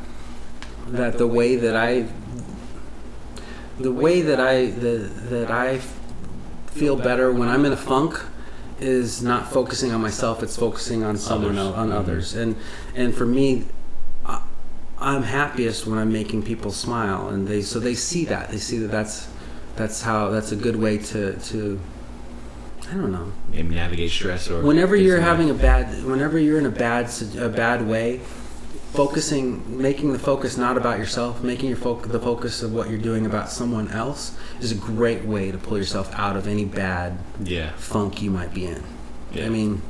[0.89, 2.07] that the way that I
[3.81, 5.79] the way that I that, that I
[6.66, 8.21] feel better when I'm in a funk
[8.79, 12.35] is not focusing on myself; it's focusing on someone else, on others.
[12.35, 12.55] And
[12.95, 13.64] and for me,
[14.25, 14.43] I,
[14.99, 18.79] I'm happiest when I'm making people smile, and they so they see that they see
[18.79, 19.29] that that's
[19.75, 21.81] that's how that's a good way to to
[22.91, 23.32] I don't know.
[23.53, 27.49] Maybe navigate stress or Whenever you're having a bad, whenever you're in a bad, a
[27.49, 28.18] bad way,
[28.93, 32.99] focusing, making the focus not about yourself, making your foc- the focus of what you're
[32.99, 37.16] doing about someone else is a great way to pull yourself out of any bad
[37.45, 38.82] yeah, funk you might be in.
[39.32, 39.47] Yeah.
[39.47, 39.82] I mean,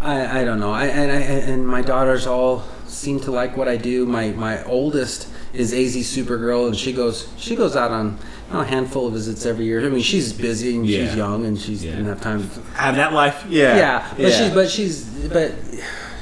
[0.00, 0.72] I, I don't know.
[0.72, 4.04] I and I and my daughters all seem to like what I do.
[4.04, 8.18] My my oldest is AZ Supergirl, and she goes she goes out on
[8.52, 9.84] know, a handful of visits every year.
[9.84, 11.06] I mean, she's busy and Yeah.
[11.06, 11.92] she's young and she's Yeah.
[11.92, 12.48] didn't have time.
[12.48, 13.44] To, Have that life.
[13.48, 13.76] Yeah.
[13.76, 15.52] Yeah, but she's but she's but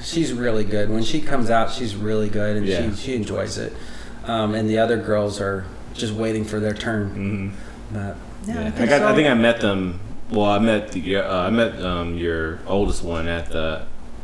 [0.02, 0.90] she's really good.
[0.90, 2.90] When she comes out, she's really good, and Yeah.
[2.90, 3.72] she she enjoys it.
[4.26, 7.52] Um, and the other girls are just waiting for their turn.
[7.92, 7.94] Mhm.
[7.94, 8.16] But
[8.46, 9.08] Yeah, yeah, I, I think, got, so.
[9.08, 10.00] I think I met them.
[10.30, 13.82] Well, I met the, your, uh, I met um, your oldest one at the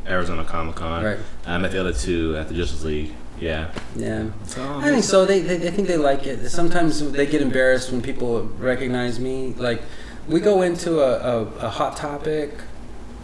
[0.09, 1.05] Arizona Comic Con.
[1.05, 1.19] Right.
[1.47, 3.13] I met the other two at the Justice League.
[3.41, 3.71] Yeah.
[3.97, 4.31] yeah.
[4.45, 5.25] So I think so.
[5.25, 6.49] They, they, I think they like it.
[6.51, 9.55] Sometimes they get embarrassed when people recognize me.
[9.55, 9.83] Like,
[10.29, 12.53] we go into a, a, a hot topic.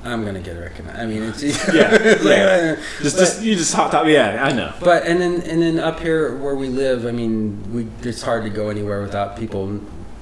[0.05, 0.99] I'm gonna get recognized.
[1.01, 4.07] I mean, it's Yeah, it's like, uh, Just, but- just you just hot top.
[4.07, 4.73] Yeah, I know.
[4.81, 8.45] But and then and then up here where we live, I mean, we it's hard
[8.45, 9.81] to go anywhere without people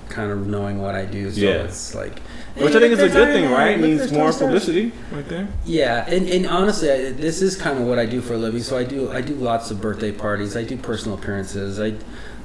[0.09, 1.31] kind of knowing what I do.
[1.31, 1.65] So Yeah.
[1.65, 2.21] it's like,
[2.57, 3.71] Which I think is a good thing, right?
[3.79, 5.49] It means more publicity, right there.
[5.65, 8.63] Yeah, and, and honestly, I, this is kind of what I do for a living.
[8.63, 10.57] So I do I do lots of birthday parties.
[10.57, 11.81] I do personal appearances.
[11.81, 11.95] I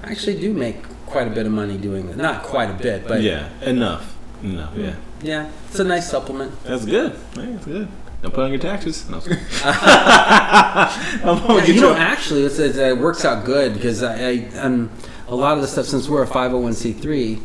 [0.04, 2.18] actually do make quite a bit of money doing it.
[2.18, 4.74] Not quite a bit, but yeah, enough, enough.
[4.76, 6.52] Yeah, yeah, it's a nice supplement.
[6.64, 7.14] that's good.
[7.36, 7.88] Man, that's good.
[8.22, 9.08] Don't put on your taxes.
[9.10, 9.46] No, I'm just kidding.
[9.64, 14.04] I'm gonna Yeah, get you know, a- actually, it's, it's, it works out good because
[14.04, 14.90] I, I um,
[15.28, 17.40] a lot of the stuff since we're a 501c3,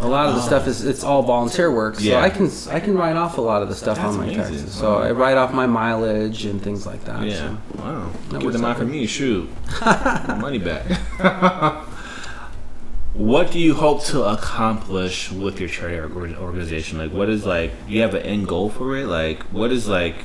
[0.00, 0.44] a lot of the Oh.
[0.46, 1.94] stuff is it's all volunteer work.
[1.96, 2.20] So Yeah.
[2.20, 4.42] I can I can write off a lot of the stuff That's on my amazing.
[4.42, 4.72] taxes.
[4.74, 7.22] So I write off my mileage and things like that.
[7.24, 7.34] Yeah.
[7.36, 7.56] So.
[7.78, 8.06] Wow.
[8.30, 8.92] That Give works the mine out for good.
[8.92, 9.06] me.
[9.06, 9.48] Shoot.
[10.40, 10.84] Money back.
[13.14, 16.98] what do you hope to accomplish with your charity or- organization?
[16.98, 17.86] Like, what is like?
[17.86, 19.06] Do you have an end goal for it?
[19.06, 20.16] Like, what is like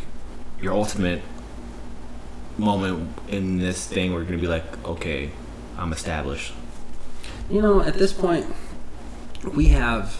[0.62, 1.22] your ultimate
[2.58, 5.30] moment in this thing where you're gonna be like, okay,
[5.78, 6.54] I'm established.
[7.50, 8.46] You know, at this point,
[9.56, 10.18] we have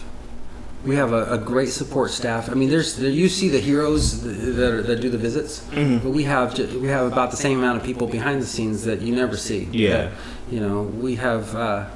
[0.84, 2.48] we have a, a great support staff.
[2.48, 6.02] I mean, there's there, you see the heroes that, are, that do the visits, Mhm.
[6.02, 9.02] but we have we have about the same amount of people behind the scenes that
[9.02, 9.68] you never see.
[9.72, 10.10] Yeah.
[10.50, 11.86] You know, we have uh,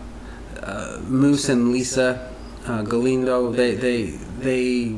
[0.63, 2.31] uh, Moose and Lisa
[2.67, 3.51] uh, Galindo.
[3.53, 4.03] They they
[4.41, 4.97] they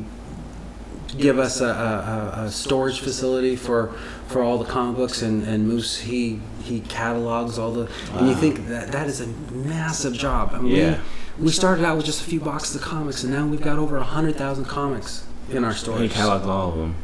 [1.17, 3.93] give us a, a, a- storage facility for
[4.27, 7.89] for all the comic books, and, and Moose he he catalogs all the.
[8.15, 10.51] And you think that that is a massive job.
[10.53, 10.91] I mean, Yeah.
[10.97, 10.99] we,
[11.39, 13.97] we started out with just a few boxes of comics, and now we've got over
[13.97, 16.95] a hundred thousand comics in our He storage catalogs all of them.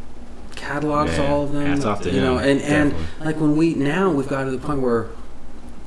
[0.55, 1.65] catalogs Man, all of them.
[1.65, 3.25] hats off to you know, him, and and definitely.
[3.25, 5.07] like when we now we've got to the point where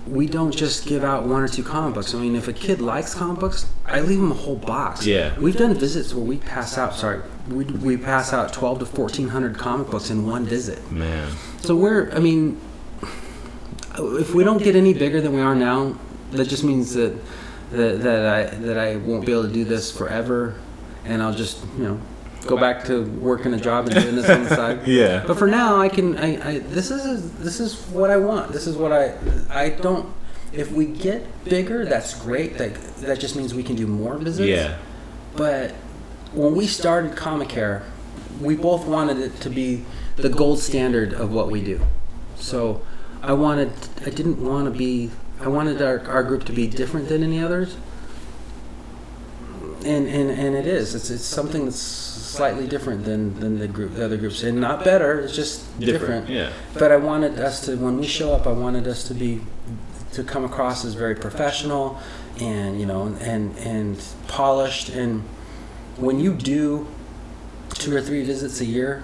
[0.06, 2.14] we don't just give out one or two comic books.
[2.14, 5.04] I mean, if a kid likes comic books, I leave them a whole box.
[5.04, 5.36] Yeah.
[5.40, 6.94] we've done visits where we pass out.
[6.94, 7.20] Sorry,
[7.50, 10.92] we we pass out twelve to fourteen hundred comic books in one visit.
[10.92, 11.32] Man.
[11.62, 12.60] So we're, I mean,
[13.98, 15.96] if we don't get any bigger than we are now,
[16.30, 17.12] that just means that
[17.70, 20.54] that, that I that I won't be able to do this forever,
[21.04, 22.00] and I'll just you know
[22.46, 24.80] go back to working a job and doing this on the side.
[24.86, 25.24] Yeah.
[25.26, 26.16] But for now, I can.
[26.16, 28.52] I, I this is this is what I want.
[28.52, 29.14] This is what I.
[29.50, 30.12] I don't.
[30.52, 32.56] If we get bigger, that's great.
[32.58, 34.48] That that just means we can do more visits.
[34.48, 34.78] Yeah.
[35.36, 35.72] But
[36.32, 37.82] when we started Comicare,
[38.40, 39.84] we both wanted it to be
[40.16, 41.80] the gold standard of what we do.
[42.36, 42.82] So
[43.22, 43.72] I wanted.
[44.04, 45.10] I didn't want to be.
[45.40, 47.76] I wanted our, our group to be different than any others.
[49.84, 50.94] And, and, and it is.
[50.94, 54.84] It's, it's something that's slightly different than, than the group, the other groups, and not
[54.84, 55.20] better.
[55.20, 56.28] It's just different.
[56.28, 56.52] Yeah.
[56.74, 59.42] But I wanted us to, when we show up, I wanted us to be,
[60.12, 61.98] to come across as very professional,
[62.40, 64.88] and you know, and and polished.
[64.88, 65.22] And
[65.96, 66.86] when you do
[67.70, 69.02] two or three visits a year,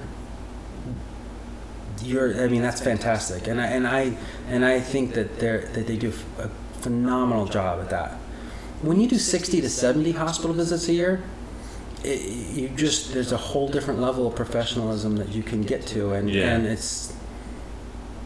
[2.02, 2.42] you're.
[2.42, 3.46] I mean, that's fantastic.
[3.46, 4.16] And I and I
[4.48, 6.48] and I think that they're that they do a
[6.80, 8.12] phenomenal job at that.
[8.82, 11.22] When you do sixty to seventy hospital visits a year,
[12.04, 12.20] it,
[12.56, 16.28] you just there's a whole different level of professionalism that you can get to, and
[16.30, 16.50] Yeah.
[16.54, 17.14] and it's.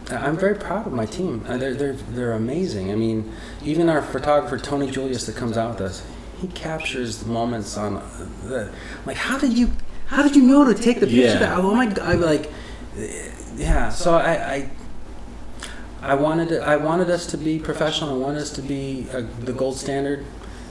[0.08, 1.44] I'm very proud of my team.
[1.48, 2.92] Uh, They're they're they're amazing.
[2.92, 3.32] I mean,
[3.64, 6.06] even our photographer Tony Julius that comes out with us,
[6.40, 8.70] he captures the moments on uh, the
[9.04, 9.16] like.
[9.16, 9.72] How did you
[10.06, 11.22] how did you know to take the picture?
[11.22, 11.38] Yeah.
[11.40, 11.98] That, oh my god!
[11.98, 12.52] I'm like,
[13.56, 13.88] yeah.
[13.90, 14.54] So I.
[14.54, 14.70] I
[16.02, 18.14] I wanted to, I wanted us to be professional.
[18.14, 20.24] I wanted us to be uh, the gold standard,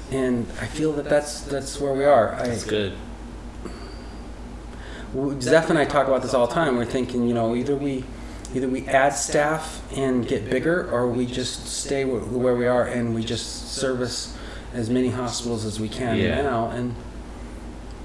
[0.09, 2.35] and I feel that that's that's where we are.
[2.35, 2.93] I, That's good.
[5.41, 6.77] Zeph and I talk about this all the time.
[6.77, 8.03] We're thinking, you know, either we
[8.53, 13.13] either we add staff and get bigger, or we just stay where we are and
[13.15, 14.37] we just service
[14.73, 16.41] as many hospitals as we can Yeah.
[16.41, 16.69] now.
[16.69, 16.95] And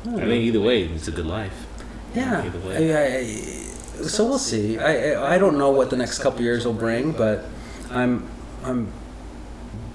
[0.07, 1.67] I, I think either way, it's a good life.
[2.15, 2.45] yeah.
[2.45, 2.95] either way.
[2.95, 3.70] I, I,
[4.03, 4.79] so we'll see.
[4.79, 7.45] I, I don't know what the next couple years will bring, but
[7.91, 8.29] I'm
[8.65, 8.93] I'm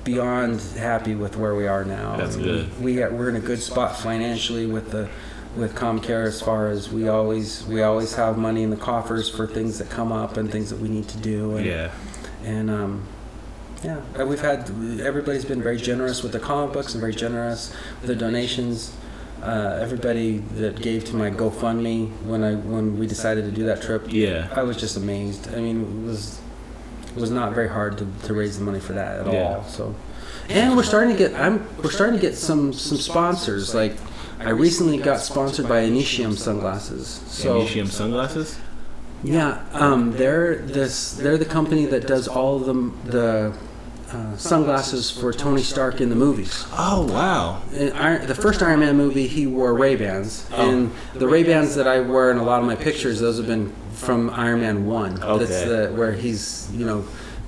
[0.03, 2.15] beyond happy with where we are now.
[2.17, 2.81] That's I mean, good.
[2.81, 5.09] We we're in a good spot financially with the
[5.55, 9.47] with Comicare as far as we always we always have money in the coffers for
[9.47, 11.55] things that come up and things that we need to do.
[11.57, 11.91] And, Yeah.
[12.43, 13.07] and um,
[13.83, 14.69] yeah, we've had
[15.01, 18.95] everybody's been very generous with the comic books and very generous with the donations.
[19.45, 23.81] Uh, everybody that gave to my GoFundMe when I when we decided to do that
[23.81, 24.47] trip, Yeah.
[24.55, 25.47] I was just amazed.
[25.53, 26.39] I mean, it was
[27.15, 29.43] it was not very hard to, to raise the money for that at Yeah.
[29.57, 29.63] all.
[29.65, 29.95] So,
[30.49, 33.75] and we're starting to get I'm we're starting to get some some sponsors.
[33.75, 33.93] Like
[34.39, 37.21] I recently got sponsored by Initium sunglasses.
[37.27, 38.57] So Initium sunglasses?
[39.23, 43.53] yeah, um, they're this they're the company that does all of them the
[44.15, 46.65] uh, sunglasses for Tony Stark in the movies.
[46.73, 47.61] Oh, wow.
[47.73, 51.75] In Iron, the first Iron Man movie, he wore Ray Bans, and the Ray Bans
[51.75, 54.85] that I wear in a lot of my pictures, those have been from Iron Man
[54.85, 55.15] One.
[55.15, 55.65] That's Okay.
[55.67, 57.05] the where he's you know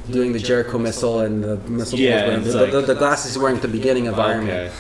[0.10, 2.00] doing the Jericho missile and the missile.
[2.00, 4.66] Yeah, the, like- the, the glasses he's wearing at the beginning of Iron Man.
[4.68, 4.74] Okay.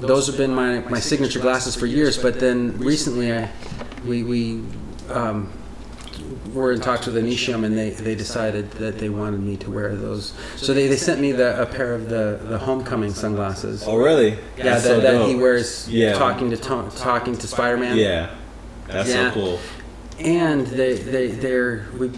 [0.00, 3.50] Those have been my, my signature glasses for years, but then recently I
[4.06, 4.62] we we
[5.10, 5.50] um,
[6.56, 9.94] were in talks with Initium and they, they decided that they wanted me to wear
[9.94, 10.32] those.
[10.56, 13.84] So they, they sent me the, a pair of the, the homecoming sunglasses.
[13.86, 14.30] Oh, really?
[14.56, 16.14] Yeah, That's that, so that he wears Yeah.
[16.14, 17.96] talking to talking to Spider Man.
[17.96, 18.34] Yeah.
[18.88, 19.28] That's Yeah.
[19.28, 19.58] so cool.
[20.18, 22.10] And they they they're we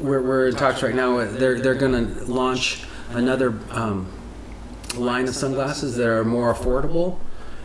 [0.00, 1.18] we're, we're in talks right now.
[1.24, 4.10] They're they're gonna launch another um,
[4.96, 7.18] line of sunglasses that are more affordable.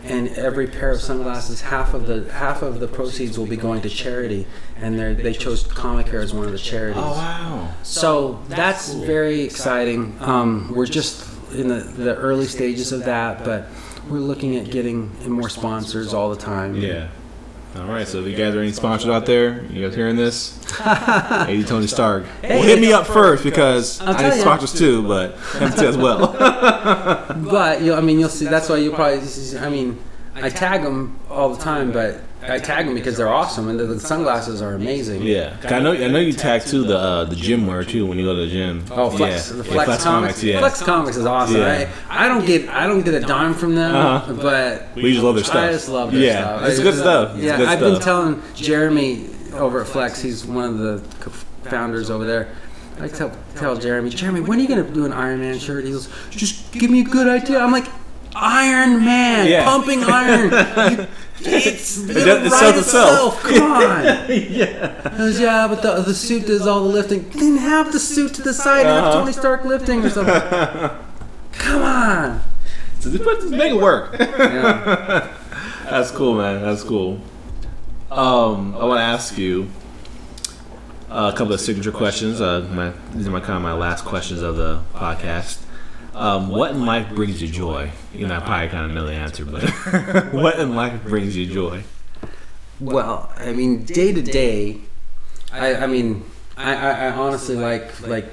[0.06, 3.82] And every pair of sunglasses, half of the half of the proceeds will be going
[3.82, 4.46] to charity,
[4.78, 7.02] and they they chose Comicare as one of the charities.
[7.04, 7.74] Oh, wow.
[7.84, 10.16] So that's very exciting.
[10.20, 13.68] Um, we're just in the, the early stages of that, but
[14.10, 16.76] we're looking at getting more sponsors all the time.
[16.76, 17.10] Yeah.
[17.76, 20.58] All right, so if you guys are any sponsors out there, you guys hearing this?
[20.78, 22.24] hey, Tony Stark.
[22.42, 25.98] well, hit me up first because I'll I need sponsors too, but him too as
[25.98, 26.32] well.
[26.38, 28.46] But you know, I mean, you'll see.
[28.46, 29.28] That's why you probably.
[29.60, 30.00] I mean,
[30.36, 33.86] I tag them all the time, but I tag them because they're awesome and the,
[33.86, 35.22] the sunglasses are amazing.
[35.24, 35.94] yeah, I know.
[35.94, 38.42] I know you tag too the uh, the gym wear too when you go to
[38.42, 38.84] the gym.
[38.92, 39.58] Oh, Flex, yeah.
[39.62, 40.44] the Yeah, Flex, Comics.
[40.44, 41.62] Yeah, Flex Comics is awesome.
[41.62, 41.90] Yeah.
[42.10, 44.34] I, I don't get I don't get a dime from them, Uh-huh.
[44.34, 45.56] but we just love their stuff.
[45.56, 46.70] I just love their yeah, stuff.
[46.70, 47.36] it's good stuff.
[47.36, 47.94] It's Yeah, good I've stuff.
[47.94, 50.22] been telling Jeremy over at Flex.
[50.22, 52.50] He's one of the co-founders over there.
[53.00, 55.84] I tell tell Jeremy, Jeremy, when are you gonna do an Iron Man shirt?
[55.86, 57.60] He goes, just give me a good idea.
[57.60, 57.86] I'm like,
[58.36, 59.64] Iron Man, Yeah.
[59.66, 61.08] pumping iron.
[61.48, 63.44] It's It does- it write itself.
[63.44, 64.04] Come on.
[64.06, 64.26] yeah.
[64.28, 67.30] He yeah, but the, the suit does all the lifting.
[67.30, 68.86] Then have the suit to the side.
[68.86, 69.20] Have Uh-huh.
[69.20, 70.34] Tony Stark lifting or something.
[71.54, 72.42] Come on.
[73.02, 74.16] So just, just make it work.
[74.18, 75.28] Yeah.
[75.90, 76.62] That's cool, man.
[76.62, 77.20] That's cool.
[78.10, 79.70] Um, I want to ask you
[81.12, 82.40] uh, a couple of signature questions.
[82.42, 85.60] Uh, my, these are my kind of my last questions of the podcast.
[86.16, 87.92] Um, what in life brings you joy?
[88.14, 89.70] You know, I probably kind of know the answer, but
[90.34, 91.84] what in life brings you joy?
[92.80, 94.80] Well, I mean, day to day,
[95.52, 96.24] I, I mean,
[96.58, 98.28] I, I, I honestly like like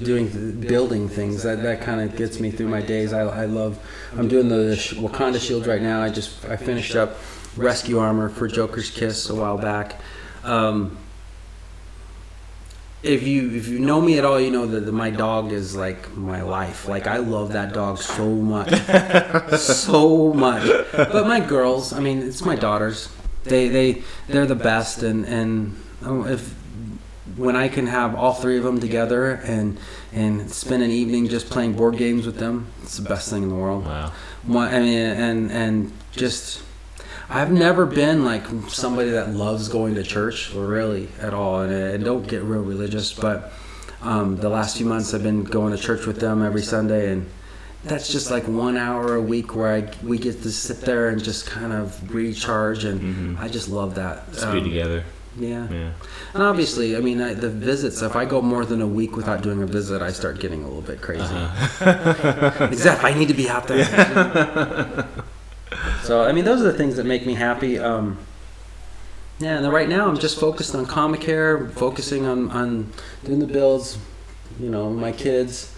[0.00, 1.44] doing building things.
[1.44, 3.12] That that kind of gets me through my days.
[3.12, 3.78] I, I love.
[4.16, 6.02] I'm doing the Wakanda Shield right now.
[6.02, 7.18] I just I finished up
[7.56, 10.00] Rescue Armor for Joker's Kiss a while back.
[10.42, 10.98] Um,
[13.02, 15.74] if you if you know me at all, you know that the, my dog is
[15.74, 16.86] like my life.
[16.86, 18.70] Like I love that dog so much,
[19.58, 20.68] so much.
[20.92, 23.08] But my girls, I mean, it's my daughters.
[23.44, 26.54] They they they're the best, and and um, if
[27.36, 29.78] when I can have all three of them together and
[30.12, 33.48] and spend an evening just playing board games with them, it's the best thing in
[33.48, 33.84] the world.
[33.84, 34.12] Wow.
[34.48, 36.62] I mean, and and just
[37.34, 42.04] I've never been like somebody that loves going to church, really at all, and, and
[42.04, 43.12] don't get real religious.
[43.12, 43.52] But
[44.02, 47.28] um, the last few months, I've been going to church with them every Sunday, and
[47.84, 51.22] that's just like one hour a week where I we get to sit there and
[51.24, 54.30] just kind of recharge, and I just love that.
[54.32, 55.04] Be Um, together.
[55.38, 55.68] yeah.
[55.70, 55.90] Yeah.
[56.34, 59.40] And obviously, I mean, I, the visits, if I go more than a week without
[59.42, 61.22] doing a visit, I start getting a little bit crazy.
[61.24, 62.66] Uh-huh.
[62.70, 63.10] Exactly.
[63.10, 65.06] I need to be out there.
[66.02, 67.78] so, I mean, those are the things that make me happy.
[67.78, 68.18] Um,
[69.38, 72.92] yeah, and right now I'm just focused on Comicare, focusing on, on
[73.24, 73.98] doing the builds,
[74.60, 75.74] you know, my kids.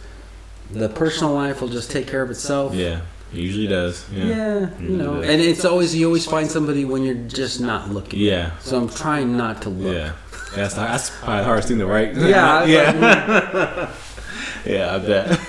[0.71, 2.75] The personal life will just take care of itself.
[2.75, 3.03] Yeah.
[3.33, 4.09] It usually does.
[4.13, 4.25] Yeah.
[4.25, 8.21] Yeah, you know, and it's always, you always find somebody when you're just not looking.
[8.21, 8.57] Yeah.
[8.59, 9.95] So I'm trying not to look.
[9.95, 10.13] Yeah.
[10.55, 12.15] That's, that's probably the hardest thing to write.
[12.15, 13.93] Yeah, yeah.
[14.65, 15.41] yeah, I bet.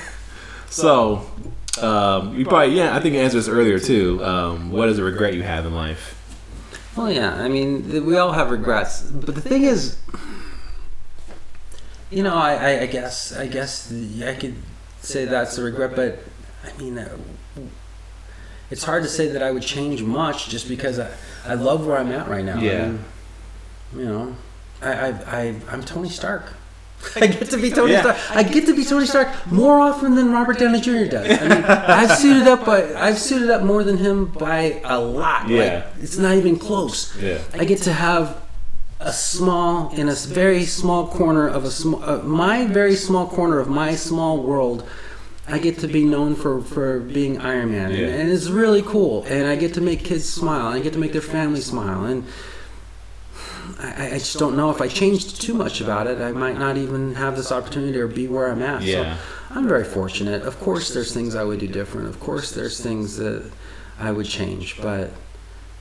[0.70, 1.30] So,
[1.82, 4.24] um, you probably, yeah, I think you answered this earlier too.
[4.24, 6.12] Um, what is a regret you have in life?
[6.96, 7.36] Well, yeah.
[7.42, 9.98] I mean, we all have regrets, but the thing is,
[12.10, 14.56] you know, I, I, I guess, I guess the- I could
[15.02, 16.20] say that's a regret, but
[16.64, 17.18] I mean, uh,
[18.72, 21.12] it's hard to say that I would change much just because I,
[21.46, 22.58] I love where I'm at right now.
[22.58, 22.86] I Yeah.
[22.88, 23.06] mean,
[23.96, 24.36] you know,
[24.82, 26.54] I, I, I, I'm Tony Stark.
[27.16, 28.02] I get to be Tony Yeah.
[28.02, 28.18] Stark.
[28.38, 31.06] I get to be Tony Stark more often than Robert Downey Jr.
[31.06, 31.40] does.
[31.40, 35.48] I mean, I've suited up by I've suited up more than him by a lot.
[35.48, 35.58] Yeah.
[35.58, 37.16] Like, it's not even close.
[37.22, 37.40] Yeah.
[37.54, 38.42] I get to have
[39.00, 43.60] a small in a very small corner of a small uh, my very small corner
[43.60, 44.88] of my small world.
[45.48, 49.24] I get to be known for, for being Iron Man, and, and it's really cool.
[49.26, 52.06] And I get to make kids smile, and I get to make their family smile,
[52.06, 52.26] and
[53.80, 56.22] I, I just don't know if I changed too much about it.
[56.22, 58.82] I might not even have this opportunity or be where I'm at.
[58.84, 59.18] Yeah.
[59.18, 59.22] So
[59.52, 60.44] I'm very fortunate.
[60.44, 62.08] Of course, there's things I would do different.
[62.08, 63.52] Of course, there's things that
[64.00, 64.82] I would change.
[64.82, 65.12] But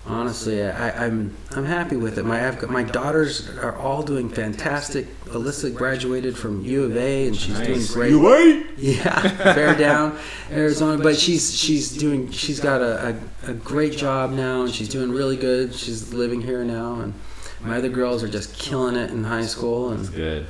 [0.07, 2.25] honestly, I, I'm I'm happy with it.
[2.25, 5.07] My I've got, my daughters are all doing fantastic.
[5.27, 8.11] Alyssa graduated from U of A, and she's doing great.
[8.11, 8.67] You wait.
[8.77, 10.19] Yeah, bear down,
[10.51, 11.03] Arizona.
[11.03, 13.17] But she's she's doing she's got a,
[13.47, 15.75] a, a great job now, and she's doing really good.
[15.75, 17.15] She's living here now, and
[17.65, 19.91] my other girls are just killing it in high school.
[19.91, 20.47] And Good.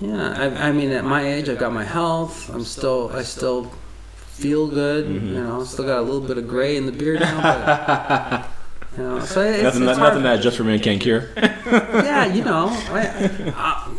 [0.00, 2.48] yeah, I, I mean, at my age, I've got my health.
[2.50, 3.70] I'm still I still
[4.16, 5.06] feel good.
[5.06, 5.28] Mhm.
[5.28, 8.48] You know, I still got a little bit of gray in the beard now, but.
[8.96, 10.38] You know, so it's, nothing, it's nothing hard.
[10.38, 11.28] that just for men can't cure.
[11.36, 13.94] Yeah, you know, I, I,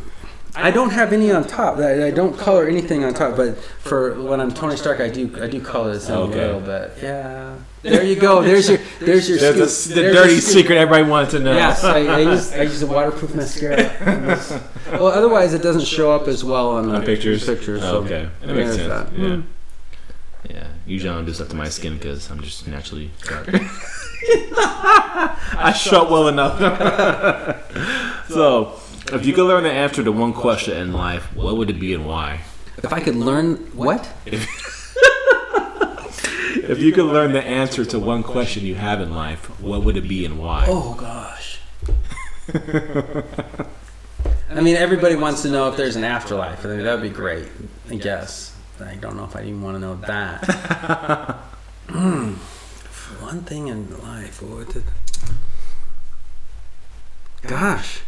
[0.59, 1.77] I don't have any on top.
[1.77, 5.31] I, I don't color anything on top, but for when I'm Tony Stark, I do
[5.41, 6.39] I do color this in Okay.
[6.39, 6.93] a little bit.
[7.01, 8.41] Yeah, there you go.
[8.41, 9.95] There's your there's your There's scoop.
[9.95, 10.53] the, the There's your dirty scoop.
[10.61, 11.53] secret everybody wants to know.
[11.53, 13.91] Yes, I, I use I use a waterproof mascara.
[14.93, 17.45] well, otherwise it doesn't show up as well on, the On pictures?
[17.45, 17.81] Pictures.
[17.83, 18.27] Oh, okay.
[18.41, 19.09] That makes there's sense.
[19.11, 19.19] that.
[19.19, 19.25] Yeah.
[19.29, 19.43] Mm.
[20.49, 20.67] Yeah.
[20.87, 23.47] Usually I don't do stuff to my skin because I'm just naturally dark.
[24.59, 26.57] I shut well enough.
[28.29, 28.79] so,
[29.13, 31.93] if you could learn the answer to one question in life, what would it be
[31.93, 32.41] and why?
[32.77, 34.09] If I could learn what?
[36.67, 39.95] If you could learn the answer to one question you have in life, what would
[39.95, 40.65] it be and why?
[40.67, 41.59] Oh gosh.
[44.49, 46.65] I mean, everybody wants to know if there's an afterlife.
[46.65, 47.47] I mean, that'd be great.
[47.89, 48.53] I guess.
[48.81, 50.43] I don't know if I even want to know that.
[51.87, 52.33] Hmm.
[53.23, 54.41] One thing in life.
[54.41, 54.83] What would it...
[57.43, 58.01] Gosh.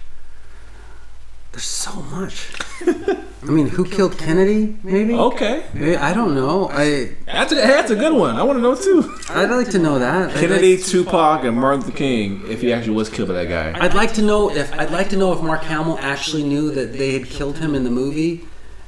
[1.59, 2.47] There's so much.
[2.87, 4.77] I mean, who killed Kennedy?
[4.81, 5.13] Maybe.
[5.13, 5.65] Okay.
[5.73, 6.69] Maybe- I don't know.
[6.71, 8.37] I That's a, that's a good one.
[8.37, 9.13] I want to know too.
[9.27, 10.29] I'd like to know that.
[10.29, 13.49] I'd Kennedy, like- Tupac, and Martin Luther King, if he actually was killed by that
[13.49, 13.77] guy.
[13.77, 16.93] I'd like to know if I'd like to know if Mark Hamill actually knew that
[16.93, 18.45] they had killed him in the movie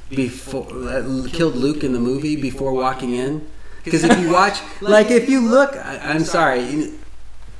[0.08, 3.46] before uh, killed Luke in the movie before walking in.
[3.84, 6.94] Because if you watch, like, if you look, I, I'm sorry,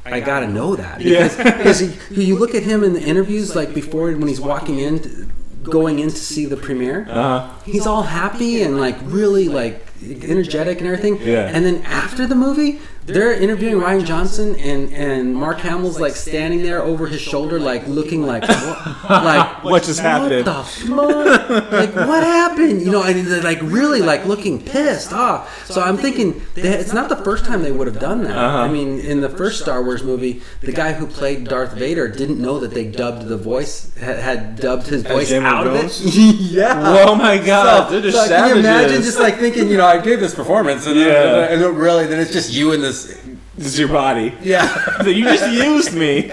[0.04, 3.72] I gotta know that because because he- you look at him in the interviews, like
[3.74, 7.06] before when he's walking in, going in to see the premiere.
[7.08, 7.50] Uh huh.
[7.64, 11.18] He's all happy and like really like energetic and everything.
[11.22, 11.50] Yeah.
[11.52, 16.62] And then after the movie, they're interviewing Rian Johnson and and Mark Hamill's like standing
[16.62, 20.46] there over his shoulder, like looking like what, like What just happened?
[20.46, 21.72] What the fuck?
[21.72, 22.82] like what happened?
[22.82, 25.66] You know, and they're like really like looking pissed off.
[25.70, 28.36] So I'm thinking they, it's not the first time they would have done that.
[28.36, 28.58] Uh-huh.
[28.58, 32.40] I mean, in the first Star Wars movie, the guy who played Darth Vader didn't
[32.40, 36.00] know that they dubbed the voice had, had dubbed his voice James out of it.
[36.14, 36.74] Yeah.
[37.04, 39.98] Oh my God, they're just so can you imagine just like thinking, you know, I
[39.98, 41.06] gave this performance, and, Yeah.
[41.06, 42.91] then, and then really, then it's just you and this.
[42.92, 44.34] This is your body.
[44.42, 44.66] Yeah.
[45.02, 46.28] So you just used me.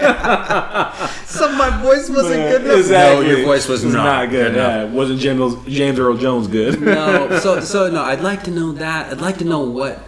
[1.26, 2.78] so my voice wasn't good enough.
[2.78, 3.26] Exactly.
[3.26, 4.30] No, your voice was It's not, good.
[4.30, 4.90] good enough.
[4.90, 6.80] Yeah, wasn't James, James Earl Jones good?
[6.80, 9.12] No, so so no, I'd like to know that.
[9.12, 9.98] I'd like to know what.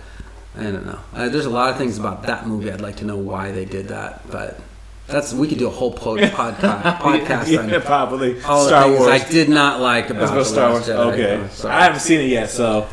[0.56, 0.98] I don't know.
[1.14, 2.70] Uh, there's a lot of things about that movie.
[2.70, 4.60] I'd like to know why they did that, but
[5.06, 8.42] that's we could do a whole po- podcast podcast yeah, on probably.
[8.44, 9.22] all Star the things Wars.
[9.22, 10.86] I did not like about Let's the Star Wars.
[10.88, 11.12] Jedi.
[11.12, 11.48] Okay.
[11.52, 12.86] So- I haven't seen it yet, so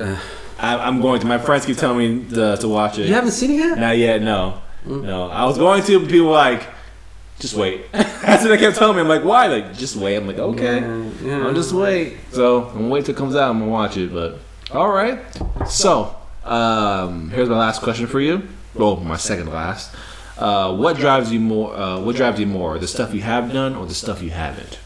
[0.00, 0.18] Uh,
[0.58, 1.26] I, I'm going to.
[1.26, 3.06] My friends keep telling me to, to watch it.
[3.06, 3.78] you haven't seen it yet?
[3.78, 4.22] Not yet.
[4.22, 4.60] No.
[4.86, 5.04] Mm.
[5.04, 5.28] No.
[5.28, 6.66] I was going to, but people were like,
[7.38, 7.90] just wait.
[7.92, 9.02] That's what they kept telling me.
[9.02, 9.46] I'm like, why?
[9.48, 10.16] Like, just wait.
[10.16, 10.80] I'm like, okay.
[11.22, 11.46] Yeah.
[11.46, 12.16] I'll just wait.
[12.32, 13.50] So I'm gonna wait till it comes out.
[13.50, 14.12] I'm gonna watch it.
[14.12, 14.38] But
[14.72, 15.18] all right.
[15.68, 18.48] So um, here's my last question for you.
[18.74, 19.94] Well, my second last.
[20.38, 21.74] Uh, what drives you more?
[21.74, 22.78] Uh, what drives you more?
[22.78, 24.78] The stuff you have done or the stuff you haven't?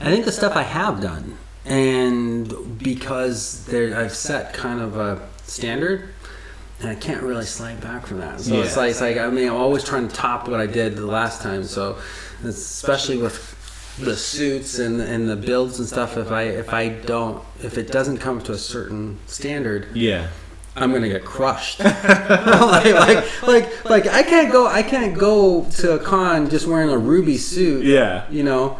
[0.00, 5.20] I think the stuff I have done, and because there, I've set kind of a
[5.44, 6.08] standard,
[6.80, 8.40] and I can't really slide back from that.
[8.40, 10.96] So it's like, it's like I mean, I'm always trying to top what I did
[10.96, 11.64] the last time.
[11.64, 11.96] So
[12.44, 13.50] especially with
[13.98, 17.90] the suits and and the builds and stuff, if I if I don't if it
[17.90, 20.28] doesn't come to a certain standard, Yeah.
[20.76, 21.78] I'm gonna get crushed.
[21.78, 26.90] like, like like like I can't go I can't go to a con just wearing
[26.90, 28.24] a ruby suit Yeah.
[28.28, 28.78] you know,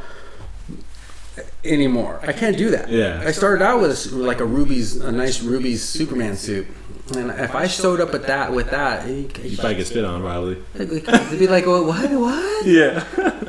[1.64, 2.20] anymore.
[2.22, 2.88] I can't do that.
[2.88, 3.22] Yeah.
[3.24, 6.66] I started out with a, like a Rubie's, a nice Rubie's Superman suit,
[7.14, 10.62] And if I showed up at that with that, you probably get spit on, probably.
[10.78, 12.66] would be like, well, what, what?
[12.66, 13.04] Yeah.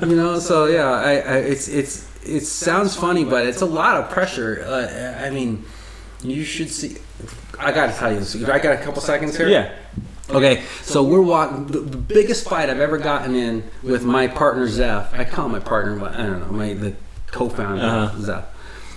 [0.06, 3.96] You know, so yeah, I, I it's it's it sounds funny, but it's a lot
[3.98, 4.64] of pressure.
[4.68, 5.64] Uh, I mean,
[6.22, 6.98] you should see.
[7.58, 8.36] I gotta tell you this.
[8.44, 9.48] I got a couple seconds here.
[9.48, 9.74] yeah.
[10.30, 11.68] Okay, so we're walking.
[11.68, 15.14] The, the biggest fight I've ever gotten in with my partner Zeph.
[15.14, 16.96] I call my partner, but I don't know, my the
[17.36, 18.22] co-founder Uh-huh.
[18.22, 18.46] Zeph.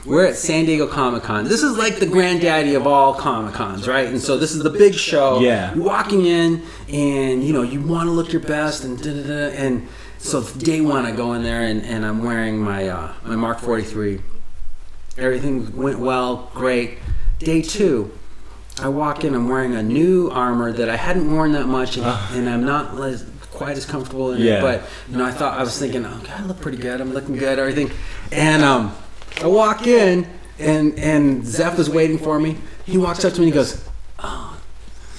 [0.07, 1.45] We're at San Diego Comic Con.
[1.45, 4.07] This is like the granddaddy of all Comic Cons, right?
[4.07, 5.41] And so this is the big show.
[5.41, 5.75] Yeah.
[5.75, 9.23] You're walking in, and you know you want to look your best, and da da
[9.27, 9.57] da.
[9.57, 9.87] And
[10.19, 13.59] so day one, I go in there, and, and I'm wearing my uh, my Mark
[13.59, 14.21] 43.
[15.19, 16.99] Everything went well, great.
[17.41, 18.11] Day two,
[18.81, 19.35] I walk in.
[19.35, 22.95] I'm wearing a new armor that I hadn't worn that much, and, and I'm not
[23.59, 24.59] quite as comfortable in Yeah.
[24.59, 24.63] it.
[24.63, 27.01] But you know, I thought I was thinking, oh, God, I look pretty good.
[27.01, 27.91] I'm looking good, everything.
[28.33, 28.95] And um,
[29.43, 30.27] I walk in,
[30.59, 32.57] and and Zeph is waiting for me.
[32.87, 33.85] He walks up to me and he goes,
[34.21, 34.58] "Oh,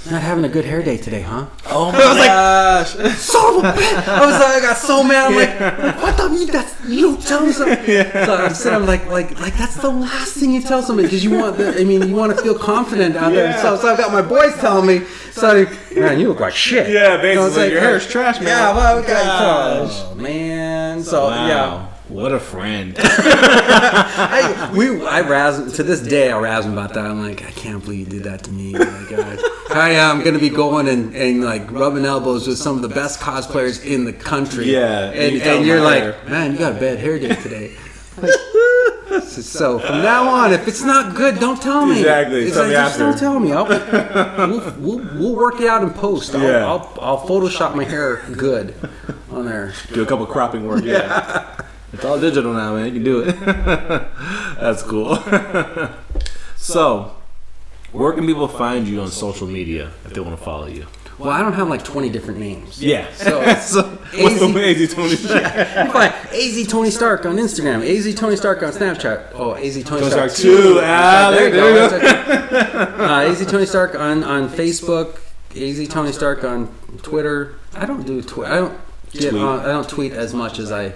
[0.10, 2.92] not having a good hair day today, huh?" Oh my gosh.
[3.18, 4.08] Son of a bitch!
[4.08, 5.28] I was like, I got so mad.
[5.32, 6.30] I'm like, like, what the?
[6.40, 7.84] You, that's, you don't tell me something.
[7.90, 8.26] Yeah.
[8.26, 11.24] So I'm sitting, I'm like, like, like that's the last thing you tell somebody because
[11.24, 13.50] you want, the, I mean, you want to feel confident out there.
[13.50, 13.62] Yeah.
[13.62, 15.66] So, so I've got my boys telling me, so
[15.96, 16.90] man, you look like shit.
[16.90, 18.48] Yeah, You know, it's basically, your hair's trash, man.
[18.48, 19.90] Yeah, well, okay, Gosh.
[19.92, 21.04] Oh, so, man.
[21.04, 21.48] So Wow.
[21.48, 22.96] yeah, What a friend.
[23.00, 27.06] I we I razz to this day I razz him about that.
[27.06, 28.74] I'm like, I can't believe you did that to me.
[28.74, 29.40] My gosh.
[29.70, 33.20] I am gonna be going and, and like rubbing elbows with some of the best
[33.20, 34.72] cosplayers in the country.
[34.72, 36.18] Yeah, and and, you tell and them you're like, hair.
[36.28, 37.76] man, you got a bad hair day today.
[39.10, 42.00] so, so from now on, if it's not good, don't tell me.
[42.00, 43.54] Exactly, It's like, just don't tell me.
[43.54, 46.34] I'll, we'll, we'll, we'll work it out in post.
[46.34, 46.66] I'll, Yeah.
[46.66, 48.74] I'll, I'll Photoshop my hair good
[49.32, 49.74] on there.
[49.94, 50.84] Do a couple cropping work.
[50.84, 51.56] Yeah.
[51.94, 52.86] It's all digital now, man.
[52.88, 53.36] You can do it.
[54.60, 55.16] That's cool.
[56.56, 57.16] so,
[57.92, 60.86] where can people find you on social media if they want to follow you?
[61.18, 62.82] Well, I don't have like 20 different names.
[62.82, 63.12] Yeah.
[63.14, 63.84] So- so
[64.14, 65.10] what's easy Tony?
[65.12, 65.18] You
[65.92, 69.32] find AZ Tony Stark on Instagram, AZ Tony Stark on Snapchat.
[69.34, 70.80] Oh, AZ Tony, Tony Stark Stark 2.
[70.82, 73.04] Ah, there you there you go.
[73.04, 75.20] uh, AZ Tony Stark on, on Facebook,
[75.58, 77.56] AZ Tony Stark on Twitter.
[77.74, 78.52] I don't do Twitter.
[78.54, 78.80] I don't
[79.12, 79.42] get Tweet.
[79.44, 80.94] on, I don't tweet as much as I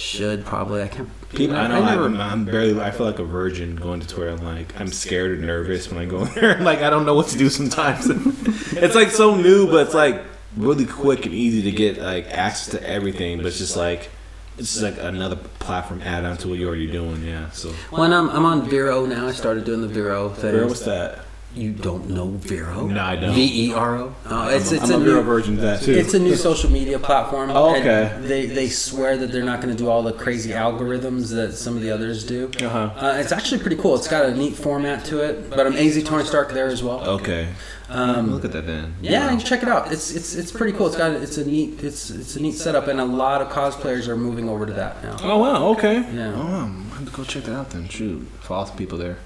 [0.00, 0.82] should probably.
[0.82, 1.08] I can't.
[1.30, 2.80] People, I know I never- am I'm barely.
[2.80, 4.30] I feel like a virgin going to Twitter.
[4.30, 6.58] I'm like, I'm scared or nervous when I go there.
[6.60, 8.08] like, I don't know what to do sometimes.
[8.72, 10.22] it's like so new, but it's like
[10.56, 13.36] really quick and easy to get like access to everything.
[13.36, 14.10] But it's just like
[14.58, 17.22] it's just like another platform add on to what you're already doing.
[17.24, 17.50] Yeah.
[17.50, 20.50] So, When I'm, I'm on Vero now, I started doing the Vero thing.
[20.50, 21.20] Vero, what's that?
[21.54, 22.86] You don't know Vero?
[22.86, 23.34] No, I don't.
[23.34, 24.14] V E R O.
[24.30, 25.92] No, it's it's I'm a a new Vero virgin of that too.
[25.94, 27.50] It's a new social media platform.
[27.50, 28.16] Oh, and okay.
[28.26, 31.74] They they swear that they're not going to do all the crazy algorithms that some
[31.76, 32.52] of the others do.
[32.62, 32.90] Uh-huh.
[32.96, 33.96] Uh, it's actually pretty cool.
[33.96, 35.50] It's got a neat format to it.
[35.50, 37.00] But I'm AZ Tony Stark there as well.
[37.18, 37.48] okay.
[37.88, 38.94] Um, Look at that then.
[39.02, 39.90] yeah, and check it out.
[39.90, 40.86] It's it's it's pretty cool.
[40.86, 44.06] It's got it's a neat it's it's a neat setup, and a lot of cosplayers
[44.06, 45.16] are moving over to that now.
[45.24, 45.66] Oh wow.
[45.70, 45.96] Okay.
[46.14, 46.32] Yeah.
[46.36, 46.72] Oh, wow.
[46.92, 47.88] I have to go check that out then.
[47.88, 49.16] Shoot, follow some people there.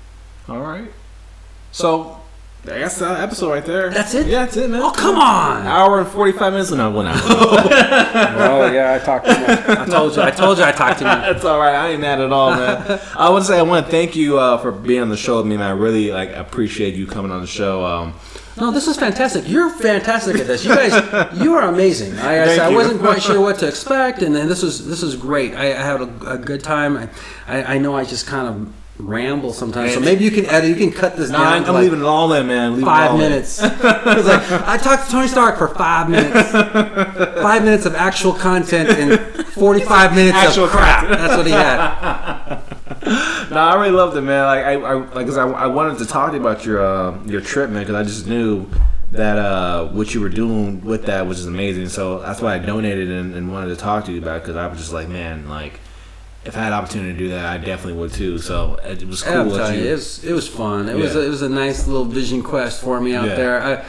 [0.48, 0.90] All right.
[1.74, 2.20] So
[2.62, 3.90] that's the episode right there.
[3.90, 4.28] That's it?
[4.28, 4.80] Yeah, that's it, man.
[4.80, 5.66] Oh come on!
[5.66, 6.70] Hour and forty five minutes.
[6.70, 7.16] No, went out.
[7.24, 9.26] oh yeah, I talked.
[9.26, 9.80] To you.
[9.82, 10.22] I told you.
[10.22, 10.64] I told you.
[10.64, 11.10] I talked to you.
[11.32, 11.74] That's all right.
[11.74, 13.01] I ain't mad at all, man.
[13.16, 15.38] I want to say I want to thank you uh, for being on the show
[15.38, 15.66] with me, man.
[15.66, 17.84] I really like appreciate you coming on the show.
[17.84, 18.14] Um,
[18.56, 19.48] No, this is fantastic.
[19.48, 20.64] You're fantastic at this.
[20.64, 20.94] You guys,
[21.42, 22.16] you are amazing.
[22.20, 25.16] I, I, I wasn't quite sure what to expect, and then this was this is
[25.16, 25.55] great.
[25.56, 26.96] I, I had a, a good time.
[26.96, 27.09] I,
[27.48, 30.70] I, I know I just kind of ramble sometimes, so maybe you can edit.
[30.70, 31.40] You can cut this down.
[31.40, 32.74] I'm, to I'm like leaving it all in, man.
[32.76, 33.60] Leave Five all minutes.
[34.04, 36.50] Like I talked to Tony Stark for five minutes.
[36.52, 41.00] Five minutes of actual content and forty-five minutes Actual of crap.
[41.00, 41.20] content.
[41.20, 42.60] That's what he had.
[43.50, 44.44] No, I really loved it, man.
[44.46, 47.22] Like I, I like, cause I, I wanted to talk to you about your uh,
[47.26, 48.66] your trip, man, because I just knew
[49.12, 51.88] that uh, what you were doing with that was just amazing.
[51.90, 54.56] So that's why I donated and, and wanted to talk to you about it, because
[54.56, 55.78] I was just like, man, like
[56.44, 58.38] if I had opportunity to do that, I definitely would too.
[58.38, 59.46] So it was cool.
[59.46, 60.88] You, you, it was it was fun.
[60.88, 61.22] It was Yeah.
[61.22, 63.34] it was a nice little vision quest for me out Yeah.
[63.34, 63.62] there.
[63.62, 63.84] I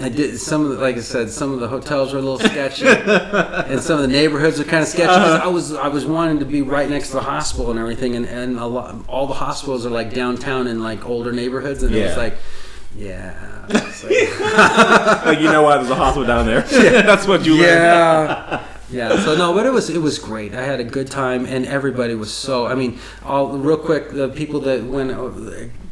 [0.00, 2.38] I did some of the, like I said, some of the hotels were a little
[2.38, 2.86] sketchy,
[3.72, 5.08] and some of the neighborhoods are kind of sketchy.
[5.08, 8.14] 'cause I was I was wanting to be right next to the hospital and everything,
[8.14, 11.94] and and a lot all the hospitals are like downtown in like older neighborhoods, and
[11.94, 12.36] it was like.
[12.94, 13.32] Yeah.
[13.70, 16.60] Like- like you know why there's a hospital down there.
[17.02, 17.62] that's what you learned.
[17.70, 18.62] yeah.
[18.92, 19.18] Yeah.
[19.24, 20.54] So no, but it was it was great.
[20.54, 22.66] I had a good time, and everybody was so.
[22.66, 25.12] I mean, all real quick, the people that went.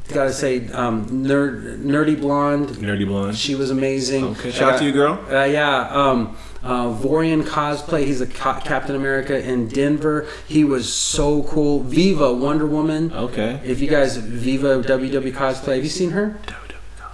[0.09, 2.71] Gotta say, um, nerd, nerdy blonde.
[2.71, 3.37] Nerdy blonde.
[3.39, 4.25] She was amazing.
[4.25, 5.25] Okay, shout out to you, girl.
[5.31, 5.89] Uh, yeah.
[5.89, 8.05] Um, uh, Vorian cosplay.
[8.05, 10.27] He's a ca- Captain America in Denver.
[10.49, 11.85] He was so cool.
[11.85, 13.13] Viva Wonder Woman.
[13.13, 13.61] Okay.
[13.65, 16.41] If you guys Viva WW cosplay, have you seen her?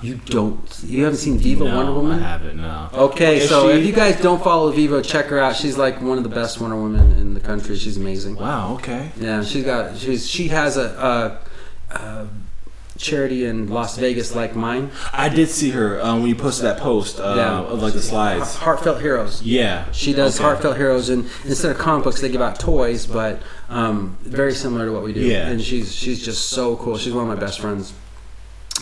[0.02, 0.60] You don't.
[0.85, 2.23] You haven't seen Viva no, Wonder Woman?
[2.23, 2.56] I haven't.
[2.59, 2.89] No.
[2.93, 5.56] Okay, Is so she- if you guys don't follow Vivo, check her out.
[5.56, 7.77] She's like one of the best Wonder Women in the country.
[7.77, 8.36] She's amazing.
[8.36, 8.74] Wow.
[8.74, 9.10] Okay.
[9.18, 11.39] Yeah, she's got she's she has a,
[11.90, 12.28] a, a
[12.98, 14.90] charity in Las Vegas like mine.
[15.12, 17.60] I did see her um, when you posted that post uh, Yeah.
[17.60, 18.55] of like the slides.
[18.56, 19.43] Heartfelt Heroes.
[19.43, 19.90] Yeah.
[19.93, 20.44] She does Okay.
[20.44, 23.40] Heartfelt Heroes, and instead of comic books, they give out toys, but
[23.70, 25.20] um, very similar to what we do.
[25.20, 25.47] Yeah.
[25.48, 26.98] And she's she's just so cool.
[26.98, 27.93] She's one of my best friends.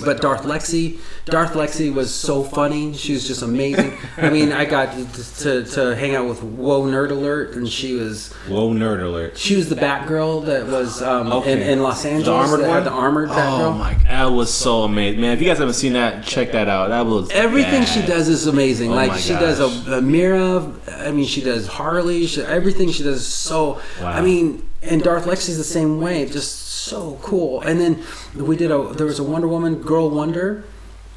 [0.02, 2.94] But Darth Lexi, Darth Lexi was so funny.
[2.94, 3.96] She was just amazing.
[4.16, 7.94] I mean, I got to, to, to hang out with Whoa Nerd Alert, and she
[7.94, 9.38] was Whoa, nerd alert.
[9.38, 11.52] she was the Batgirl that was um, Okay.
[11.52, 12.26] in, in Los Angeles.
[12.26, 12.84] The armored that had one.
[12.84, 13.60] the armored Batgirl.
[13.60, 13.92] Oh my!
[13.92, 14.04] God.
[14.06, 15.32] That was so amazing, man.
[15.32, 16.88] If you guys haven't seen that, check that out.
[16.88, 17.88] That was Everything bad.
[17.88, 18.90] she does is amazing.
[18.90, 20.72] Oh like my she does a, a Mira.
[20.88, 22.26] I mean, she does Harley.
[22.26, 23.80] She, everything she does is so.
[24.00, 24.08] Wow.
[24.10, 26.26] I mean, and Darth Lexi's the same way.
[26.26, 27.60] Just so cool.
[27.62, 28.02] And then
[28.36, 28.78] we did a.
[28.94, 30.64] There was a Wonder Woman, Girl Wonder.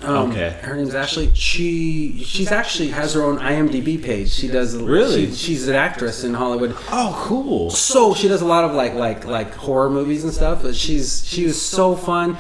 [0.02, 0.52] Um, Okay.
[0.62, 1.32] Her name's Ashley.
[1.34, 4.30] She she's actually has her own IMDb page.
[4.32, 4.76] She does.
[4.78, 5.28] Really?
[5.28, 6.76] She, she's an actress in Hollywood.
[6.92, 7.72] Oh, cool.
[7.72, 11.26] so she does a lot of like like like horror movies and stuff but she's
[11.26, 12.38] she was so fun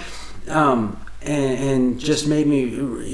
[0.49, 2.61] um and, and just made me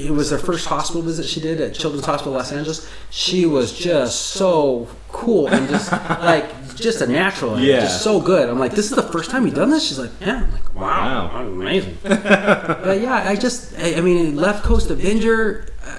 [0.06, 3.72] it was her first hospital visit she did at children's hospital los angeles she was
[3.72, 5.90] just so cool and just
[6.30, 6.44] like
[6.76, 7.80] just a natural Yeah.
[7.80, 10.10] just so good i'm like this is the first time you've done this she's like
[10.20, 11.46] yeah i'm like wow, Wow.
[11.46, 15.98] amazing but yeah i just i, I mean left coast avenger uh,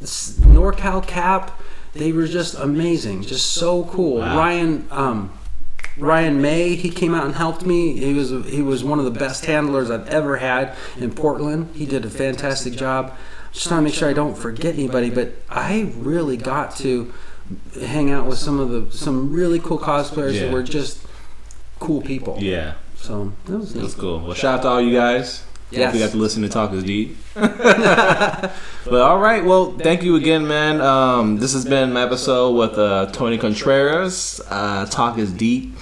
[0.00, 1.60] norcal cap
[1.94, 4.38] they were just amazing just so cool Wow.
[4.38, 5.32] ryan um
[5.98, 7.92] Ryan May, he came out and helped me.
[7.98, 11.68] He was he was one of the best handlers I've ever had in Portland.
[11.74, 13.12] He did a fantastic job.
[13.52, 17.12] Just trying to make sure I don't forget anybody, but I really got to
[17.80, 20.42] hang out with some of the some really cool cosplayers Yeah.
[20.46, 20.98] that were just
[21.80, 22.36] cool people.
[22.40, 24.00] Yeah, So that was that's neat.
[24.00, 24.20] cool.
[24.20, 25.44] Well, shout out to all you guys.
[25.70, 25.94] Yes.
[25.94, 27.16] We got to listen to Talk is Deep.
[27.34, 28.52] but
[28.92, 30.80] all right, well, thank you again, man.
[30.82, 34.40] Um, this has been my episode with uh, Tony Contreras.
[34.50, 35.74] Uh, Talk is Deep.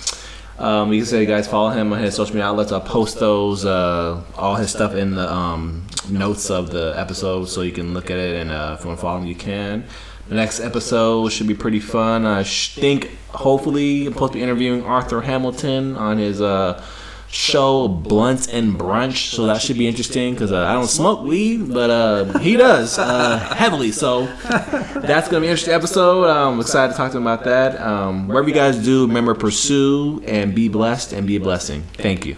[0.59, 2.71] Um, you can say, guys, follow him on his social media outlets.
[2.71, 7.63] I'll post those, uh, all his stuff in the um, notes of the episode so
[7.63, 8.37] you can look at it.
[8.37, 9.85] And uh, if you want to follow him, you can.
[10.31, 12.25] The next episode should be pretty fun.
[12.25, 16.81] I think, hopefully, I'm supposed to be interviewing Arthur Hamilton on his uh,
[17.27, 19.35] show Blunts and Brunch.
[19.35, 22.97] So that should be interesting because uh, I don't smoke weed, but uh, he does
[22.97, 23.91] uh, heavily.
[23.91, 24.27] So
[24.95, 26.29] that's to be an interesting episode.
[26.29, 27.81] I'm excited to talk to him about that.
[27.81, 31.83] Um, whatever you guys do, remember, pursue and be blessed and be a blessing.
[31.95, 32.37] Thank you.